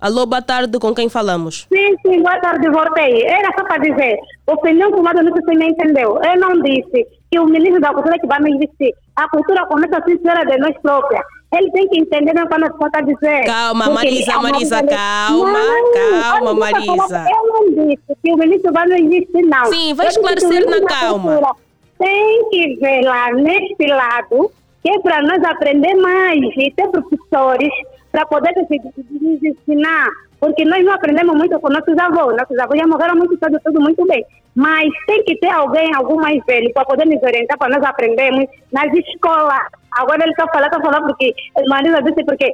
Alô, 0.00 0.26
boa 0.26 0.42
tarde, 0.42 0.76
com 0.80 0.92
quem 0.92 1.08
falamos? 1.08 1.68
Sim, 1.72 1.94
sim, 2.04 2.20
boa 2.20 2.40
tarde, 2.40 2.68
voltei. 2.68 3.22
Era 3.22 3.52
só 3.56 3.64
para 3.66 3.78
dizer, 3.78 4.18
opinião 4.48 4.90
formada 4.90 5.22
não 5.22 5.32
se 5.32 5.54
me 5.54 5.68
entendeu. 5.68 6.18
Eu 6.24 6.40
não 6.40 6.60
disse 6.60 7.06
que 7.30 7.38
o 7.38 7.46
ministro 7.46 7.80
da 7.80 7.94
cultura 7.94 8.16
é 8.16 8.18
que 8.18 8.26
vai 8.26 8.40
me 8.40 8.50
investir. 8.50 8.92
A 9.14 9.28
cultura 9.28 9.64
começa 9.66 9.98
a 9.98 10.02
ser 10.02 10.18
de 10.18 10.58
nós 10.58 10.76
próprias. 10.82 11.22
Ele 11.54 11.70
tem 11.70 11.88
que 11.88 12.00
entender 12.00 12.34
né, 12.34 12.44
quando 12.48 12.64
a 12.64 12.70
pessoa 12.70 12.88
está 12.88 12.98
a 12.98 13.02
dizer. 13.02 13.44
Calma, 13.44 13.90
Marisa, 13.90 14.38
Marisa, 14.40 14.82
calma, 14.82 15.52
não, 15.52 15.92
calma, 15.92 16.54
Marisa. 16.54 17.26
Eu 17.30 17.46
não 17.46 17.86
disse 17.86 18.02
que 18.24 18.32
o 18.32 18.36
ministro 18.36 18.72
vai 18.72 18.88
me 18.88 19.02
investir, 19.02 19.46
não. 19.46 19.66
Sim, 19.66 19.94
vai 19.94 20.08
esclarecer 20.08 20.68
na 20.68 20.84
calma. 20.84 21.54
Tem 22.02 22.48
que 22.50 22.76
ver 22.80 23.02
lá 23.02 23.32
neste 23.32 23.86
lado, 23.86 24.50
que 24.82 24.90
é 24.90 24.98
para 25.00 25.22
nós 25.22 25.42
aprender 25.44 25.94
mais 25.94 26.40
e 26.56 26.72
ter 26.72 26.88
professores 26.88 27.72
para 28.10 28.26
poder 28.26 28.52
nos 28.56 29.42
ensinar. 29.42 30.08
Porque 30.40 30.64
nós 30.64 30.84
não 30.84 30.92
aprendemos 30.94 31.36
muito 31.36 31.58
com 31.60 31.68
nossos 31.68 31.96
avós. 31.96 32.36
Nossos 32.36 32.58
avós 32.58 32.80
já 32.80 32.86
morreram 32.88 33.14
muito 33.14 33.38
cedo, 33.38 33.60
tudo 33.64 33.80
muito 33.80 34.04
bem. 34.06 34.26
Mas 34.56 34.88
tem 35.06 35.22
que 35.22 35.36
ter 35.36 35.50
alguém, 35.50 35.94
algum 35.94 36.16
mais 36.16 36.44
velho, 36.44 36.72
para 36.74 36.84
poder 36.84 37.06
nos 37.06 37.22
orientar, 37.22 37.56
para 37.56 37.78
nós 37.78 37.88
aprendermos 37.88 38.46
nas 38.72 38.92
escolas. 38.92 39.60
Agora 39.92 40.22
ele 40.22 40.32
está 40.32 40.46
falando, 40.48 40.66
está 40.66 40.80
falando 40.80 41.06
porque 41.06 41.32
Marisa 41.68 42.02
disse 42.02 42.24
porque. 42.24 42.52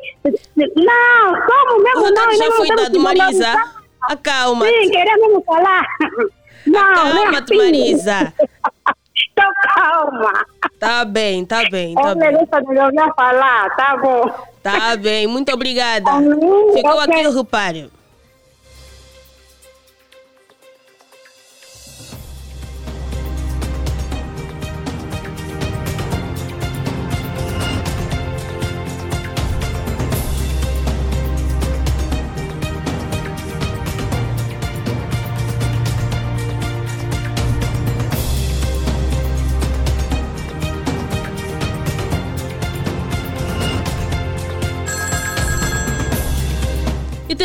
Não, 0.56 1.40
como 1.46 1.82
mesmo? 1.82 2.14
Não, 2.14 2.32
já 2.32 2.44
não 2.44 2.52
foi 2.52 2.76
dado, 2.76 3.00
Marisa. 3.00 3.54
Acalma. 4.02 4.66
Sim, 4.66 4.90
queremos 4.90 5.44
falar. 5.44 5.86
Não, 6.66 6.80
Acalma-te, 6.80 7.54
não 7.54 7.62
é 7.62 7.66
assim. 7.68 7.78
Marisa. 7.78 8.34
Então 9.38 9.52
calma. 9.74 10.46
Tá 10.80 11.04
bem, 11.04 11.44
tá 11.44 11.62
bem, 11.70 11.94
tá 11.94 12.14
bem. 12.14 12.32
Deixa 12.32 12.60
de 12.90 13.14
falar, 13.14 13.76
tá 13.76 13.96
bom. 13.96 14.30
Tá 14.62 14.96
bem, 14.96 15.26
muito 15.26 15.52
obrigada. 15.52 16.10
Ficou 16.74 17.02
okay. 17.02 17.14
aqui 17.14 17.26
o 17.28 17.32
reparo. 17.32 17.97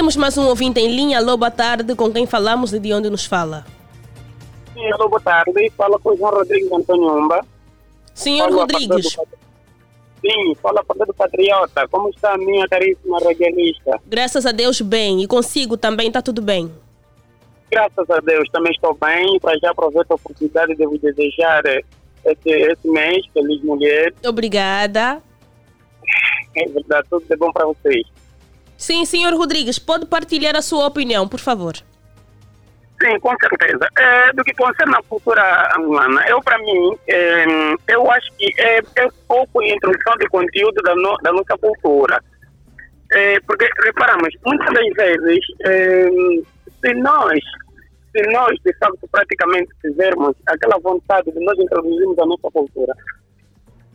Temos 0.03 0.17
mais 0.17 0.37
um 0.37 0.47
ouvinte 0.47 0.81
em 0.81 0.93
linha. 0.93 1.17
Alô, 1.17 1.37
boa 1.37 1.49
tarde. 1.49 1.95
Com 1.95 2.11
quem 2.11 2.25
falamos 2.25 2.73
e 2.73 2.79
de 2.79 2.91
onde 2.91 3.09
nos 3.09 3.23
fala? 3.23 3.65
Sim, 4.73 4.91
alô, 4.91 5.07
boa 5.07 5.21
tarde. 5.21 5.71
Fala 5.77 5.97
com 5.97 6.09
o 6.09 6.17
João 6.17 6.33
Rodrigues 6.33 6.69
Antoniumba. 6.69 7.39
Senhor 8.13 8.49
fala 8.49 8.61
Rodrigues. 8.63 9.15
Sim, 10.19 10.55
fala 10.61 10.81
a 10.81 10.83
parte 10.83 11.05
do 11.05 11.13
Patriota. 11.13 11.87
Como 11.87 12.09
está 12.09 12.33
a 12.33 12.37
minha 12.37 12.67
caríssima 12.67 13.17
radialista? 13.17 13.97
Graças 14.05 14.45
a 14.45 14.51
Deus, 14.51 14.81
bem. 14.81 15.23
E 15.23 15.27
consigo 15.27 15.77
também, 15.77 16.09
está 16.09 16.21
tudo 16.21 16.41
bem? 16.41 16.69
Graças 17.71 18.09
a 18.09 18.19
Deus, 18.19 18.49
também 18.51 18.73
estou 18.73 18.93
bem. 18.95 19.39
Para 19.39 19.57
já 19.57 19.71
aproveito 19.71 20.11
a 20.11 20.15
oportunidade 20.15 20.75
de 20.75 20.85
vos 20.85 20.99
desejar 20.99 21.63
esse, 21.65 22.49
esse 22.49 22.87
mês, 22.89 23.25
Feliz 23.33 23.63
Mulher. 23.63 24.13
Obrigada. 24.27 25.21
É 26.57 26.67
verdade, 26.67 27.07
tudo 27.09 27.25
de 27.25 27.37
bom 27.37 27.53
para 27.53 27.67
vocês. 27.67 28.05
Sim, 28.83 29.05
senhor 29.05 29.33
Rodrigues, 29.33 29.79
pode 29.79 30.05
partilhar 30.05 30.57
a 30.57 30.61
sua 30.61 30.85
opinião, 30.87 31.25
por 31.25 31.39
favor. 31.39 31.73
Sim, 33.01 33.17
com 33.21 33.33
certeza. 33.39 33.87
É, 33.97 34.33
do 34.33 34.43
que 34.43 34.53
concerne 34.55 34.93
a 34.93 35.03
cultura 35.03 35.71
angolana, 35.77 36.21
eu, 36.27 36.41
para 36.41 36.57
mim, 36.57 36.97
é, 37.07 37.45
eu 37.87 38.11
acho 38.11 38.29
que 38.33 38.53
é, 38.59 38.79
é 38.79 39.07
pouco 39.25 39.63
introdução 39.63 40.13
de 40.19 40.27
conteúdo 40.27 40.81
da, 40.81 40.93
no, 40.95 41.15
da 41.23 41.31
nossa 41.31 41.57
cultura. 41.57 42.21
É, 43.13 43.39
porque, 43.47 43.69
reparamos, 43.85 44.35
muitas 44.45 44.73
das 44.73 44.89
vezes, 44.97 45.39
é, 45.65 46.09
se 46.81 46.93
nós, 46.95 47.39
se 48.11 48.21
nós, 48.33 48.53
de 48.65 48.73
facto, 48.79 49.07
praticamente 49.09 49.69
fizermos 49.81 50.35
aquela 50.45 50.77
vontade 50.79 51.31
de 51.31 51.39
nós 51.39 51.57
introduzirmos 51.57 52.19
a 52.19 52.25
nossa 52.25 52.51
cultura, 52.51 52.93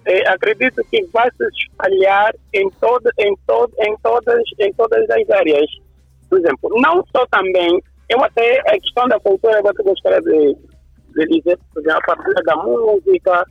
é, 0.08 0.26
acredito 0.26 0.82
que 0.90 1.04
vai 1.12 1.30
se 1.36 1.46
espalhar 1.48 2.34
em, 2.54 2.68
todo, 2.80 3.10
em, 3.18 3.36
todo, 3.46 3.72
em, 3.78 3.94
todas, 4.02 4.42
em 4.58 4.72
todas 4.72 5.08
as 5.10 5.30
áreas. 5.30 5.70
Por 6.30 6.38
exemplo, 6.38 6.70
não 6.80 7.04
só 7.14 7.26
também, 7.26 7.82
eu 8.08 8.22
até 8.24 8.60
a 8.60 8.80
questão 8.80 9.06
da 9.06 9.20
cultura, 9.20 9.60
eu 9.62 9.84
gostaria 9.84 10.20
de, 10.22 10.56
de 11.14 11.26
dizer, 11.26 11.58
por 11.72 11.82
exemplo, 11.82 11.98
a 11.98 12.16
partir 12.16 12.44
da 12.44 12.56
música, 12.56 13.44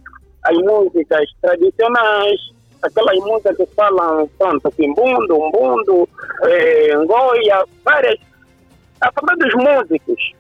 as 0.46 0.58
músicas 0.58 1.26
tradicionais, 1.42 2.40
aquelas 2.82 3.20
músicas 3.20 3.58
que 3.58 3.66
falam, 3.76 4.28
pronto, 4.40 4.72
Kimbundo, 4.72 5.36
Umbundo, 5.36 6.10
é, 6.44 6.96
Ngoia, 6.98 7.66
várias. 7.86 8.20
A 9.00 9.12
falar 9.12 9.36
dos 9.36 9.54
músicos, 9.54 10.34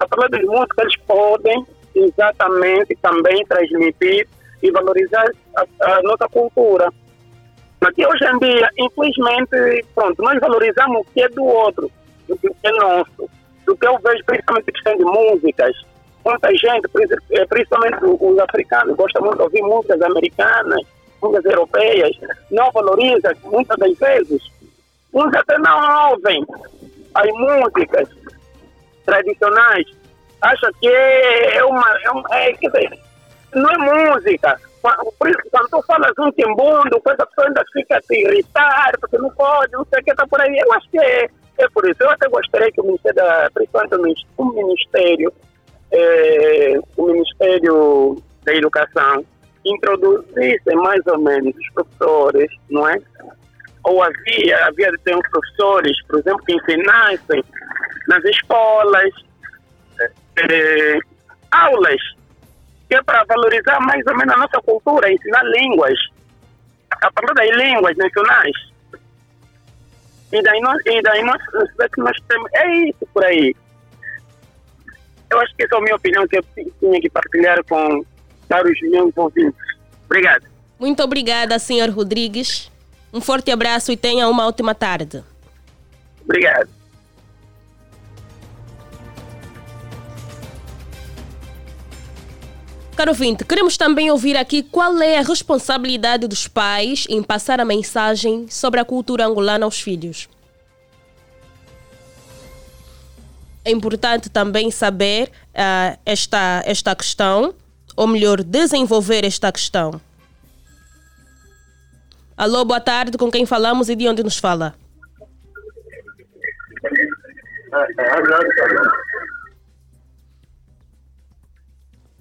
a 0.00 0.08
falar 0.08 0.28
dos 0.28 0.44
músicos, 0.44 0.78
eles 0.78 0.96
podem 1.06 1.66
exatamente 1.94 2.96
também 3.02 3.44
transmitir 3.46 4.26
e 4.62 4.70
valorizar 4.70 5.26
a, 5.56 5.92
a 5.92 6.02
nossa 6.02 6.28
cultura. 6.28 6.90
Porque 7.80 8.04
hoje 8.04 8.24
em 8.24 8.38
dia, 8.38 8.68
infelizmente, 8.78 9.86
pronto, 9.94 10.22
nós 10.22 10.38
valorizamos 10.40 11.00
o 11.00 11.04
que 11.12 11.22
é 11.22 11.28
do 11.28 11.44
outro, 11.44 11.90
do 12.28 12.36
que 12.36 12.50
é 12.64 12.70
nosso. 12.72 13.30
Do 13.64 13.76
que 13.76 13.86
eu 13.86 13.98
vejo, 13.98 14.24
principalmente 14.24 14.72
questão 14.72 14.96
de 14.96 15.04
músicas. 15.04 15.76
Muita 16.24 16.48
gente, 16.50 16.88
eh, 17.30 17.46
principalmente 17.46 17.98
os 18.04 18.38
africanos, 18.40 18.96
gostam 18.96 19.22
muito 19.22 19.36
de 19.36 19.42
ouvir 19.42 19.62
músicas 19.62 20.02
americanas, 20.02 20.80
músicas 21.22 21.44
europeias, 21.44 22.10
não 22.50 22.70
valoriza 22.72 23.32
muitas 23.44 23.76
das 23.78 23.96
vezes. 23.98 24.42
Uns 25.14 25.34
até 25.34 25.56
não 25.58 26.10
ouvem 26.10 26.44
as 27.14 27.28
músicas 27.32 28.08
tradicionais. 29.04 29.86
Acha 30.40 30.70
que 30.80 30.88
é 30.88 31.64
uma. 31.64 31.98
É, 32.04 32.10
uma, 32.10 32.28
é, 32.32 32.52
dizer, 32.52 32.98
não 33.54 33.70
é 33.70 33.78
música. 33.78 34.60
Quando 34.80 35.68
tu 35.70 35.82
falas 35.82 36.12
um 36.18 36.30
timbundo, 36.32 36.96
a 36.96 37.00
pessoa 37.00 37.46
ainda 37.46 37.64
fica 37.72 37.96
a 37.96 38.00
te 38.00 38.14
irritar, 38.14 38.92
porque 39.00 39.18
não 39.18 39.30
pode, 39.30 39.72
não 39.72 39.84
sei 39.92 40.00
o 40.00 40.04
que 40.04 40.10
está 40.10 40.26
por 40.26 40.40
aí. 40.40 40.58
Eu 40.58 40.72
acho 40.72 40.88
que 40.90 40.98
é, 40.98 41.28
é 41.58 41.68
por 41.74 41.88
isso. 41.88 42.02
Eu 42.02 42.10
até 42.10 42.28
gostaria 42.28 42.70
que 42.72 42.80
o 42.80 42.84
Ministério 42.84 43.16
da, 43.16 43.50
principalmente 43.52 44.26
o 44.36 44.44
Ministério, 44.44 45.32
é, 45.90 46.80
o 46.96 47.06
Ministério 47.06 48.16
da 48.44 48.54
Educação, 48.54 49.24
introduzisse 49.64 50.74
mais 50.74 51.04
ou 51.06 51.18
menos 51.18 51.54
os 51.56 51.70
professores, 51.74 52.50
não 52.70 52.88
é? 52.88 52.98
Ou 53.84 54.02
havia, 54.02 54.66
havia 54.66 54.90
de 54.90 54.98
ter 54.98 55.16
uns 55.16 55.28
professores, 55.28 56.02
por 56.06 56.20
exemplo, 56.20 56.44
que 56.44 56.54
ensinassem 56.54 57.42
nas 58.06 58.24
escolas, 58.24 59.10
é, 60.50 60.98
aulas 61.50 62.00
que 62.88 62.94
é 62.94 63.02
para 63.02 63.24
valorizar 63.24 63.78
mais 63.80 64.04
ou 64.06 64.16
menos 64.16 64.34
a 64.34 64.38
nossa 64.38 64.60
cultura, 64.62 65.12
ensinar 65.12 65.42
línguas, 65.44 65.98
a 66.90 67.10
partir 67.12 67.34
das 67.34 67.56
línguas 67.56 67.96
nacionais. 67.96 68.56
E 70.32 70.42
daí 70.42 70.60
nós, 70.60 70.80
e 70.86 71.02
daí 71.02 71.22
nós, 71.22 71.40
nós 71.96 72.16
temos, 72.28 72.50
é 72.54 72.76
isso 72.88 73.06
por 73.12 73.24
aí. 73.24 73.54
Eu 75.30 75.40
acho 75.40 75.54
que 75.56 75.64
essa 75.64 75.74
é 75.74 75.78
a 75.78 75.82
minha 75.82 75.96
opinião 75.96 76.26
que 76.26 76.38
eu 76.38 76.44
tinha 76.80 77.00
que 77.00 77.10
partilhar 77.10 77.62
com 77.64 77.98
os 77.98 78.80
meus 78.90 79.16
ouvintes. 79.16 79.60
Obrigado. 80.06 80.46
Muito 80.78 81.02
obrigada, 81.02 81.58
senhor 81.58 81.90
Rodrigues. 81.90 82.70
Um 83.12 83.20
forte 83.20 83.50
abraço 83.50 83.90
e 83.92 83.96
tenha 83.96 84.28
uma 84.28 84.46
ótima 84.46 84.74
tarde. 84.74 85.22
Obrigado. 86.22 86.77
Caro 92.98 93.12
ouvinte, 93.12 93.44
queremos 93.44 93.76
também 93.76 94.10
ouvir 94.10 94.36
aqui 94.36 94.60
qual 94.60 95.00
é 95.00 95.18
a 95.18 95.22
responsabilidade 95.22 96.26
dos 96.26 96.48
pais 96.48 97.06
em 97.08 97.22
passar 97.22 97.60
a 97.60 97.64
mensagem 97.64 98.48
sobre 98.48 98.80
a 98.80 98.84
cultura 98.84 99.24
angolana 99.24 99.64
aos 99.64 99.80
filhos. 99.80 100.28
É 103.64 103.70
importante 103.70 104.28
também 104.28 104.72
saber 104.72 105.30
uh, 105.50 105.96
esta, 106.04 106.60
esta 106.66 106.92
questão, 106.96 107.54
ou 107.94 108.08
melhor, 108.08 108.42
desenvolver 108.42 109.24
esta 109.24 109.52
questão. 109.52 110.00
Alô, 112.36 112.64
boa 112.64 112.80
tarde, 112.80 113.16
com 113.16 113.30
quem 113.30 113.46
falamos 113.46 113.88
e 113.88 113.94
de 113.94 114.08
onde 114.08 114.24
nos 114.24 114.38
fala? 114.38 114.74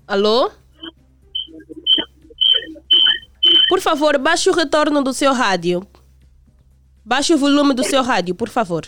Alô? 0.07 0.51
Por 3.69 3.81
favor, 3.81 4.17
baixe 4.17 4.49
o 4.49 4.53
retorno 4.53 5.03
do 5.03 5.13
seu 5.13 5.33
rádio. 5.33 5.85
Baixe 7.03 7.33
o 7.33 7.37
volume 7.37 7.73
do 7.73 7.83
seu 7.83 8.01
rádio, 8.01 8.33
por 8.33 8.49
favor. 8.49 8.87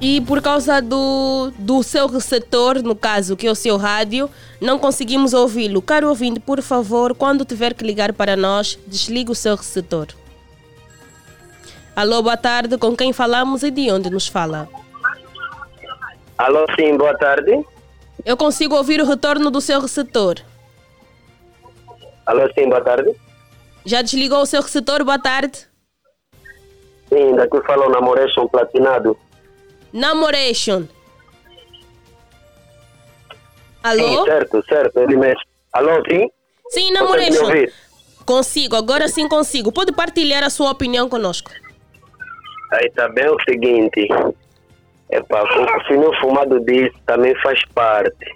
E 0.00 0.20
por 0.22 0.42
causa 0.42 0.82
do, 0.82 1.52
do 1.58 1.82
seu 1.82 2.08
receptor, 2.08 2.82
no 2.82 2.96
caso, 2.96 3.36
que 3.36 3.46
é 3.46 3.50
o 3.50 3.54
seu 3.54 3.76
rádio, 3.76 4.28
não 4.60 4.78
conseguimos 4.78 5.32
ouvi-lo. 5.32 5.80
Caro 5.80 6.08
ouvinte, 6.08 6.40
por 6.40 6.60
favor, 6.60 7.14
quando 7.14 7.44
tiver 7.44 7.72
que 7.72 7.84
ligar 7.84 8.12
para 8.12 8.36
nós, 8.36 8.78
desligue 8.86 9.30
o 9.30 9.34
seu 9.34 9.54
receptor. 9.54 10.08
Alô, 11.94 12.22
boa 12.22 12.36
tarde. 12.36 12.78
Com 12.78 12.96
quem 12.96 13.12
falamos 13.12 13.62
e 13.62 13.70
de 13.70 13.90
onde 13.90 14.08
nos 14.08 14.26
fala? 14.26 14.68
Alô, 16.38 16.66
sim, 16.78 16.96
boa 16.96 17.16
tarde. 17.16 17.64
Eu 18.24 18.36
consigo 18.36 18.74
ouvir 18.74 19.00
o 19.00 19.04
retorno 19.04 19.50
do 19.50 19.60
seu 19.60 19.80
receptor. 19.80 20.36
Alô, 22.24 22.48
sim, 22.54 22.68
boa 22.68 22.80
tarde. 22.80 23.14
Já 23.84 24.00
desligou 24.00 24.40
o 24.40 24.46
seu 24.46 24.62
receptor? 24.62 25.04
Boa 25.04 25.18
tarde. 25.18 25.66
Sim, 27.08 27.34
daqui 27.36 27.60
fala 27.66 27.86
o 27.86 27.90
Namoration 27.90 28.48
Platinado. 28.48 29.18
Namoration. 29.92 30.88
Alô? 33.82 34.20
Sim, 34.20 34.24
certo, 34.24 34.64
certo, 34.66 34.96
ele 34.98 35.16
mesmo. 35.16 35.42
Alô, 35.72 36.02
sim? 36.08 36.30
Sim, 36.70 36.90
Namoration. 36.92 37.46
Consigo, 38.24 38.76
agora 38.76 39.08
sim 39.08 39.28
consigo. 39.28 39.72
Pode 39.72 39.92
partilhar 39.92 40.42
a 40.44 40.48
sua 40.48 40.70
opinião 40.70 41.08
conosco. 41.08 41.50
Aí 42.72 42.90
também 42.90 43.24
tá 43.24 43.32
o 43.32 43.42
seguinte, 43.48 44.08
epa, 45.10 45.42
o 45.42 45.86
senhor 45.86 46.20
fumado 46.20 46.60
disso 46.60 46.98
também 47.06 47.34
faz 47.42 47.62
parte. 47.74 48.32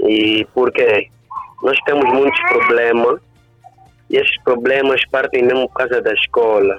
E 0.00 0.46
por 0.54 0.70
quê? 0.72 1.08
Nós 1.62 1.78
temos 1.86 2.04
muitos 2.12 2.40
problemas 2.48 3.20
e 4.10 4.16
esses 4.16 4.42
problemas 4.42 5.00
partem 5.10 5.42
mesmo 5.42 5.68
por 5.68 5.74
causa 5.74 6.00
da 6.00 6.12
escola 6.12 6.78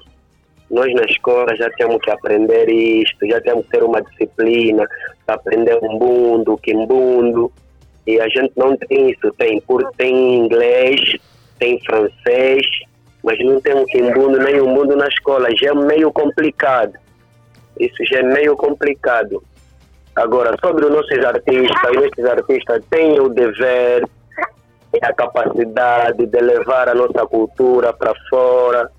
nós 0.69 0.93
na 0.93 1.03
escola 1.05 1.55
já 1.55 1.69
temos 1.71 1.99
que 2.01 2.11
aprender 2.11 2.69
isto, 2.69 3.27
já 3.27 3.41
temos 3.41 3.65
que 3.65 3.71
ter 3.71 3.83
uma 3.83 4.01
disciplina 4.01 4.87
para 5.25 5.35
aprender 5.35 5.79
um 5.81 5.97
mundo, 5.97 6.57
que 6.57 6.73
mundo. 6.73 7.51
E 8.05 8.19
a 8.19 8.27
gente 8.29 8.51
não 8.55 8.77
tem 8.77 9.09
isso, 9.09 9.31
tem, 9.37 9.61
tem 9.97 10.35
inglês, 10.37 11.15
tem 11.57 11.79
francês, 11.83 12.65
mas 13.23 13.37
não 13.39 13.59
tem 13.61 13.75
um 13.75 13.85
quimbundo 13.85 14.37
nem 14.39 14.61
um 14.61 14.67
mundo 14.67 14.95
na 14.95 15.07
escola. 15.07 15.49
Já 15.55 15.71
é 15.71 15.73
meio 15.73 16.11
complicado. 16.11 16.93
Isso 17.79 18.03
já 18.05 18.19
é 18.19 18.23
meio 18.23 18.55
complicado. 18.55 19.43
Agora, 20.15 20.55
sobre 20.63 20.85
os 20.85 20.91
nossos 20.91 21.25
artistas, 21.25 21.95
nossos 21.95 22.25
artistas 22.25 22.83
têm 22.89 23.19
o 23.19 23.29
dever 23.29 24.05
e 24.93 25.05
a 25.05 25.13
capacidade 25.13 26.25
de 26.25 26.39
levar 26.39 26.89
a 26.89 26.95
nossa 26.95 27.25
cultura 27.27 27.93
para 27.93 28.13
fora 28.29 28.89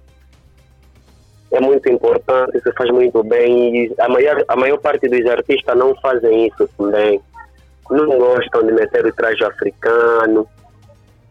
é 1.52 1.60
muito 1.60 1.88
importante, 1.88 2.56
isso 2.56 2.72
faz 2.76 2.90
muito 2.90 3.22
bem. 3.24 3.84
E 3.84 3.94
a 3.98 4.08
maior, 4.08 4.44
a 4.46 4.56
maior 4.56 4.78
parte 4.78 5.08
dos 5.08 5.26
artistas 5.26 5.76
não 5.76 5.94
fazem 5.96 6.46
isso 6.46 6.68
também. 6.78 7.20
Não 7.90 8.06
gostam 8.18 8.64
de 8.64 8.72
meter 8.72 9.04
o 9.04 9.12
traje 9.12 9.44
africano. 9.44 10.46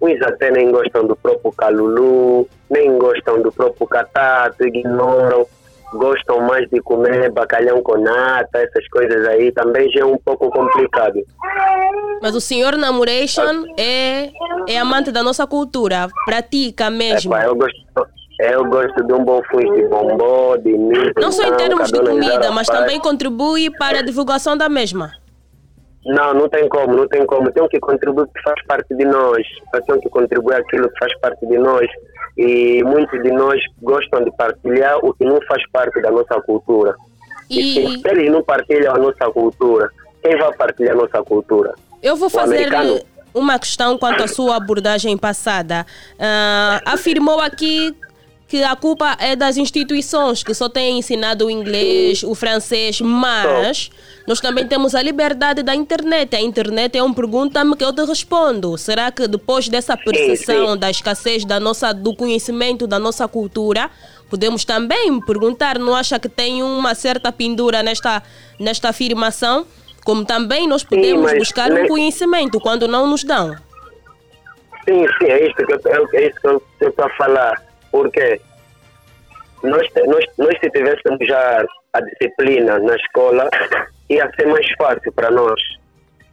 Uns 0.01 0.21
até 0.21 0.49
nem 0.49 0.71
gostam 0.71 1.05
do 1.05 1.15
próprio 1.15 1.51
calulu, 1.51 2.47
nem 2.69 2.97
gostam 2.97 3.41
do 3.41 3.51
próprio 3.51 3.87
catato, 3.87 4.65
ignoram. 4.65 5.45
Gostam 5.91 6.41
mais 6.41 6.69
de 6.69 6.79
comer 6.81 7.31
bacalhau 7.31 7.81
com 7.81 7.97
nata, 7.97 8.59
essas 8.59 8.87
coisas 8.89 9.25
aí. 9.25 9.51
Também 9.51 9.89
já 9.91 10.01
é 10.01 10.05
um 10.05 10.17
pouco 10.17 10.49
complicado. 10.51 11.19
Mas 12.21 12.35
o 12.35 12.41
senhor 12.41 12.77
Namoration 12.77 13.65
é, 13.77 14.29
é 14.67 14.77
amante 14.77 15.11
da 15.11 15.23
nossa 15.23 15.47
cultura, 15.47 16.07
pratica 16.25 16.89
mesmo. 16.91 17.35
É, 17.35 17.47
eu 17.47 17.55
gosto, 17.55 17.79
eu 18.39 18.65
gosto 18.65 19.03
de 19.03 19.13
um 19.13 19.23
bom 19.23 19.41
fundo 19.49 19.73
de 19.73 19.87
bombom, 19.87 20.57
de 20.57 20.77
milho. 20.77 21.13
Não 21.17 21.31
só 21.31 21.43
em 21.43 21.57
termos 21.57 21.91
de 21.91 21.99
comida, 21.99 22.51
mas 22.51 22.67
também 22.67 22.99
contribui 22.99 23.71
para 23.71 23.99
a 23.99 24.01
divulgação 24.01 24.55
da 24.55 24.69
mesma. 24.69 25.11
Não, 26.05 26.33
não 26.33 26.49
tem 26.49 26.67
como, 26.69 26.95
não 26.95 27.07
tem 27.07 27.25
como. 27.25 27.51
Tem 27.51 27.67
que 27.67 27.79
contribuir 27.79 28.27
que 28.27 28.41
faz 28.41 28.63
parte 28.65 28.95
de 28.95 29.05
nós. 29.05 29.45
Tem 29.85 29.99
que 29.99 30.09
contribuir 30.09 30.55
aquilo 30.55 30.89
que 30.89 30.99
faz 30.99 31.17
parte 31.19 31.45
de 31.45 31.57
nós. 31.57 31.89
E 32.37 32.81
muitos 32.83 33.21
de 33.21 33.31
nós 33.31 33.61
gostam 33.81 34.23
de 34.23 34.31
partilhar 34.37 34.97
o 35.03 35.13
que 35.13 35.25
não 35.25 35.39
faz 35.47 35.61
parte 35.71 36.01
da 36.01 36.09
nossa 36.09 36.41
cultura. 36.41 36.95
E, 37.49 37.59
e 37.59 37.99
se 37.99 38.07
eles 38.07 38.31
não 38.31 38.43
partilham 38.43 38.95
a 38.95 38.97
nossa 38.97 39.29
cultura, 39.31 39.89
quem 40.21 40.37
vai 40.37 40.53
partilhar 40.53 40.95
a 40.95 40.99
nossa 40.99 41.23
cultura? 41.23 41.73
Eu 42.01 42.15
vou 42.15 42.29
fazer 42.29 42.69
uma 43.33 43.59
questão 43.59 43.97
quanto 43.97 44.23
à 44.23 44.27
sua 44.27 44.55
abordagem 44.55 45.17
passada. 45.17 45.85
Uh, 46.13 46.81
afirmou 46.85 47.39
aqui 47.39 47.95
que 48.49 48.63
a 48.63 48.75
culpa 48.75 49.15
é 49.19 49.35
das 49.35 49.57
instituições 49.57 50.41
que 50.41 50.55
só 50.55 50.67
têm 50.67 50.97
ensinado 50.97 51.45
o 51.45 51.51
inglês, 51.51 52.23
o 52.23 52.33
francês, 52.33 52.99
mas 52.99 53.91
nós 54.27 54.41
também 54.41 54.67
temos 54.67 54.95
a 54.95 55.03
liberdade 55.03 55.61
da 55.61 55.75
internet. 55.75 56.35
A 56.35 56.41
internet 56.41 56.97
é 56.97 57.03
um 57.03 57.13
pergunta-me 57.13 57.75
que 57.75 57.85
eu 57.85 57.93
te 57.93 58.03
respondo. 58.03 58.75
Será 58.75 59.11
que 59.11 59.27
depois 59.27 59.69
dessa 59.69 59.95
percepção 59.95 60.75
da 60.75 60.89
escassez 60.89 61.45
da 61.45 61.59
nossa, 61.59 61.93
do 61.93 62.15
conhecimento 62.15 62.87
da 62.87 62.97
nossa 62.97 63.27
cultura, 63.27 63.91
podemos 64.31 64.65
também 64.65 65.21
perguntar, 65.21 65.77
não 65.77 65.93
acha 65.93 66.17
que 66.17 66.27
tem 66.27 66.63
uma 66.63 66.95
certa 66.95 67.31
pendura 67.31 67.83
nesta, 67.83 68.23
nesta 68.59 68.89
afirmação? 68.89 69.63
Como 70.03 70.25
também 70.25 70.67
nós 70.67 70.83
podemos 70.83 71.29
sim, 71.29 71.37
buscar 71.37 71.71
um 71.71 71.87
conhecimento 71.87 72.59
quando 72.59 72.87
não 72.87 73.05
nos 73.05 73.23
dão. 73.23 73.55
Sim, 74.85 75.05
sim, 75.19 75.25
é 75.29 75.45
isso 75.45 75.55
que 75.55 75.71
eu, 75.71 76.09
é 76.13 76.27
isso 76.27 76.39
que 76.41 76.47
eu 76.47 76.89
estou 76.89 77.05
a 77.05 77.09
falar 77.11 77.68
porque 77.91 78.41
nós, 79.63 79.87
nós, 80.07 80.25
nós 80.37 80.59
se 80.59 80.69
tivéssemos 80.69 81.19
já 81.27 81.65
a 81.93 82.01
disciplina 82.01 82.79
na 82.79 82.95
escola, 82.95 83.49
ia 84.09 84.29
ser 84.35 84.47
mais 84.47 84.67
fácil 84.77 85.11
para 85.13 85.29
nós. 85.31 85.61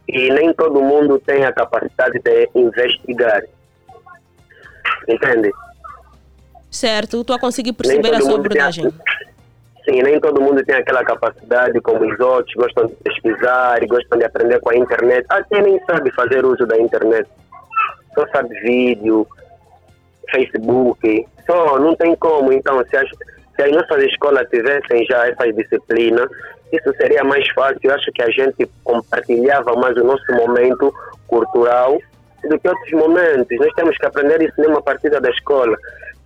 E 0.07 0.29
nem 0.31 0.53
todo 0.53 0.81
mundo 0.81 1.19
tem 1.19 1.43
a 1.43 1.51
capacidade 1.51 2.19
de 2.19 2.49
investigar. 2.55 3.43
Entende? 5.07 5.51
Certo, 6.71 7.23
tu 7.23 7.33
a 7.33 7.39
conseguir 7.39 7.73
perceber 7.73 8.13
a 8.13 8.21
sua 8.21 8.35
abordagem. 8.35 8.85
sim, 9.83 10.01
nem 10.01 10.19
todo 10.19 10.41
mundo 10.41 10.63
tem 10.63 10.75
aquela 10.75 11.03
capacidade 11.03 11.79
como 11.81 12.05
os 12.09 12.19
outros, 12.19 12.53
gostam 12.55 12.87
de 12.87 12.95
pesquisar 12.95 13.81
e 13.83 13.87
gostam 13.87 14.17
de 14.17 14.25
aprender 14.25 14.59
com 14.61 14.69
a 14.69 14.77
internet. 14.77 15.25
Até 15.29 15.61
nem 15.61 15.79
sabe 15.85 16.11
fazer 16.11 16.45
uso 16.45 16.65
da 16.65 16.77
internet. 16.77 17.27
Só 18.13 18.25
sabe 18.27 18.49
vídeo, 18.61 19.27
Facebook, 20.31 21.27
só 21.47 21.79
não 21.79 21.95
tem 21.95 22.15
como. 22.17 22.51
Então, 22.53 22.83
se 22.89 22.95
as, 22.95 23.09
se 23.55 23.63
as 23.63 23.71
nossas 23.71 24.03
escolas 24.03 24.47
tivessem 24.49 25.05
já 25.05 25.27
essas 25.27 25.55
disciplinas, 25.55 26.29
isso 26.71 26.93
seria 26.97 27.23
mais 27.23 27.47
fácil. 27.53 27.79
Eu 27.81 27.95
acho 27.95 28.11
que 28.11 28.21
a 28.21 28.29
gente 28.29 28.69
compartilhava 28.83 29.73
mais 29.75 29.95
o 29.97 30.03
nosso 30.03 30.31
momento 30.33 30.93
cultural 31.27 31.97
do 32.43 32.59
que 32.59 32.67
outros 32.67 32.91
momentos. 32.91 33.57
Nós 33.57 33.73
temos 33.75 33.97
que 33.97 34.05
aprender 34.05 34.41
isso 34.41 34.61
numa 34.61 34.81
partida 34.81 35.19
da 35.19 35.29
escola. 35.29 35.75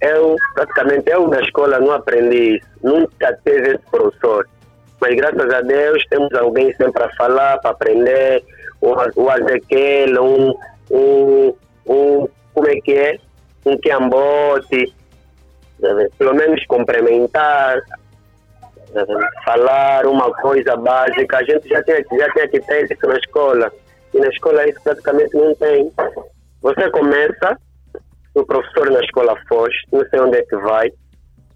Eu, 0.01 0.36
praticamente, 0.55 1.09
eu 1.09 1.28
na 1.28 1.39
escola 1.41 1.80
não 1.80 1.91
aprendi 1.91 2.57
isso. 2.57 2.67
Nunca 2.84 3.38
teve 3.43 3.76
esse 3.76 3.84
professor. 3.89 4.47
Mas 4.99 5.15
graças 5.15 5.53
a 5.53 5.61
Deus 5.61 6.03
temos 6.09 6.34
alguém 6.34 6.74
sempre 6.76 7.03
a 7.03 7.09
falar, 7.15 7.59
para 7.59 7.72
aprender. 7.72 8.43
O, 8.82 8.93
o 9.15 10.22
um, 10.22 10.55
um, 10.89 11.53
um, 11.88 12.28
como 12.53 12.67
é 12.67 12.76
que 12.82 12.93
é? 12.93 13.19
um 13.65 13.78
quiambote, 13.78 14.93
pelo 16.17 16.36
menos 16.36 16.65
complementar, 16.65 17.82
falar 19.43 20.05
uma 20.05 20.32
coisa 20.36 20.75
básica. 20.75 21.38
A 21.38 21.43
gente 21.43 21.67
já 21.67 21.82
tem, 21.84 22.03
já 22.17 22.32
tem 22.34 22.49
que 22.49 22.59
ter 22.61 22.91
isso 22.91 23.07
na 23.07 23.17
escola. 23.17 23.71
E 24.13 24.19
na 24.19 24.27
escola 24.27 24.67
isso 24.67 24.82
praticamente 24.84 25.36
não 25.36 25.55
tem. 25.55 25.91
Você 26.61 26.89
começa, 26.91 27.57
o 28.36 28.45
professor 28.45 28.89
na 28.91 28.99
escola 28.99 29.36
foge, 29.47 29.77
não 29.91 30.05
sei 30.09 30.19
onde 30.19 30.38
é 30.38 30.43
que 30.43 30.55
vai, 30.57 30.91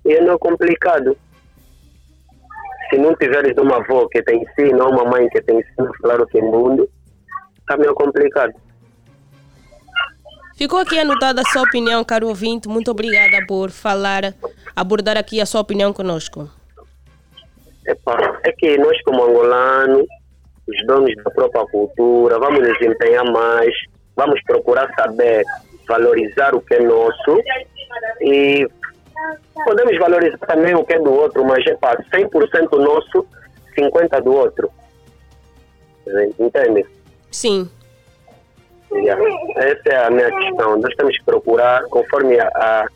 e 0.05 0.13
é 0.13 0.21
não 0.21 0.37
complicado. 0.37 1.17
Se 2.89 2.97
não 2.97 3.15
tiveres 3.15 3.57
uma 3.57 3.77
avó 3.77 4.07
que 4.07 4.21
te 4.21 4.33
ensina, 4.33 4.83
ou 4.83 4.91
uma 4.91 5.05
mãe 5.05 5.27
que 5.29 5.41
te 5.41 5.53
ensina 5.53 5.89
a 5.89 5.97
falar 6.01 6.21
o 6.21 6.27
que 6.27 6.37
é 6.37 6.41
mundo, 6.41 6.87
está 7.59 7.77
meio 7.77 7.93
complicado. 7.95 8.53
Ficou 10.55 10.79
aqui 10.79 10.97
anotada 10.97 11.41
a 11.41 11.45
sua 11.51 11.63
opinião, 11.63 12.03
caro 12.03 12.27
ouvinte. 12.27 12.67
Muito 12.67 12.89
obrigada 12.89 13.45
por 13.45 13.71
falar, 13.71 14.33
abordar 14.75 15.17
aqui 15.17 15.41
a 15.41 15.45
sua 15.45 15.61
opinião 15.61 15.91
conosco. 15.91 16.49
Epa, 17.85 18.39
é 18.43 18.51
que 18.53 18.77
nós, 18.77 18.99
como 19.03 19.23
angolanos, 19.23 20.07
os 20.67 20.87
donos 20.87 21.13
da 21.23 21.29
própria 21.29 21.65
cultura, 21.65 22.39
vamos 22.39 22.67
nos 22.67 22.81
empenhar 22.81 23.25
mais, 23.31 23.73
vamos 24.15 24.41
procurar 24.43 24.89
saber 24.95 25.43
valorizar 25.87 26.55
o 26.55 26.61
que 26.61 26.73
é 26.73 26.79
nosso 26.79 27.39
e 28.21 28.67
podemos 29.63 29.97
valorizar 29.99 30.37
também 30.39 30.73
o 30.73 30.83
que 30.83 30.93
é 30.93 30.99
do 30.99 31.13
outro, 31.13 31.45
mas 31.45 31.65
é 31.67 31.75
para 31.75 32.01
100% 32.05 32.77
nosso, 32.79 33.27
50% 33.77 34.21
do 34.23 34.33
outro. 34.33 34.69
Entende? 36.39 36.85
Sim. 37.29 37.69
Yeah. 38.91 39.21
Essa 39.55 39.89
é 39.89 40.05
a 40.05 40.09
minha 40.09 40.31
questão. 40.31 40.77
Nós 40.77 40.93
temos 40.95 41.17
que 41.17 41.25
procurar, 41.25 41.83
conforme 41.85 42.39
a, 42.39 42.87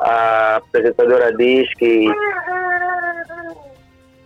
a, 0.00 0.56
apresentadora 0.56 1.32
diz 1.36 1.72
que 1.74 2.06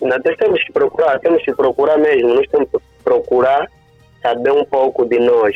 nós 0.00 0.36
temos 0.38 0.62
que 0.64 0.72
procurar, 0.72 1.18
temos 1.20 1.42
que 1.42 1.54
procurar 1.54 1.98
mesmo, 1.98 2.34
nós 2.34 2.46
temos 2.48 2.70
que 2.70 2.78
procurar 3.02 3.68
saber 4.22 4.52
um 4.52 4.64
pouco 4.64 5.04
de 5.04 5.18
nós. 5.18 5.54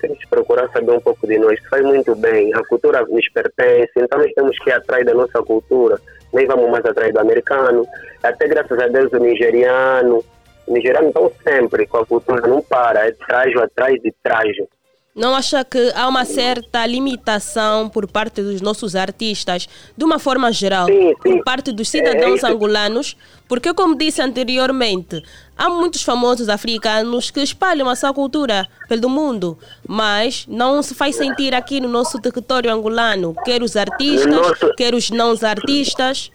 Temos 0.00 0.18
que 0.18 0.28
procurar 0.28 0.68
saber 0.70 0.92
um 0.92 1.00
pouco 1.00 1.26
de 1.26 1.38
nós. 1.38 1.58
Faz 1.70 1.82
muito 1.84 2.14
bem. 2.16 2.52
A 2.54 2.64
cultura 2.66 3.04
nos 3.06 3.28
pertence, 3.30 3.92
então 3.96 4.18
nós 4.18 4.32
temos 4.32 4.58
que 4.58 4.70
ir 4.70 4.72
atrás 4.72 5.04
da 5.04 5.14
nossa 5.14 5.42
cultura. 5.42 6.00
Nem 6.32 6.46
vamos 6.46 6.70
mais 6.70 6.84
atrás 6.84 7.12
do 7.12 7.20
americano. 7.20 7.86
Até 8.22 8.48
graças 8.48 8.78
a 8.78 8.88
Deus 8.88 9.12
o 9.12 9.18
nigeriano. 9.18 10.24
O 10.66 10.74
nigeriano 10.74 11.08
estão 11.08 11.30
sempre 11.42 11.86
com 11.86 11.98
a 11.98 12.06
cultura, 12.06 12.46
não 12.46 12.62
para. 12.62 13.06
É 13.06 13.12
trajo 13.12 13.60
atrás 13.60 14.00
de 14.00 14.12
trajo. 14.22 14.66
Não 15.14 15.34
acha 15.34 15.62
que 15.62 15.92
há 15.94 16.08
uma 16.08 16.24
certa 16.24 16.86
limitação 16.86 17.86
por 17.86 18.10
parte 18.10 18.40
dos 18.40 18.62
nossos 18.62 18.96
artistas, 18.96 19.68
de 19.94 20.04
uma 20.06 20.18
forma 20.18 20.50
geral, 20.50 20.86
sim, 20.86 21.08
sim. 21.08 21.14
por 21.16 21.44
parte 21.44 21.70
dos 21.70 21.90
cidadãos 21.90 22.42
é 22.42 22.46
angolanos? 22.46 23.14
Porque, 23.46 23.74
como 23.74 23.94
disse 23.94 24.22
anteriormente, 24.22 25.22
há 25.54 25.68
muitos 25.68 26.02
famosos 26.02 26.48
africanos 26.48 27.30
que 27.30 27.40
espalham 27.40 27.90
a 27.90 27.94
sua 27.94 28.14
cultura 28.14 28.66
pelo 28.88 29.10
mundo, 29.10 29.58
mas 29.86 30.46
não 30.48 30.82
se 30.82 30.94
faz 30.94 31.14
sentir 31.14 31.54
aqui 31.54 31.78
no 31.78 31.88
nosso 31.88 32.18
território 32.18 32.72
angolano, 32.72 33.34
quer 33.44 33.62
os 33.62 33.76
artistas, 33.76 34.58
quer 34.78 34.94
os 34.94 35.10
não 35.10 35.34
artistas. 35.42 36.30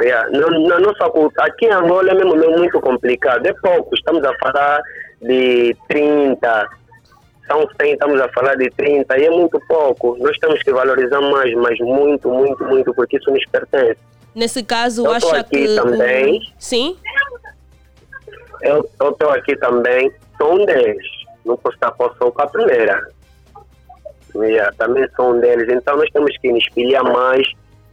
Yeah. 0.00 0.30
Na, 0.30 0.48
na 0.48 0.80
nossa 0.80 1.10
cultura, 1.10 1.46
aqui 1.46 1.66
em 1.66 1.72
Angola 1.72 2.10
é 2.10 2.14
mesmo 2.14 2.36
muito 2.36 2.80
complicado, 2.80 3.46
é 3.46 3.52
pouco, 3.52 3.94
estamos 3.94 4.24
a 4.24 4.34
falar 4.38 4.80
de 5.20 5.76
30, 5.88 6.68
são 7.46 7.68
100, 7.80 7.92
estamos 7.92 8.20
a 8.20 8.28
falar 8.30 8.54
de 8.54 8.70
30, 8.70 9.18
e 9.18 9.26
é 9.26 9.30
muito 9.30 9.60
pouco. 9.68 10.16
Nós 10.18 10.36
temos 10.38 10.62
que 10.62 10.72
valorizar 10.72 11.20
mais, 11.20 11.52
mas 11.54 11.78
muito, 11.80 12.28
muito, 12.30 12.64
muito, 12.64 12.94
porque 12.94 13.18
isso 13.18 13.30
nos 13.30 13.44
pertence. 13.46 13.98
Nesse 14.34 14.62
caso, 14.62 15.04
eu 15.04 15.12
acha 15.12 15.38
aqui 15.38 15.66
que. 15.66 15.76
Também. 15.76 16.40
Sim? 16.58 16.96
Eu 18.62 18.80
estou 18.80 19.30
aqui 19.30 19.56
também, 19.56 20.12
sou 20.38 20.54
um 20.54 20.64
deles. 20.64 21.06
Não 21.44 21.56
posso 21.56 21.74
estar 21.74 21.92
só 21.96 22.30
com 22.30 22.42
a 22.42 22.46
primeira. 22.46 23.08
Yeah, 24.34 24.72
também 24.78 25.08
sou 25.16 25.34
um 25.34 25.40
deles. 25.40 25.68
Então 25.68 25.96
nós 25.96 26.08
temos 26.10 26.36
que 26.38 26.52
nos 26.52 26.62
espelhar 26.62 27.02
mais, 27.02 27.50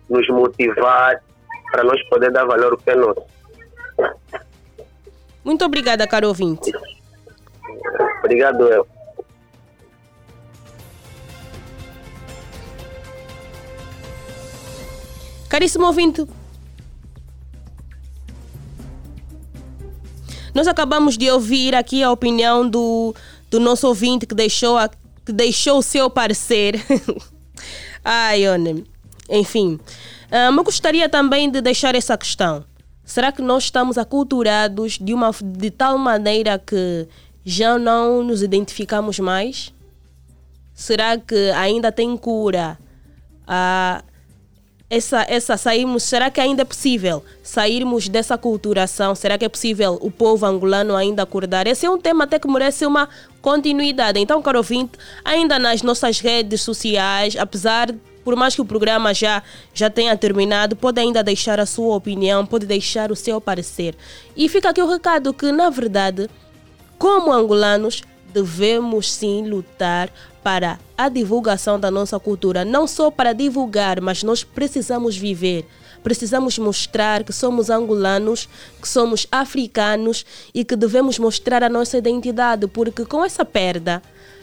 nos 0.09 0.27
motivar 0.29 1.19
para 1.71 1.83
nós 1.83 2.01
poder 2.09 2.31
dar 2.31 2.45
valor 2.45 2.73
ao 2.73 2.77
que 2.77 2.89
é 2.89 2.95
nosso. 2.95 3.23
Muito 5.43 5.65
obrigada, 5.65 6.07
caro 6.07 6.27
ouvinte. 6.27 6.71
Obrigado, 8.19 8.67
eu. 8.67 8.87
Caríssimo 15.49 15.85
ouvinte, 15.85 16.27
nós 20.57 20.67
acabamos 20.67 21.19
de 21.19 21.29
ouvir 21.29 21.75
aqui 21.75 22.01
a 22.01 22.11
opinião 22.11 22.67
do, 22.67 23.13
do 23.47 23.59
nosso 23.59 23.87
ouvinte 23.87 24.25
que 24.25 24.33
deixou, 24.33 24.75
a, 24.75 24.89
que 25.23 25.31
deixou 25.31 25.77
o 25.77 25.83
seu 25.83 26.09
parecer. 26.09 26.83
Ai, 28.03 28.47
olha. 28.49 28.83
Enfim, 29.29 29.79
um, 30.31 30.57
eu 30.57 30.63
gostaria 30.63 31.07
também 31.07 31.49
de 31.49 31.61
deixar 31.61 31.95
essa 31.95 32.17
questão. 32.17 32.63
Será 33.03 33.31
que 33.31 33.41
nós 33.41 33.63
estamos 33.65 33.97
aculturados 33.97 34.97
de, 34.99 35.13
uma, 35.13 35.31
de 35.41 35.71
tal 35.71 35.97
maneira 35.97 36.59
que 36.59 37.07
já 37.45 37.77
não 37.77 38.21
nos 38.23 38.41
identificamos 38.43 39.19
mais? 39.19 39.73
Será 40.73 41.17
que 41.17 41.51
ainda 41.51 41.91
tem 41.91 42.15
cura 42.17 42.77
a 43.47 44.03
essa, 44.89 45.25
essa 45.27 45.57
sairmos, 45.57 46.03
será 46.03 46.29
que 46.31 46.39
ainda 46.39 46.61
é 46.61 46.65
possível 46.65 47.23
sairmos 47.43 48.07
dessa 48.07 48.37
culturação? 48.37 49.13
Será 49.15 49.37
que 49.37 49.43
é 49.43 49.49
possível 49.49 49.97
o 50.01 50.09
povo 50.09 50.45
angolano 50.45 50.95
ainda 50.95 51.23
acordar? 51.23 51.67
Esse 51.67 51.85
é 51.85 51.89
um 51.89 51.99
tema 51.99 52.23
até 52.23 52.39
que 52.39 52.47
merece 52.47 52.85
uma 52.85 53.09
continuidade. 53.41 54.19
Então, 54.19 54.41
caro 54.41 54.59
ouvinte, 54.59 54.93
ainda 55.25 55.59
nas 55.59 55.81
nossas 55.81 56.19
redes 56.19 56.61
sociais, 56.61 57.35
apesar 57.37 57.93
por 58.27 58.35
mais 58.35 58.53
que 58.53 58.59
o 58.59 58.65
programa 58.65 59.13
já, 59.13 59.41
já 59.73 59.89
tenha 59.89 60.17
terminado, 60.17 60.75
pode 60.75 60.99
ainda 60.99 61.23
deixar 61.23 61.61
a 61.61 61.65
sua 61.65 61.95
opinião, 61.95 62.45
pode 62.45 62.65
deixar 62.65 63.09
o 63.09 63.15
seu 63.15 63.39
parecer. 63.39 63.95
E 64.35 64.49
fica 64.49 64.69
aqui 64.69 64.81
o 64.81 64.85
recado 64.85 65.33
que, 65.33 65.49
na 65.49 65.69
verdade, 65.69 66.29
como 66.97 67.31
angolanos, 67.31 68.03
devemos 68.33 69.09
sim 69.09 69.47
lutar 69.47 70.09
para 70.43 70.77
a 70.97 71.07
divulgação 71.07 71.79
da 71.79 71.89
nossa 71.89 72.19
cultura, 72.19 72.65
não 72.65 72.85
só 72.85 73.09
para 73.09 73.31
divulgar, 73.31 74.01
mas 74.01 74.23
nós 74.23 74.43
precisamos 74.43 75.15
viver. 75.15 75.65
Precisamos 76.03 76.59
mostrar 76.59 77.23
que 77.23 77.31
somos 77.31 77.69
angolanos, 77.69 78.49
que 78.81 78.89
somos 78.89 79.25
africanos 79.31 80.25
e 80.53 80.65
que 80.65 80.75
devemos 80.75 81.17
mostrar 81.17 81.63
a 81.63 81.69
nossa 81.69 81.97
identidade, 81.97 82.67
porque 82.67 83.05
com 83.05 83.23
essa 83.23 83.45
perda, 83.45 84.01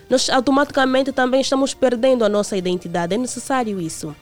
nós 0.08 0.28
automaticamente 0.28 1.12
também 1.12 1.40
estamos 1.40 1.74
perdendo 1.74 2.24
a 2.24 2.28
nossa 2.28 2.56
identidade. 2.56 3.14
É 3.14 3.18
necessário 3.18 3.80
isso. 3.80 4.14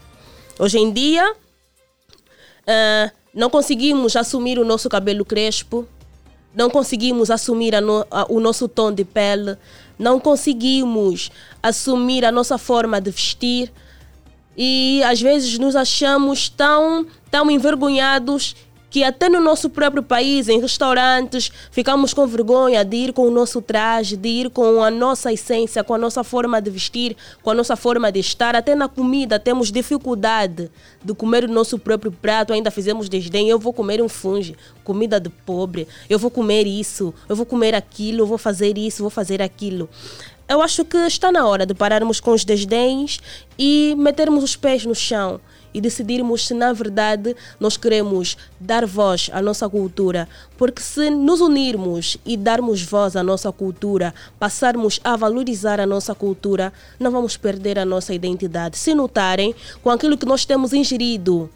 Hoje 0.58 0.78
em 0.78 0.92
dia, 0.92 1.32
uh, 1.32 3.10
não 3.34 3.50
conseguimos 3.50 4.14
assumir 4.16 4.58
o 4.58 4.64
nosso 4.64 4.88
cabelo 4.88 5.24
crespo, 5.24 5.86
não 6.54 6.68
conseguimos 6.68 7.30
assumir 7.30 7.80
no, 7.80 8.06
a, 8.10 8.26
o 8.30 8.38
nosso 8.38 8.68
tom 8.68 8.92
de 8.92 9.04
pele, 9.04 9.56
não 9.98 10.20
conseguimos 10.20 11.30
assumir 11.62 12.24
a 12.24 12.32
nossa 12.32 12.58
forma 12.58 13.00
de 13.00 13.10
vestir 13.10 13.72
e 14.56 15.02
às 15.04 15.20
vezes 15.20 15.58
nos 15.58 15.74
achamos 15.74 16.48
tão, 16.48 17.06
tão 17.30 17.50
envergonhados 17.50 18.54
que 18.92 19.02
até 19.02 19.26
no 19.26 19.40
nosso 19.40 19.70
próprio 19.70 20.02
país, 20.02 20.50
em 20.50 20.60
restaurantes, 20.60 21.50
ficamos 21.70 22.12
com 22.12 22.26
vergonha 22.26 22.84
de 22.84 22.94
ir 22.98 23.12
com 23.14 23.26
o 23.26 23.30
nosso 23.30 23.62
traje, 23.62 24.18
de 24.18 24.28
ir 24.28 24.50
com 24.50 24.84
a 24.84 24.90
nossa 24.90 25.32
essência, 25.32 25.82
com 25.82 25.94
a 25.94 25.98
nossa 25.98 26.22
forma 26.22 26.60
de 26.60 26.70
vestir, 26.70 27.16
com 27.42 27.48
a 27.48 27.54
nossa 27.54 27.74
forma 27.74 28.12
de 28.12 28.20
estar. 28.20 28.54
Até 28.54 28.74
na 28.74 28.88
comida 28.88 29.38
temos 29.38 29.72
dificuldade 29.72 30.70
de 31.02 31.14
comer 31.14 31.44
o 31.44 31.48
nosso 31.48 31.78
próprio 31.78 32.12
prato, 32.12 32.52
ainda 32.52 32.70
fizemos 32.70 33.08
desdém. 33.08 33.48
Eu 33.48 33.58
vou 33.58 33.72
comer 33.72 34.02
um 34.02 34.10
funge, 34.10 34.54
comida 34.84 35.18
de 35.18 35.30
pobre. 35.30 35.88
Eu 36.10 36.18
vou 36.18 36.30
comer 36.30 36.66
isso, 36.66 37.14
eu 37.30 37.34
vou 37.34 37.46
comer 37.46 37.74
aquilo, 37.74 38.20
eu 38.20 38.26
vou 38.26 38.36
fazer 38.36 38.76
isso, 38.76 39.02
vou 39.02 39.10
fazer 39.10 39.40
aquilo 39.40 39.88
eu 40.48 40.60
acho 40.60 40.84
que 40.84 40.98
está 40.98 41.32
na 41.32 41.46
hora 41.46 41.64
de 41.64 41.72
pararmos 41.72 42.20
com 42.20 42.32
os 42.32 42.44
desdéns 42.44 43.20
e 43.58 43.94
metermos 43.96 44.44
os 44.44 44.54
pés 44.54 44.84
no 44.84 44.94
chão 44.94 45.40
e 45.74 45.80
decidirmos 45.80 46.46
se 46.46 46.54
na 46.54 46.72
verdade 46.72 47.34
nós 47.58 47.76
queremos 47.76 48.36
dar 48.60 48.86
voz 48.86 49.30
à 49.32 49.40
nossa 49.40 49.68
cultura. 49.68 50.28
Porque 50.56 50.82
se 50.82 51.10
nos 51.10 51.40
unirmos 51.40 52.16
e 52.24 52.36
darmos 52.36 52.82
voz 52.82 53.16
à 53.16 53.22
nossa 53.22 53.50
cultura, 53.52 54.14
passarmos 54.38 55.00
a 55.02 55.16
valorizar 55.16 55.80
a 55.80 55.86
nossa 55.86 56.14
cultura, 56.14 56.72
não 56.98 57.10
vamos 57.10 57.36
perder 57.36 57.78
a 57.78 57.84
nossa 57.84 58.14
identidade. 58.14 58.78
Se 58.78 58.94
notarem, 58.94 59.54
com 59.82 59.90
aquilo 59.90 60.16
que 60.16 60.26
nós 60.26 60.44
temos 60.44 60.72
ingerido, 60.72 61.50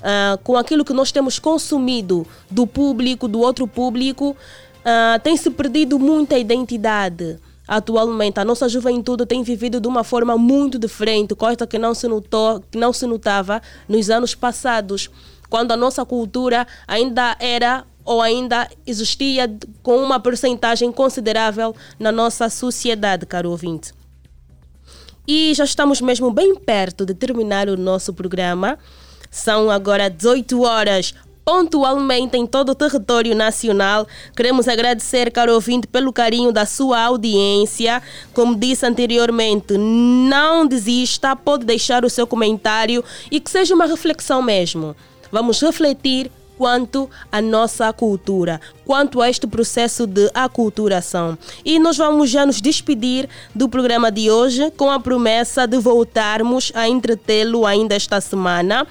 uh, 0.00 0.38
com 0.42 0.56
aquilo 0.56 0.84
que 0.84 0.92
nós 0.92 1.12
temos 1.12 1.38
consumido 1.38 2.26
do 2.50 2.66
público, 2.66 3.28
do 3.28 3.40
outro 3.40 3.66
público, 3.66 4.30
uh, 4.80 5.20
tem 5.22 5.36
se 5.36 5.50
perdido 5.50 5.98
muita 5.98 6.38
identidade. 6.38 7.38
Atualmente, 7.70 8.40
a 8.40 8.44
nossa 8.44 8.68
juventude 8.68 9.24
tem 9.24 9.44
vivido 9.44 9.80
de 9.80 9.86
uma 9.86 10.02
forma 10.02 10.36
muito 10.36 10.76
diferente, 10.76 11.36
coisa 11.36 11.64
que 11.68 11.78
não 11.78 11.94
se, 11.94 12.08
notou, 12.08 12.58
que 12.68 12.76
não 12.76 12.92
se 12.92 13.06
notava 13.06 13.62
nos 13.88 14.10
anos 14.10 14.34
passados, 14.34 15.08
quando 15.48 15.70
a 15.70 15.76
nossa 15.76 16.04
cultura 16.04 16.66
ainda 16.88 17.36
era 17.38 17.86
ou 18.04 18.20
ainda 18.20 18.68
existia 18.84 19.48
com 19.84 19.98
uma 19.98 20.18
percentagem 20.18 20.90
considerável 20.90 21.72
na 21.96 22.10
nossa 22.10 22.48
sociedade, 22.48 23.24
caro 23.24 23.50
ouvinte. 23.50 23.92
E 25.24 25.54
já 25.54 25.62
estamos 25.62 26.00
mesmo 26.00 26.32
bem 26.32 26.56
perto 26.56 27.06
de 27.06 27.14
terminar 27.14 27.68
o 27.68 27.76
nosso 27.76 28.12
programa. 28.12 28.80
São 29.30 29.70
agora 29.70 30.10
18 30.10 30.60
horas 30.62 31.14
pontualmente 31.44 32.36
em 32.36 32.46
todo 32.46 32.70
o 32.70 32.74
território 32.74 33.34
nacional. 33.34 34.06
Queremos 34.36 34.68
agradecer, 34.68 35.30
caro 35.30 35.54
ouvinte, 35.54 35.86
pelo 35.86 36.12
carinho 36.12 36.52
da 36.52 36.66
sua 36.66 37.00
audiência. 37.00 38.02
Como 38.32 38.54
disse 38.54 38.86
anteriormente, 38.86 39.76
não 39.76 40.66
desista, 40.66 41.34
pode 41.34 41.64
deixar 41.64 42.04
o 42.04 42.10
seu 42.10 42.26
comentário 42.26 43.04
e 43.30 43.40
que 43.40 43.50
seja 43.50 43.74
uma 43.74 43.86
reflexão 43.86 44.42
mesmo. 44.42 44.94
Vamos 45.32 45.60
refletir 45.60 46.30
quanto 46.60 47.08
à 47.32 47.40
nossa 47.40 47.90
cultura, 47.90 48.60
quanto 48.84 49.22
a 49.22 49.30
este 49.30 49.46
processo 49.46 50.06
de 50.06 50.30
aculturação. 50.34 51.38
E 51.64 51.78
nós 51.78 51.96
vamos 51.96 52.28
já 52.28 52.44
nos 52.44 52.60
despedir 52.60 53.26
do 53.54 53.66
programa 53.66 54.12
de 54.12 54.30
hoje 54.30 54.70
com 54.72 54.90
a 54.90 55.00
promessa 55.00 55.66
de 55.66 55.78
voltarmos 55.78 56.70
a 56.74 56.86
entretê-lo 56.86 57.64
ainda 57.64 57.94
esta 57.94 58.20
semana. 58.20 58.86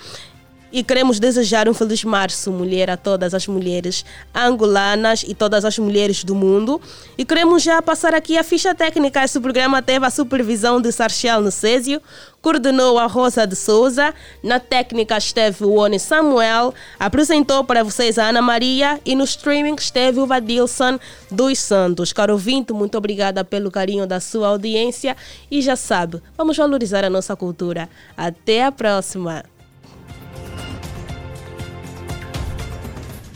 E 0.72 0.84
queremos 0.84 1.20
desejar 1.20 1.68
um 1.68 1.74
feliz 1.74 2.04
março, 2.04 2.52
mulher, 2.52 2.90
a 2.90 2.98
todas 2.98 3.34
as 3.34 3.48
mulheres 3.48 4.06
angolanas 4.34 5.24
e 5.28 5.34
todas 5.34 5.66
as 5.66 5.78
mulheres 5.80 6.24
do 6.24 6.36
mundo. 6.36 6.80
E 7.18 7.26
queremos 7.26 7.64
já 7.64 7.82
passar 7.82 8.14
aqui 8.14 8.38
a 8.38 8.44
ficha 8.44 8.74
técnica. 8.76 9.24
Esse 9.24 9.40
programa 9.40 9.82
teve 9.82 10.06
a 10.06 10.10
supervisão 10.10 10.82
de 10.82 10.92
Sarchel 10.92 11.42
Necésio, 11.42 12.02
coordenou 12.42 12.98
a 12.98 13.06
Rosa 13.06 13.46
de 13.46 13.56
Souza, 13.56 14.14
na 14.44 14.60
técnica 14.60 15.18
esteve 15.18 15.66
o 15.66 15.74
Oni 15.74 16.00
Samuel, 16.00 16.74
apresentou 17.00 17.64
para 17.64 17.84
vocês 17.84 18.18
a 18.18 18.30
Ana 18.30 18.42
Maria 18.42 19.00
e 19.06 19.16
no 19.16 19.24
streaming 19.24 19.76
esteve 19.76 20.20
o 20.20 20.28
Vadilson 20.28 21.00
dos 21.30 21.60
Santos. 21.60 22.14
Caro 22.14 22.34
ouvinte, 22.34 22.72
muito 22.72 22.98
obrigada 22.98 23.44
pelo 23.44 23.72
carinho 23.72 24.08
da 24.08 24.20
sua 24.20 24.48
audiência 24.48 25.18
e 25.52 25.62
já 25.62 25.76
sabe, 25.76 26.22
vamos 26.38 26.56
valorizar 26.56 27.04
a 27.04 27.10
nossa 27.10 27.36
cultura. 27.36 27.90
Até 28.16 28.64
a 28.64 28.72
próxima! 28.72 29.44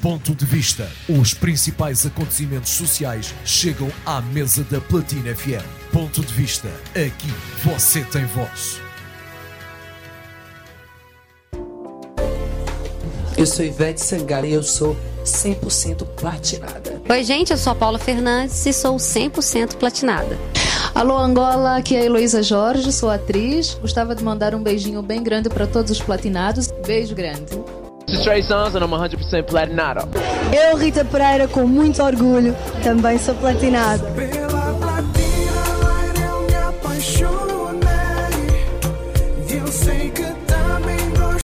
Ponto 0.04 0.36
de 0.36 0.46
vista. 0.46 0.92
Os 1.08 1.34
principais 1.34 2.06
acontecimentos 2.06 2.72
sociais 2.72 3.34
chegam 3.46 3.90
à 4.06 4.20
mesa 4.20 4.62
da 4.66 4.82
Platina 4.82 5.34
FM. 5.34 5.64
Ponto 5.94 6.20
de 6.20 6.34
vista. 6.34 6.68
Aqui 6.90 7.34
você 7.64 8.04
tem 8.04 8.26
voz. 8.26 8.82
Eu 13.38 13.46
sou 13.46 13.64
Ivete 13.64 14.02
Sangalo 14.02 14.46
e 14.46 14.52
eu 14.52 14.62
sou 14.62 14.94
100% 15.24 16.06
platinada. 16.18 17.02
Oi, 17.08 17.24
gente, 17.24 17.52
eu 17.52 17.58
sou 17.58 17.72
a 17.72 17.76
Paula 17.76 17.98
Fernandes 17.98 18.66
e 18.66 18.74
sou 18.74 18.98
100% 18.98 19.78
platinada. 19.78 20.38
Alô 20.94 21.18
Angola, 21.18 21.78
aqui 21.78 21.96
é 21.96 22.02
a 22.02 22.04
Heloísa 22.04 22.44
Jorge, 22.44 22.92
sou 22.92 23.10
atriz. 23.10 23.76
Gostava 23.76 24.14
de 24.14 24.22
mandar 24.22 24.54
um 24.54 24.62
beijinho 24.62 25.02
bem 25.02 25.24
grande 25.24 25.48
para 25.48 25.66
todos 25.66 25.92
os 25.92 26.02
platinados. 26.02 26.70
Beijo 26.86 27.16
grande. 27.16 27.58
Trey 28.24 28.42
Songz 28.42 28.76
and 28.76 28.84
I'm 28.84 28.90
100% 28.92 29.44
platinado. 29.46 30.08
Eu, 30.54 30.78
Rita 30.78 31.04
Pereira, 31.04 31.48
com 31.48 31.66
muito 31.66 32.02
orgulho, 32.02 32.56
também 32.84 33.18
sou 33.18 33.36
platinado. 33.36 34.04